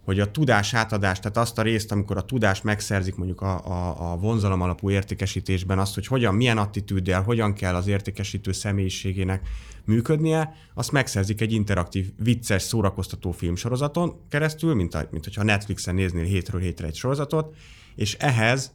hogy 0.07 0.19
a 0.19 0.31
tudás 0.31 0.73
átadás, 0.73 1.19
tehát 1.19 1.37
azt 1.37 1.57
a 1.57 1.61
részt, 1.61 1.91
amikor 1.91 2.17
a 2.17 2.21
tudás 2.21 2.61
megszerzik 2.61 3.15
mondjuk 3.15 3.41
a, 3.41 3.65
a, 3.65 4.11
a 4.11 4.17
vonzalom 4.17 4.61
alapú 4.61 4.89
értékesítésben, 4.89 5.79
azt, 5.79 5.93
hogy 5.93 6.07
hogyan, 6.07 6.35
milyen 6.35 6.57
attitűddel, 6.57 7.21
hogyan 7.21 7.53
kell 7.53 7.75
az 7.75 7.87
értékesítő 7.87 8.51
személyiségének 8.51 9.47
működnie, 9.85 10.55
azt 10.73 10.91
megszerzik 10.91 11.41
egy 11.41 11.51
interaktív, 11.51 12.11
vicces, 12.23 12.61
szórakoztató 12.61 13.31
filmsorozaton 13.31 14.19
keresztül, 14.29 14.75
mint, 14.75 14.95
a, 14.95 15.07
mint 15.11 15.23
hogyha 15.23 15.43
Netflixen 15.43 15.95
néznél 15.95 16.23
hétről 16.23 16.61
hétre 16.61 16.87
egy 16.87 16.95
sorozatot, 16.95 17.55
és 17.95 18.13
ehhez 18.13 18.71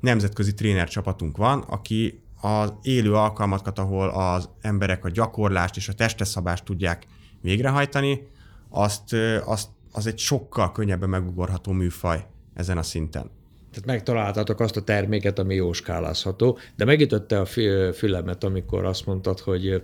nemzetközi 0.00 0.54
tréner 0.54 0.88
csapatunk 0.88 1.36
van, 1.36 1.60
aki 1.60 2.22
az 2.40 2.72
élő 2.82 3.14
alkalmakat, 3.14 3.78
ahol 3.78 4.08
az 4.08 4.48
emberek 4.60 5.04
a 5.04 5.10
gyakorlást 5.10 5.76
és 5.76 5.88
a 5.88 5.94
testeszabást 5.94 6.64
tudják 6.64 7.06
végrehajtani, 7.40 8.26
azt, 8.68 9.16
azt 9.44 9.68
az 9.92 10.06
egy 10.06 10.18
sokkal 10.18 10.72
könnyebben 10.72 11.08
megugorható 11.08 11.72
műfaj 11.72 12.26
ezen 12.54 12.78
a 12.78 12.82
szinten. 12.82 13.30
Tehát 13.70 13.86
megtaláltatok 13.86 14.60
azt 14.60 14.76
a 14.76 14.82
terméket, 14.82 15.38
ami 15.38 15.54
jó 15.54 15.72
skálázható, 15.72 16.58
de 16.76 16.84
megütötte 16.84 17.40
a 17.40 17.44
fülemet, 17.92 18.44
amikor 18.44 18.84
azt 18.84 19.06
mondtad, 19.06 19.40
hogy 19.40 19.82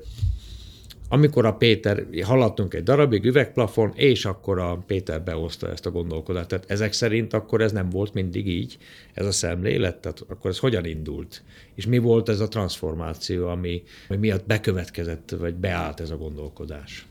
amikor 1.09 1.47
a 1.47 1.55
Péter, 1.55 2.07
haladtunk 2.23 2.75
egy 2.75 2.83
darabig, 2.83 3.25
üvegplafon, 3.25 3.93
és 3.95 4.25
akkor 4.25 4.59
a 4.59 4.77
Péter 4.87 5.23
behozta 5.23 5.71
ezt 5.71 5.87
a 5.87 5.91
gondolkodást. 5.91 6.49
Tehát 6.49 6.71
ezek 6.71 6.93
szerint 6.93 7.33
akkor 7.33 7.61
ez 7.61 7.73
nem 7.73 7.89
volt 7.91 8.15
mindig 8.15 8.49
így, 8.49 8.79
ez 9.15 9.27
a 9.27 9.33
szemlélet, 9.33 9.97
tehát 9.97 10.25
akkor 10.29 10.51
ez 10.51 10.59
hogyan 10.59 10.85
indult? 10.85 11.43
És 11.75 11.87
mi 11.87 11.99
volt 11.99 12.29
ez 12.29 12.41
a 12.41 12.49
transformáció, 12.49 13.49
ami, 13.49 13.83
ami 14.09 14.19
miatt 14.19 14.47
bekövetkezett, 14.47 15.31
vagy 15.39 15.55
beállt 15.55 16.01
ez 16.01 16.11
a 16.11 16.17
gondolkodás? 16.17 17.07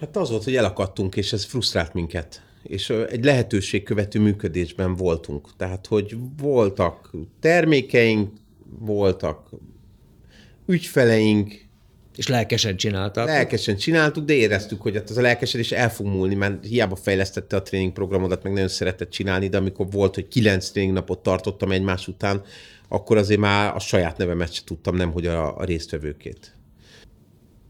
Hát 0.00 0.16
az 0.16 0.30
volt, 0.30 0.44
hogy 0.44 0.56
elakadtunk, 0.56 1.16
és 1.16 1.32
ez 1.32 1.44
frusztrált 1.44 1.94
minket. 1.94 2.42
És 2.62 2.90
egy 2.90 3.24
lehetőségkövető 3.24 4.20
működésben 4.20 4.94
voltunk. 4.94 5.48
Tehát, 5.56 5.86
hogy 5.86 6.16
voltak 6.36 7.10
termékeink, 7.40 8.32
voltak 8.78 9.48
ügyfeleink, 10.66 11.68
és 12.16 12.26
lelkesen 12.26 12.76
csináltak. 12.76 13.26
Lelkesen 13.26 13.76
csináltuk, 13.76 14.24
de 14.24 14.32
éreztük, 14.32 14.82
hogy 14.82 14.96
az 14.96 15.16
a 15.16 15.20
lelkesedés 15.20 15.72
el 15.72 15.90
fog 15.90 16.06
múlni, 16.06 16.34
mert 16.34 16.66
hiába 16.66 16.96
fejlesztette 16.96 17.56
a 17.56 17.62
tréningprogramodat, 17.62 18.42
meg 18.42 18.52
nagyon 18.52 18.68
szeretett 18.68 19.10
csinálni, 19.10 19.48
de 19.48 19.56
amikor 19.56 19.90
volt, 19.90 20.14
hogy 20.14 20.28
kilenc 20.28 20.70
tréningnapot 20.70 21.22
tartottam 21.22 21.70
egymás 21.70 22.08
után, 22.08 22.42
akkor 22.88 23.16
azért 23.16 23.40
már 23.40 23.74
a 23.74 23.78
saját 23.78 24.16
nevemet 24.16 24.52
se 24.52 24.62
tudtam, 24.64 24.96
nem 24.96 25.12
hogy 25.12 25.26
a, 25.26 25.58
a 25.58 25.64
résztvevőkét. 25.64 26.54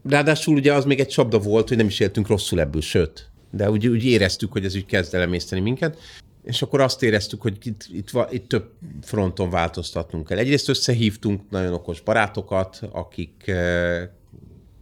Ráadásul 0.09 0.55
ugye 0.55 0.73
az 0.73 0.85
még 0.85 0.99
egy 0.99 1.07
csapda 1.07 1.39
volt, 1.39 1.67
hogy 1.67 1.77
nem 1.77 1.87
is 1.87 1.99
éltünk 1.99 2.27
rosszul 2.27 2.59
ebből, 2.59 2.81
sőt. 2.81 3.29
De 3.51 3.69
úgy, 3.69 3.87
úgy 3.87 4.05
éreztük, 4.05 4.51
hogy 4.51 4.65
ez 4.65 4.75
úgy 4.75 4.85
kezd 4.85 5.13
elemészteni 5.13 5.61
minket. 5.61 5.97
És 6.43 6.61
akkor 6.61 6.81
azt 6.81 7.03
éreztük, 7.03 7.41
hogy 7.41 7.57
itt, 7.63 7.87
itt, 7.91 8.11
itt 8.29 8.47
több 8.47 8.71
fronton 9.01 9.49
változtatnunk 9.49 10.27
kell. 10.27 10.37
Egyrészt 10.37 10.69
összehívtunk 10.69 11.49
nagyon 11.49 11.73
okos 11.73 12.01
barátokat, 12.01 12.79
akik 12.91 13.47
eh, 13.47 14.09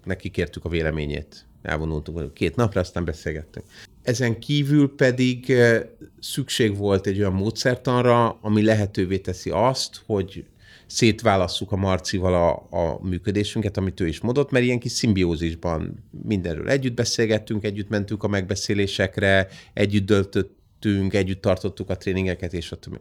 nekik 0.04 0.32
kértük 0.32 0.66
a 0.66 0.70
véleményét. 0.70 1.46
Elvonultunk 1.62 2.34
két 2.34 2.56
napra, 2.56 2.80
aztán 2.80 3.06
beszélgettünk. 3.06 3.66
Ezen 4.04 4.40
kívül 4.40 4.96
pedig 4.96 5.50
eh, 5.50 5.82
szükség 6.20 6.78
volt 6.78 7.08
egy 7.08 7.20
olyan 7.20 7.34
módszertanra, 7.34 8.38
ami 8.42 8.64
lehetővé 8.64 9.18
teszi 9.18 9.50
azt, 9.50 10.02
hogy 10.06 10.46
szétválasszuk 10.90 11.72
a 11.72 11.76
Marcival 11.76 12.34
a, 12.34 12.78
a 12.78 13.00
működésünket, 13.02 13.78
amit 13.78 14.00
ő 14.00 14.08
is 14.08 14.20
mondott, 14.20 14.52
mert 14.52 14.66
ilyen 14.66 14.80
kis 14.80 14.92
szimbiózisban 14.92 16.04
mindenről 16.24 16.70
együtt 16.70 16.94
beszélgettünk, 16.94 17.64
együtt 17.64 17.90
mentünk 17.90 18.24
a 18.24 18.28
megbeszélésekre, 18.28 19.48
együtt 19.74 20.06
döltöttünk, 20.06 21.14
együtt 21.14 21.42
tartottuk 21.42 21.90
a 21.90 21.98
tréningeket, 21.98 22.54
és 22.54 22.72
a 22.72 22.76
többi. 22.76 22.98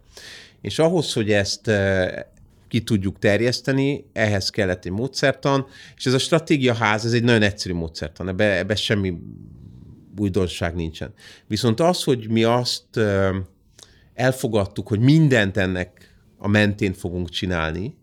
És 0.61 0.78
ahhoz, 0.78 1.12
hogy 1.12 1.32
ezt 1.32 1.68
eh, 1.68 2.09
ki 2.68 2.82
tudjuk 2.82 3.18
terjeszteni, 3.18 4.05
ehhez 4.12 4.51
kellett 4.51 4.84
egy 4.84 4.93
módszertan, 4.93 5.66
és 5.97 6.07
ez 6.07 6.12
a 6.12 6.18
stratégiaház, 6.18 7.05
ez 7.05 7.12
egy 7.12 7.24
nagyon 7.24 7.43
egyszerű 7.43 7.74
módszertan, 7.74 8.28
ebbe, 8.28 8.59
ebbe 8.59 8.74
semmi 8.74 9.18
újdonság 10.18 10.74
nincsen. 10.74 11.12
Viszont 11.47 11.80
az, 11.80 12.03
hogy 12.03 12.28
mi 12.30 12.45
azt 12.45 12.97
eh, 12.97 13.30
elfogadtuk, 14.14 14.89
hogy 14.89 15.01
mindent 15.01 15.57
ennek 15.57 16.07
a 16.39 16.49
mentén 16.49 16.93
fogunk 16.93 17.28
csinálni, 17.28 17.97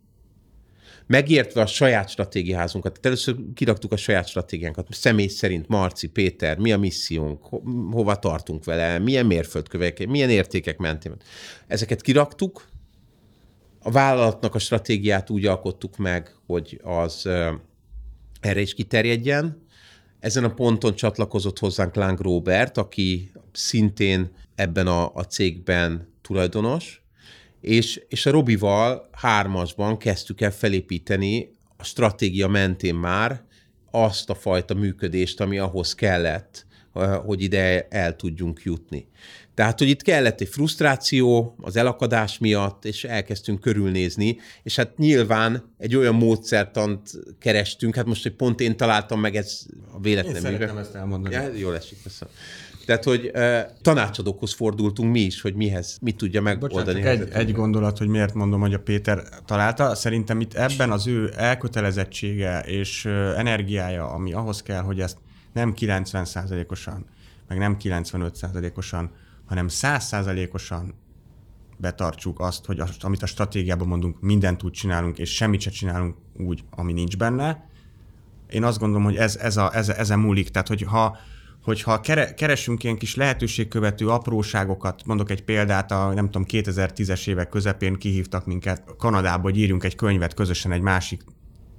megértve 1.08 1.62
a 1.62 1.66
saját 1.66 2.10
stratégiaházunkat. 2.10 2.92
Tehát 2.92 3.06
először 3.06 3.36
kiraktuk 3.54 3.92
a 3.92 3.98
saját 3.98 4.28
stratégiánkat, 4.28 4.88
személy 4.90 5.28
szerint 5.28 5.68
Marci, 5.68 6.08
Péter, 6.08 6.58
mi 6.58 6.72
a 6.72 6.78
missziónk, 6.78 7.44
ho- 7.44 7.64
hova 7.92 8.16
tartunk 8.16 8.64
vele, 8.64 9.00
milyen 9.00 9.26
mérföldkövek, 9.26 10.08
milyen 10.08 10.30
értékek 10.30 10.78
mentén. 10.78 11.16
Ezeket 11.68 12.02
kiraktuk, 12.02 12.68
a 13.80 13.92
vállalatnak 13.92 14.56
a 14.56 14.60
stratégiát 14.60 15.30
úgy 15.30 15.46
alkottuk 15.46 15.98
meg, 15.98 16.36
hogy 16.46 16.80
az 16.84 17.26
erre 18.40 18.62
is 18.62 18.74
kiterjedjen. 18.74 19.64
Ezen 20.20 20.44
a 20.44 20.54
ponton 20.54 20.96
csatlakozott 20.96 21.60
hozzánk 21.60 21.96
Láng 21.96 22.20
Robert, 22.20 22.78
aki 22.78 23.32
szintén 23.52 24.32
ebben 24.56 24.88
a, 24.88 25.14
a 25.14 25.24
cégben 25.24 26.14
tulajdonos, 26.22 27.05
és, 27.66 28.02
és 28.08 28.26
a 28.26 28.32
Robival 28.32 29.10
hármasban 29.12 29.98
kezdtük 29.98 30.42
el 30.42 30.52
felépíteni 30.52 31.50
a 31.78 31.84
stratégia 31.84 32.48
mentén 32.48 32.96
már 32.96 33.44
azt 33.92 34.30
a 34.30 34.36
fajta 34.36 34.74
működést, 34.74 35.42
ami 35.42 35.58
ahhoz 35.58 35.96
kellett, 35.96 36.66
hogy 37.26 37.42
ide 37.42 37.88
el 37.90 38.16
tudjunk 38.16 38.62
jutni. 38.64 39.08
Tehát, 39.54 39.80
hogy 39.80 39.90
itt 39.90 40.02
kellett 40.02 40.42
egy 40.42 40.48
frusztráció 40.48 41.56
az 41.62 41.76
elakadás 41.76 42.38
miatt, 42.38 42.86
és 42.86 43.04
elkezdtünk 43.04 43.60
körülnézni, 43.60 44.38
és 44.64 44.76
hát 44.76 44.98
nyilván 44.98 45.74
egy 45.78 45.96
olyan 45.96 46.16
módszertant 46.16 47.12
kerestünk, 47.40 47.96
hát 47.96 48.06
most, 48.06 48.24
hogy 48.24 48.34
pont 48.34 48.60
én 48.60 48.78
találtam 48.78 49.20
meg 49.20 49.36
ez 49.36 49.66
a 49.92 50.00
véletlen. 50.00 50.36
Én 50.36 50.42
szeretném 50.42 50.78
ezt 50.78 50.96
elmondani. 50.96 51.36
Ja, 51.36 51.52
jól 51.54 51.76
esik, 51.76 52.04
köszönöm. 52.04 52.34
Tehát, 52.86 53.04
hogy 53.04 53.32
uh, 53.34 53.60
tanácsadókhoz 53.82 54.54
fordultunk 54.54 55.12
mi 55.12 55.20
is, 55.20 55.42
hogy 55.42 55.56
mihez, 55.56 55.98
mit 56.02 56.16
tudja 56.16 56.42
megoldani. 56.42 57.02
Bocsánat, 57.02 57.22
egy, 57.22 57.30
egy 57.32 57.52
gondolat, 57.52 57.98
hogy 57.98 58.08
miért 58.08 58.34
mondom, 58.34 58.60
hogy 58.60 58.74
a 58.74 58.80
Péter 58.80 59.24
találta. 59.46 59.96
Szerintem 59.96 60.40
itt 60.40 60.54
ebben 60.54 60.92
az 60.92 61.08
ő 61.08 61.34
elkötelezettsége 61.36 62.60
és 62.60 63.06
energiája, 63.36 64.10
ami 64.10 64.34
ahhoz 64.34 64.62
kell, 64.62 64.82
hogy 64.82 65.00
ezt 65.00 65.18
nem 65.54 65.74
90%-osan, 65.80 67.06
meg 67.48 67.58
nem 67.58 67.78
95%-osan, 67.84 69.12
hanem 69.46 69.68
100%-osan 69.70 70.94
betartsuk 71.78 72.40
azt, 72.40 72.66
hogy 72.66 72.80
azt, 72.80 73.04
amit 73.04 73.24
a 73.24 73.26
stratégiában 73.26 73.88
mondunk, 73.88 74.22
mindent 74.22 74.64
úgy 74.64 74.72
csinálunk, 74.72 75.18
és 75.18 75.36
semmit 75.36 75.62
se 75.62 75.70
csinálunk 75.70 76.16
úgy, 76.38 76.64
ami 76.70 76.94
nincs 76.94 77.18
benne. 77.18 77.70
Én 78.50 78.64
azt 78.64 78.80
gondolom, 78.80 79.04
hogy 79.04 79.16
ez, 79.16 79.36
ez 79.36 79.58
a, 79.58 79.76
ez, 79.76 79.90
ezen 79.90 80.20
múlik. 80.20 80.50
Tehát, 80.50 80.68
hogy 80.68 80.82
ha 80.82 81.18
hogyha 81.66 82.00
keresünk 82.36 82.84
ilyen 82.84 82.98
kis 82.98 83.16
lehetőségkövető 83.16 84.10
apróságokat, 84.10 85.02
mondok 85.06 85.32
egy 85.32 85.44
példát, 85.44 85.92
a 85.92 86.14
nem 86.14 86.26
tudom, 86.26 86.46
2010-es 86.48 87.28
évek 87.28 87.50
közepén 87.50 87.96
kihívtak 87.96 88.46
minket 88.46 88.84
Kanadába, 88.98 89.44
hogy 89.44 89.58
írjunk 89.58 89.84
egy 89.84 89.96
könyvet 89.96 90.34
közösen 90.34 90.72
egy 90.72 90.82
másik 90.82 91.24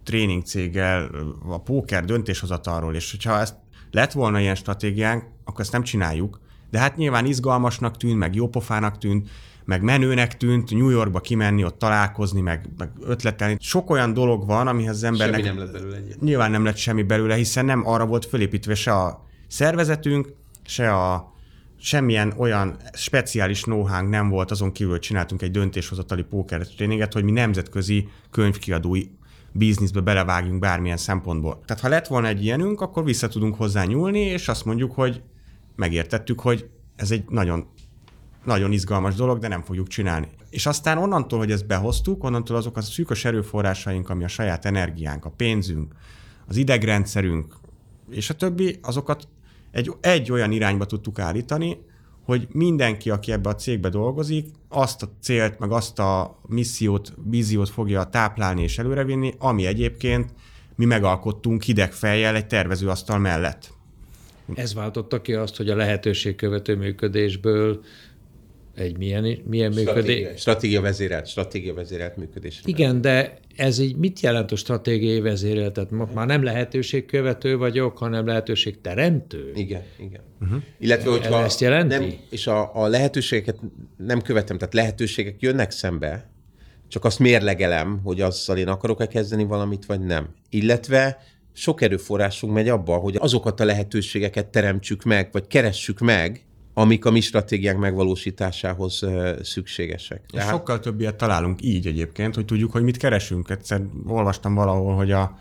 tréning 0.05 0.45
céggel 0.45 1.11
a 1.49 1.61
póker 1.61 2.05
döntéshozatalról, 2.05 2.95
és 2.95 3.11
hogyha 3.11 3.39
ezt 3.39 3.55
lett 3.91 4.13
volna 4.13 4.41
ilyen 4.41 4.55
stratégiánk, 4.55 5.25
akkor 5.45 5.61
ezt 5.61 5.73
nem 5.73 5.83
csináljuk, 5.83 6.41
de 6.71 6.79
hát 6.79 6.97
nyilván 6.97 7.27
izgalmasnak 7.27 7.97
tűnt, 7.97 8.19
meg 8.19 8.35
jópofának 8.35 8.99
tűnt, 8.99 9.29
meg 9.65 9.83
menőnek 9.83 10.37
tűnt, 10.37 10.71
New 10.71 10.89
Yorkba 10.89 11.21
kimenni, 11.21 11.65
ott 11.65 11.79
találkozni, 11.79 12.41
meg, 12.41 12.69
meg 12.79 12.91
ötletelni. 13.01 13.57
Sok 13.61 13.91
olyan 13.91 14.13
dolog 14.13 14.47
van, 14.47 14.67
amihez 14.67 14.97
az 14.97 15.03
embernek... 15.03 15.45
Semmi 15.45 15.57
nem 15.57 15.65
lett 15.65 15.73
belőle. 15.73 15.99
Nyilván 16.21 16.51
nem 16.51 16.65
lett 16.65 16.77
semmi 16.77 17.03
belőle, 17.03 17.35
hiszen 17.35 17.65
nem 17.65 17.87
arra 17.87 18.07
volt 18.07 18.27
fölépítve 18.27 18.75
se 18.75 18.93
a 18.93 19.26
szervezetünk, 19.47 20.35
se 20.65 20.95
a 20.95 21.35
semmilyen 21.79 22.35
olyan 22.37 22.77
speciális 22.93 23.63
know 23.63 23.87
nem 24.09 24.29
volt, 24.29 24.51
azon 24.51 24.73
kívül, 24.73 24.93
hogy 24.93 25.01
csináltunk 25.01 25.43
egy 25.43 25.51
döntéshozatali 25.51 26.23
póker 26.23 26.67
tréninget, 26.67 27.13
hogy 27.13 27.25
mi 27.25 27.31
nemzetközi 27.31 28.09
könyvkiadói 28.31 29.03
bizniszbe 29.53 30.01
belevágjunk 30.01 30.61
bármilyen 30.61 30.97
szempontból. 30.97 31.61
Tehát 31.65 31.83
ha 31.83 31.89
lett 31.89 32.07
volna 32.07 32.27
egy 32.27 32.45
ilyenünk, 32.45 32.81
akkor 32.81 33.05
vissza 33.05 33.29
tudunk 33.29 33.55
hozzá 33.55 33.85
nyúlni, 33.85 34.21
és 34.21 34.49
azt 34.49 34.65
mondjuk, 34.65 34.93
hogy 34.93 35.23
megértettük, 35.77 36.41
hogy 36.41 36.69
ez 36.97 37.11
egy 37.11 37.25
nagyon, 37.29 37.67
nagyon 38.45 38.73
izgalmas 38.73 39.15
dolog, 39.15 39.39
de 39.39 39.49
nem 39.49 39.63
fogjuk 39.63 39.89
csinálni. 39.89 40.29
És 40.51 40.67
aztán 40.67 40.99
onnantól, 40.99 41.39
hogy 41.39 41.51
ezt 41.51 41.67
behoztuk, 41.67 42.25
onnantól 42.25 42.57
azok 42.57 42.77
a 42.77 42.81
szűkös 42.81 43.25
erőforrásaink, 43.25 44.09
ami 44.09 44.25
a 44.25 44.29
saját 44.29 44.65
energiánk, 44.65 45.25
a 45.25 45.31
pénzünk, 45.31 45.95
az 46.47 46.57
idegrendszerünk, 46.57 47.55
és 48.11 48.31
a 48.31 48.35
többi, 48.35 48.79
azokat 48.83 49.29
egy, 49.77 49.93
egy 50.01 50.33
olyan 50.33 50.53
irányba 50.53 50.85
tudtuk 50.85 51.19
állítani, 51.19 51.79
hogy 52.25 52.49
mindenki, 52.53 53.11
aki 53.11 53.33
ebbe 53.33 53.49
a 53.49 53.55
cégbe 53.55 53.89
dolgozik, 53.89 54.47
azt 54.69 55.03
a 55.03 55.09
célt, 55.21 55.59
meg 55.59 55.71
azt 55.71 55.99
a 55.99 56.41
missziót, 56.49 57.13
víziót 57.25 57.69
fogja 57.69 58.05
táplálni 58.05 58.63
és 58.63 58.79
előrevinni, 58.79 59.35
ami 59.39 59.67
egyébként 59.67 60.31
mi 60.75 60.85
megalkottunk 60.85 61.63
hideg 61.63 61.93
fejjel 61.93 62.35
egy 62.35 62.47
tervezőasztal 62.47 63.19
mellett. 63.19 63.73
Ez 64.55 64.75
váltotta 64.75 65.21
ki 65.21 65.33
azt, 65.33 65.57
hogy 65.57 65.71
a 65.71 65.77
lehetőségkövető 65.77 66.77
működésből 66.77 67.81
egy 68.77 68.97
milyen, 68.99 69.39
milyen 69.45 69.73
működés? 69.73 70.41
stratégia 70.41 70.81
vezérelt, 70.81 71.27
stratégia 71.27 71.75
vezérelt 71.75 72.17
működés. 72.17 72.61
Igen, 72.65 73.01
de 73.01 73.39
ez 73.57 73.79
így 73.79 73.97
mit 73.97 74.21
jelent 74.21 74.53
a 74.53 74.57
stratégiai 74.57 75.21
vezéreltet? 75.21 75.91
Már 76.15 76.27
nem 76.27 76.43
lehetőségkövető 76.43 77.57
vagyok, 77.57 77.99
hanem 77.99 78.27
lehetőségteremtő? 78.27 79.53
Igen, 79.55 79.83
igen. 79.99 80.21
Uh-huh. 80.41 80.63
Illetve, 80.79 81.11
hogyha 81.11 81.45
Ezt 81.45 81.61
jelenti? 81.61 81.97
Nem, 81.97 82.15
és 82.31 82.47
a, 82.47 82.75
a 82.75 82.87
lehetőségeket 82.87 83.59
nem 83.97 84.21
követem, 84.21 84.59
tehát 84.59 84.75
lehetőségek 84.75 85.41
jönnek 85.41 85.71
szembe, 85.71 86.31
csak 86.89 87.05
azt 87.05 87.19
mérlegelem, 87.19 88.01
hogy 88.05 88.21
azzal 88.21 88.57
én 88.57 88.69
akarok-e 88.69 89.07
kezdeni 89.07 89.45
valamit, 89.45 89.87
vagy 89.87 90.01
nem. 90.01 90.29
Illetve 90.51 91.19
sok 91.53 91.81
erőforrásunk 91.81 92.53
megy 92.53 92.69
abba, 92.69 92.97
hogy 92.97 93.17
azokat 93.19 93.61
a 93.61 93.65
lehetőségeket 93.65 94.47
teremtsük 94.47 95.03
meg, 95.03 95.29
vagy 95.33 95.47
keressük 95.47 95.99
meg, 95.99 96.45
amik 96.79 97.05
a 97.05 97.11
mi 97.11 97.21
stratégiánk 97.21 97.79
megvalósításához 97.79 99.03
szükségesek. 99.43 100.23
És 100.33 100.43
sokkal 100.43 100.81
több 100.81 101.01
ilyet 101.01 101.17
találunk 101.17 101.63
így 101.63 101.87
egyébként, 101.87 102.35
hogy 102.35 102.45
tudjuk, 102.45 102.73
hogy 102.73 102.83
mit 102.83 102.97
keresünk. 102.97 103.51
Egyszer 103.51 103.83
olvastam 104.07 104.55
valahol, 104.55 104.95
hogy, 104.95 105.13
a, 105.13 105.39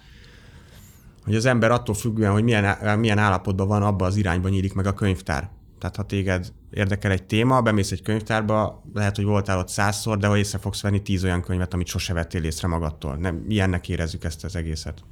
hogy 1.24 1.36
az 1.36 1.46
ember 1.46 1.72
attól 1.72 1.96
függően, 1.96 2.32
hogy 2.32 2.44
milyen, 2.44 3.00
milyen 3.00 3.18
állapotban 3.18 3.68
van, 3.68 3.84
abba 3.84 4.06
az 4.06 4.16
irányba 4.16 4.50
nyílik 4.50 4.74
meg 4.74 4.86
a 4.86 4.94
könyvtár. 4.94 5.50
Tehát 5.80 5.96
ha 5.96 6.04
téged 6.04 6.52
érdekel 6.72 7.12
egy 7.12 7.24
téma, 7.24 7.62
bemész 7.62 7.92
egy 7.92 8.02
könyvtárba, 8.02 8.84
lehet, 8.94 9.16
hogy 9.16 9.26
voltál 9.26 9.58
ott 9.60 9.70
százszor, 9.70 10.18
de 10.18 10.28
ha 10.28 10.38
észre 10.38 10.58
fogsz 10.58 10.82
venni 10.82 11.02
tíz 11.02 11.24
olyan 11.24 11.42
könyvet, 11.42 11.74
amit 11.74 11.88
sose 11.88 12.14
vettél 12.14 12.44
észre 12.44 12.68
magadtól. 12.68 13.16
Nem, 13.16 13.46
ilyennek 13.48 13.90
érezzük 13.90 14.24
ezt 14.24 14.44
az 14.44 14.56
egészet. 14.56 15.04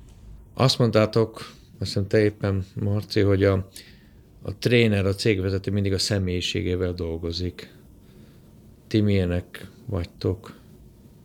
Azt 0.54 0.80
mondtátok, 0.80 1.38
azt 1.80 1.94
hiszem 1.94 2.08
te 2.08 2.20
éppen, 2.20 2.66
Marci, 2.76 3.22
hogy 3.22 3.44
a, 3.44 3.68
a 4.46 4.58
tréner, 4.58 5.06
a 5.06 5.16
cégvezető 5.16 5.72
mindig 5.72 5.94
a 5.94 6.00
személyiségével 6.00 6.94
dolgozik. 6.94 7.74
Ti 8.88 9.02
milyenek 9.02 9.68
vagytok, 9.86 10.56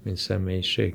mint 0.02 0.16
személyiség? 0.16 0.94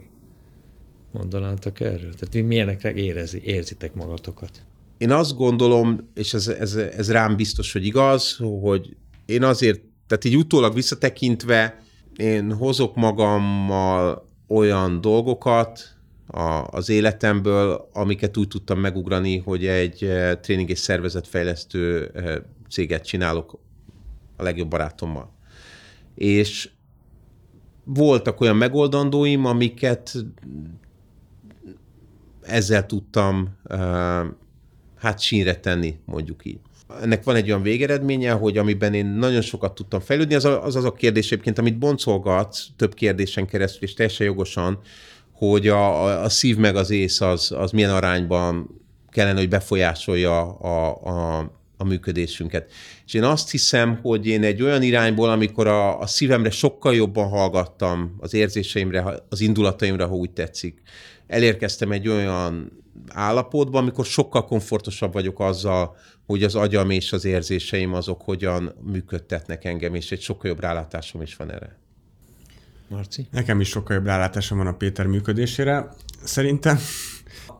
Mondanátok 1.11 1.79
erről? 1.79 2.13
Tehát 2.13 2.29
ti 2.29 2.41
milyenekre 2.41 2.93
érezi, 2.93 3.41
érzitek 3.43 3.93
magatokat? 3.93 4.61
Én 4.97 5.11
azt 5.11 5.35
gondolom, 5.35 6.09
és 6.13 6.33
ez, 6.33 6.47
ez, 6.47 6.75
ez 6.75 7.11
rám 7.11 7.35
biztos, 7.35 7.71
hogy 7.73 7.85
igaz, 7.85 8.37
hogy 8.61 8.95
én 9.25 9.43
azért, 9.43 9.81
tehát 10.07 10.23
így 10.25 10.37
utólag 10.37 10.73
visszatekintve, 10.73 11.83
én 12.15 12.53
hozok 12.53 12.95
magammal 12.95 14.29
olyan 14.47 15.01
dolgokat 15.01 15.97
a, 16.27 16.63
az 16.71 16.89
életemből, 16.89 17.89
amiket 17.93 18.37
úgy 18.37 18.47
tudtam 18.47 18.79
megugrani, 18.79 19.37
hogy 19.37 19.65
egy 19.65 20.03
eh, 20.03 20.35
tréning 20.41 20.69
és 20.69 20.79
szervezetfejlesztő 20.79 22.11
eh, 22.13 22.35
céget 22.69 23.05
csinálok 23.05 23.59
a 24.37 24.43
legjobb 24.43 24.69
barátommal. 24.69 25.31
És 26.15 26.69
voltak 27.83 28.41
olyan 28.41 28.55
megoldandóim, 28.55 29.45
amiket 29.45 30.13
ezzel 32.41 32.85
tudtam 32.85 33.57
uh, 33.69 33.79
hát 34.97 35.19
sínre 35.19 35.55
tenni, 35.55 35.95
mondjuk 36.05 36.45
így. 36.45 36.59
Ennek 37.01 37.23
van 37.23 37.35
egy 37.35 37.49
olyan 37.49 37.61
végeredménye, 37.61 38.31
hogy 38.31 38.57
amiben 38.57 38.93
én 38.93 39.05
nagyon 39.05 39.41
sokat 39.41 39.75
tudtam 39.75 39.99
fejlődni, 39.99 40.35
az 40.35 40.45
az, 40.45 40.75
az 40.75 40.83
a 40.83 40.93
kérdés 40.93 41.31
egyébként, 41.31 41.57
amit 41.57 41.77
boncolgatsz 41.77 42.67
több 42.75 42.93
kérdésen 42.93 43.47
keresztül, 43.47 43.87
és 43.87 43.93
teljesen 43.93 44.25
jogosan, 44.25 44.79
hogy 45.49 45.67
a, 45.67 46.23
a, 46.23 46.29
szív 46.29 46.57
meg 46.57 46.75
az 46.75 46.89
ész 46.89 47.21
az, 47.21 47.51
az 47.51 47.71
milyen 47.71 47.93
arányban 47.93 48.81
kellene, 49.09 49.39
hogy 49.39 49.49
befolyásolja 49.49 50.57
a, 50.57 51.01
a, 51.03 51.37
a 51.77 51.83
működésünket. 51.83 52.71
És 53.05 53.13
én 53.13 53.23
azt 53.23 53.51
hiszem, 53.51 53.99
hogy 54.01 54.27
én 54.27 54.43
egy 54.43 54.61
olyan 54.61 54.81
irányból, 54.81 55.29
amikor 55.29 55.67
a, 55.67 55.99
a 55.99 56.07
szívemre 56.07 56.49
sokkal 56.49 56.95
jobban 56.95 57.27
hallgattam, 57.27 58.15
az 58.19 58.33
érzéseimre, 58.33 59.23
az 59.29 59.41
indulataimra, 59.41 60.07
ha 60.07 60.15
úgy 60.15 60.31
tetszik, 60.31 60.81
elérkeztem 61.27 61.91
egy 61.91 62.07
olyan 62.07 62.81
állapotba, 63.07 63.77
amikor 63.77 64.05
sokkal 64.05 64.45
komfortosabb 64.45 65.13
vagyok 65.13 65.39
azzal, 65.39 65.95
hogy 66.25 66.43
az 66.43 66.55
agyam 66.55 66.89
és 66.89 67.13
az 67.13 67.25
érzéseim 67.25 67.93
azok 67.93 68.21
hogyan 68.21 68.75
működtetnek 68.91 69.65
engem, 69.65 69.95
és 69.95 70.11
egy 70.11 70.21
sokkal 70.21 70.49
jobb 70.49 70.59
rálátásom 70.59 71.21
is 71.21 71.35
van 71.35 71.51
erre. 71.51 71.82
Marci? 72.87 73.27
Nekem 73.31 73.59
is 73.59 73.69
sokkal 73.69 73.95
jobb 73.95 74.05
rálátásom 74.05 74.57
van 74.57 74.67
a 74.67 74.73
Péter 74.73 75.05
működésére. 75.05 75.93
Szerintem 76.23 76.77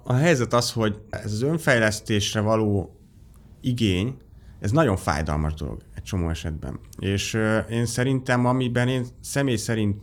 a 0.04 0.14
helyzet 0.14 0.54
az, 0.54 0.72
hogy 0.72 1.02
ez 1.10 1.32
az 1.32 1.42
önfejlesztésre 1.42 2.40
való 2.40 3.00
igény, 3.62 4.18
ez 4.60 4.72
nagyon 4.72 4.98
fájdalmas 4.98 5.54
dolog 5.54 5.82
egy 5.96 6.04
csomó 6.04 6.30
esetben. 6.30 6.80
És 7.00 7.38
én 7.70 7.86
szerintem, 7.86 8.46
amiben 8.46 8.88
én 8.88 9.06
személy 9.22 9.56
szerint 9.56 10.02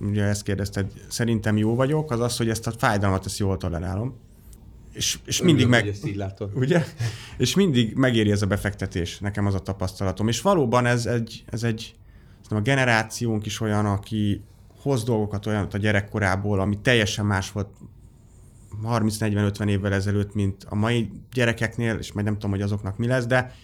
ugye 0.00 0.22
ezt 0.22 0.42
kérdezted, 0.42 0.92
szerintem 1.08 1.56
jó 1.56 1.74
vagyok, 1.74 2.10
az 2.10 2.20
az, 2.20 2.36
hogy 2.36 2.48
ezt 2.48 2.66
a 2.66 2.70
fájdalmat 2.70 3.26
ezt 3.26 3.38
jól 3.38 3.56
tolerálom. 3.56 4.16
És, 4.92 5.18
és 5.24 5.42
mindig 5.42 5.66
meg... 5.66 5.88
ezt 5.88 6.06
így 6.06 6.16
látod. 6.16 6.50
Ugye? 6.54 6.84
És 7.36 7.54
mindig 7.54 7.94
megéri 7.94 8.30
ez 8.30 8.42
a 8.42 8.46
befektetés, 8.46 9.18
nekem 9.18 9.46
az 9.46 9.54
a 9.54 9.58
tapasztalatom. 9.58 10.28
És 10.28 10.40
valóban 10.40 10.86
ez 10.86 11.06
egy, 11.06 11.44
ez 11.46 11.62
egy 11.62 11.95
a 12.54 12.60
generációnk 12.60 13.46
is 13.46 13.60
olyan, 13.60 13.86
aki 13.86 14.42
hoz 14.82 15.04
dolgokat 15.04 15.46
olyan 15.46 15.68
a 15.72 15.76
gyerekkorából, 15.76 16.60
ami 16.60 16.78
teljesen 16.78 17.26
más 17.26 17.52
volt 17.52 17.68
30-40-50 18.84 19.68
évvel 19.68 19.92
ezelőtt, 19.92 20.34
mint 20.34 20.66
a 20.68 20.74
mai 20.74 21.10
gyerekeknél, 21.32 21.94
és 21.94 22.12
majd 22.12 22.26
nem 22.26 22.34
tudom, 22.34 22.50
hogy 22.50 22.62
azoknak 22.62 22.98
mi 22.98 23.06
lesz, 23.06 23.26
de 23.26 23.54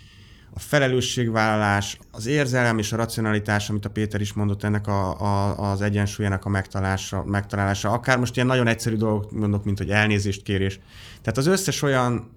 a 0.55 0.59
felelősségvállalás, 0.59 1.99
az 2.11 2.27
érzelem 2.27 2.79
és 2.79 2.93
a 2.93 2.97
racionalitás, 2.97 3.71
amit 3.71 3.85
a 3.85 3.91
Péter 3.91 4.21
is 4.21 4.33
mondott, 4.33 4.63
ennek 4.63 4.87
a, 4.87 5.21
a, 5.21 5.71
az 5.71 5.81
egyensúlyának 5.81 6.45
a 6.45 6.49
megtalálása, 6.49 7.25
megtalálása. 7.25 7.91
Akár 7.91 8.19
most 8.19 8.35
ilyen 8.35 8.47
nagyon 8.47 8.67
egyszerű 8.67 8.97
dolgok 8.97 9.33
mondok, 9.33 9.65
mint 9.65 9.79
hogy 9.79 9.91
elnézést 9.91 10.43
kérés. 10.43 10.81
Tehát 11.23 11.39
az 11.39 11.47
összes 11.47 11.83
olyan 11.83 12.31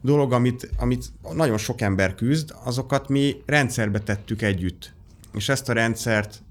dolog, 0.00 0.32
amit, 0.32 0.70
amit 0.78 1.04
nagyon 1.34 1.58
sok 1.58 1.80
ember 1.80 2.14
küzd, 2.14 2.54
azokat 2.64 3.08
mi 3.08 3.42
rendszerbe 3.46 3.98
tettük 3.98 4.42
együtt. 4.42 4.94
És 5.32 5.48
ezt 5.48 5.68
a 5.68 5.72
rendszert 5.72 6.42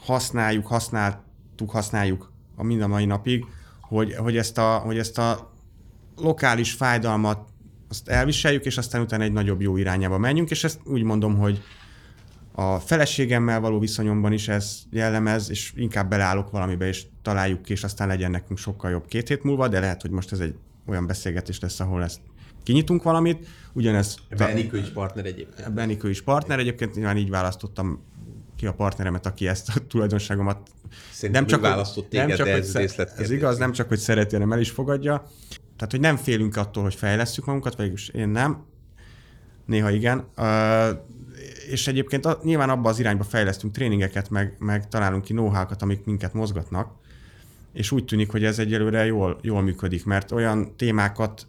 használjuk, 0.00 0.66
használtuk, 0.66 1.70
használjuk 1.70 2.32
a 2.56 2.62
mind 2.62 2.80
a 2.80 2.88
mai 2.88 3.04
napig, 3.04 3.44
hogy, 3.80 4.14
hogy, 4.14 4.36
ezt 4.36 4.58
a, 4.58 4.78
hogy 4.78 4.98
ezt 4.98 5.18
a 5.18 5.52
lokális 6.16 6.72
fájdalmat 6.72 7.48
azt 7.88 8.08
elviseljük, 8.08 8.64
és 8.64 8.78
aztán 8.78 9.00
utána 9.00 9.22
egy 9.22 9.32
nagyobb 9.32 9.60
jó 9.60 9.76
irányába 9.76 10.18
menjünk, 10.18 10.50
és 10.50 10.64
ezt 10.64 10.80
úgy 10.84 11.02
mondom, 11.02 11.36
hogy 11.36 11.62
a 12.52 12.78
feleségemmel 12.78 13.60
való 13.60 13.78
viszonyomban 13.78 14.32
is 14.32 14.48
ez 14.48 14.78
jellemez, 14.90 15.50
és 15.50 15.72
inkább 15.76 16.08
beleállok 16.08 16.50
valamibe, 16.50 16.86
és 16.86 17.06
találjuk 17.22 17.62
ki, 17.62 17.72
és 17.72 17.84
aztán 17.84 18.08
legyen 18.08 18.30
nekünk 18.30 18.58
sokkal 18.58 18.90
jobb 18.90 19.06
két 19.06 19.28
hét 19.28 19.42
múlva, 19.42 19.68
de 19.68 19.80
lehet, 19.80 20.02
hogy 20.02 20.10
most 20.10 20.32
ez 20.32 20.38
egy 20.38 20.54
olyan 20.86 21.06
beszélgetés 21.06 21.60
lesz, 21.60 21.80
ahol 21.80 22.02
ezt 22.02 22.20
kinyitunk 22.62 23.02
valamit. 23.02 23.46
Ugyanez... 23.72 24.16
Benikő 24.36 24.78
is 24.78 24.88
partner 24.88 25.26
egyébként. 25.26 25.72
Benikő 25.72 26.10
is 26.10 26.22
partner, 26.22 26.58
egyébként 26.58 26.94
nyilván 26.94 27.16
így 27.16 27.30
választottam 27.30 28.04
ki 28.56 28.66
a 28.66 28.72
partneremet, 28.72 29.26
aki 29.26 29.48
ezt 29.48 29.68
a 29.68 29.86
tulajdonságomat 29.88 30.70
Szerintem 31.12 31.44
nem 31.44 31.52
csak 31.52 31.60
választott 31.60 32.08
téged, 32.08 32.26
nem 32.26 32.36
csak, 32.36 32.46
de 32.46 32.52
ez, 32.52 32.74
ez, 32.74 32.94
ez 33.16 33.30
igaz, 33.30 33.58
nem 33.58 33.72
csak, 33.72 33.88
hogy 33.88 33.98
szereti, 33.98 34.34
hanem 34.34 34.52
el 34.52 34.60
is 34.60 34.70
fogadja. 34.70 35.26
Tehát, 35.76 35.90
hogy 35.90 36.00
nem 36.00 36.16
félünk 36.16 36.56
attól, 36.56 36.82
hogy 36.82 36.94
fejlesztjük 36.94 37.46
magunkat, 37.46 37.76
vagyis 37.76 38.08
én 38.08 38.28
nem. 38.28 38.64
Néha 39.66 39.90
igen. 39.90 40.24
Uh, 40.36 40.88
és 41.70 41.86
egyébként 41.86 42.26
a, 42.26 42.40
nyilván 42.42 42.70
abba 42.70 42.88
az 42.88 42.98
irányba 42.98 43.24
fejlesztünk 43.24 43.72
tréningeket, 43.72 44.30
meg, 44.30 44.56
meg 44.58 44.88
találunk 44.88 45.24
ki 45.24 45.32
know 45.32 45.52
amik 45.78 46.04
minket 46.04 46.32
mozgatnak, 46.32 46.92
és 47.72 47.90
úgy 47.90 48.04
tűnik, 48.04 48.30
hogy 48.30 48.44
ez 48.44 48.58
egyelőre 48.58 49.04
jól, 49.04 49.38
jól 49.42 49.62
működik, 49.62 50.04
mert 50.04 50.30
olyan 50.30 50.76
témákat, 50.76 51.46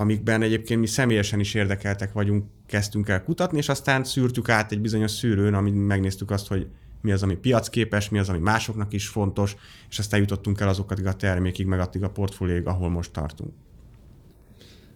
amikben 0.00 0.42
egyébként 0.42 0.80
mi 0.80 0.86
személyesen 0.86 1.40
is 1.40 1.54
érdekeltek 1.54 2.12
vagyunk, 2.12 2.44
kezdtünk 2.66 3.08
el 3.08 3.22
kutatni, 3.24 3.58
és 3.58 3.68
aztán 3.68 4.04
szűrtük 4.04 4.48
át 4.48 4.72
egy 4.72 4.80
bizonyos 4.80 5.10
szűrőn, 5.10 5.54
amit 5.54 5.86
megnéztük 5.86 6.30
azt, 6.30 6.46
hogy 6.46 6.66
mi 7.00 7.12
az, 7.12 7.22
ami 7.22 7.36
piacképes, 7.36 8.08
mi 8.08 8.18
az, 8.18 8.28
ami 8.28 8.38
másoknak 8.38 8.92
is 8.92 9.08
fontos, 9.08 9.56
és 9.90 9.98
aztán 9.98 10.20
jutottunk 10.20 10.60
el 10.60 10.68
azokat 10.68 11.06
a 11.06 11.12
termékig, 11.12 11.66
meg 11.66 11.80
addig 11.80 12.02
a 12.02 12.10
portfólióig, 12.10 12.66
ahol 12.66 12.88
most 12.88 13.12
tartunk. 13.12 13.52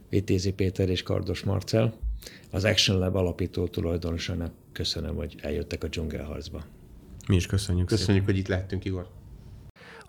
Vitézi 0.09 0.53
Péter 0.53 0.89
és 0.89 1.03
Kardos 1.03 1.43
Marcel, 1.43 1.95
az 2.51 2.65
Action 2.65 2.99
Lab 2.99 3.17
alapító 3.17 3.67
tulajdonosának 3.67 4.53
köszönöm, 4.73 5.15
hogy 5.15 5.35
eljöttek 5.41 5.85
a 5.85 5.89
dzsungelharcba. 5.89 6.65
Mi 7.29 7.35
is 7.35 7.47
köszönjük. 7.47 7.87
Köszönjük, 7.87 8.23
szépen. 8.23 8.35
hogy 8.35 8.37
itt 8.37 8.49
lehettünk, 8.49 8.85
Igor. 8.85 9.22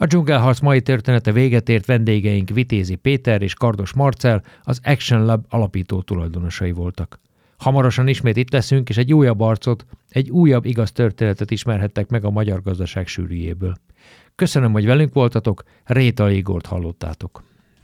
A 0.04 0.06
dzsungelharc 0.06 0.60
mai 0.60 0.82
története 0.82 1.32
véget 1.32 1.70
ért 1.70 1.86
vendégeink 1.86 2.50
Vitézi 2.50 2.96
Péter 2.96 3.42
és 3.42 3.54
Kardos 3.54 3.94
Marcel, 3.94 4.44
az 4.64 4.80
Action 4.84 5.26
Lab 5.26 5.46
alapító 5.50 6.02
tulajdonosai 6.02 6.72
voltak. 6.72 7.20
Hamarosan 7.58 8.08
ismét 8.08 8.38
itt 8.38 8.52
leszünk, 8.52 8.90
és 8.90 8.98
egy 8.98 9.14
újabb 9.14 9.40
arcot, 9.40 9.86
egy 10.10 10.30
újabb 10.30 10.66
igaz 10.66 10.92
történetet 10.92 11.52
ismerhettek 11.52 12.10
meg 12.10 12.26
a 12.26 12.30
magyar 12.30 12.62
gazdaság 12.62 13.08
sűrűjéből. 13.08 13.76
Köszönöm, 14.36 14.72
hogy 14.72 14.86
velünk 14.86 15.14
voltatok, 15.14 15.64
Réta 15.84 16.32
Igort 16.32 16.66
hallottátok. 16.66 17.44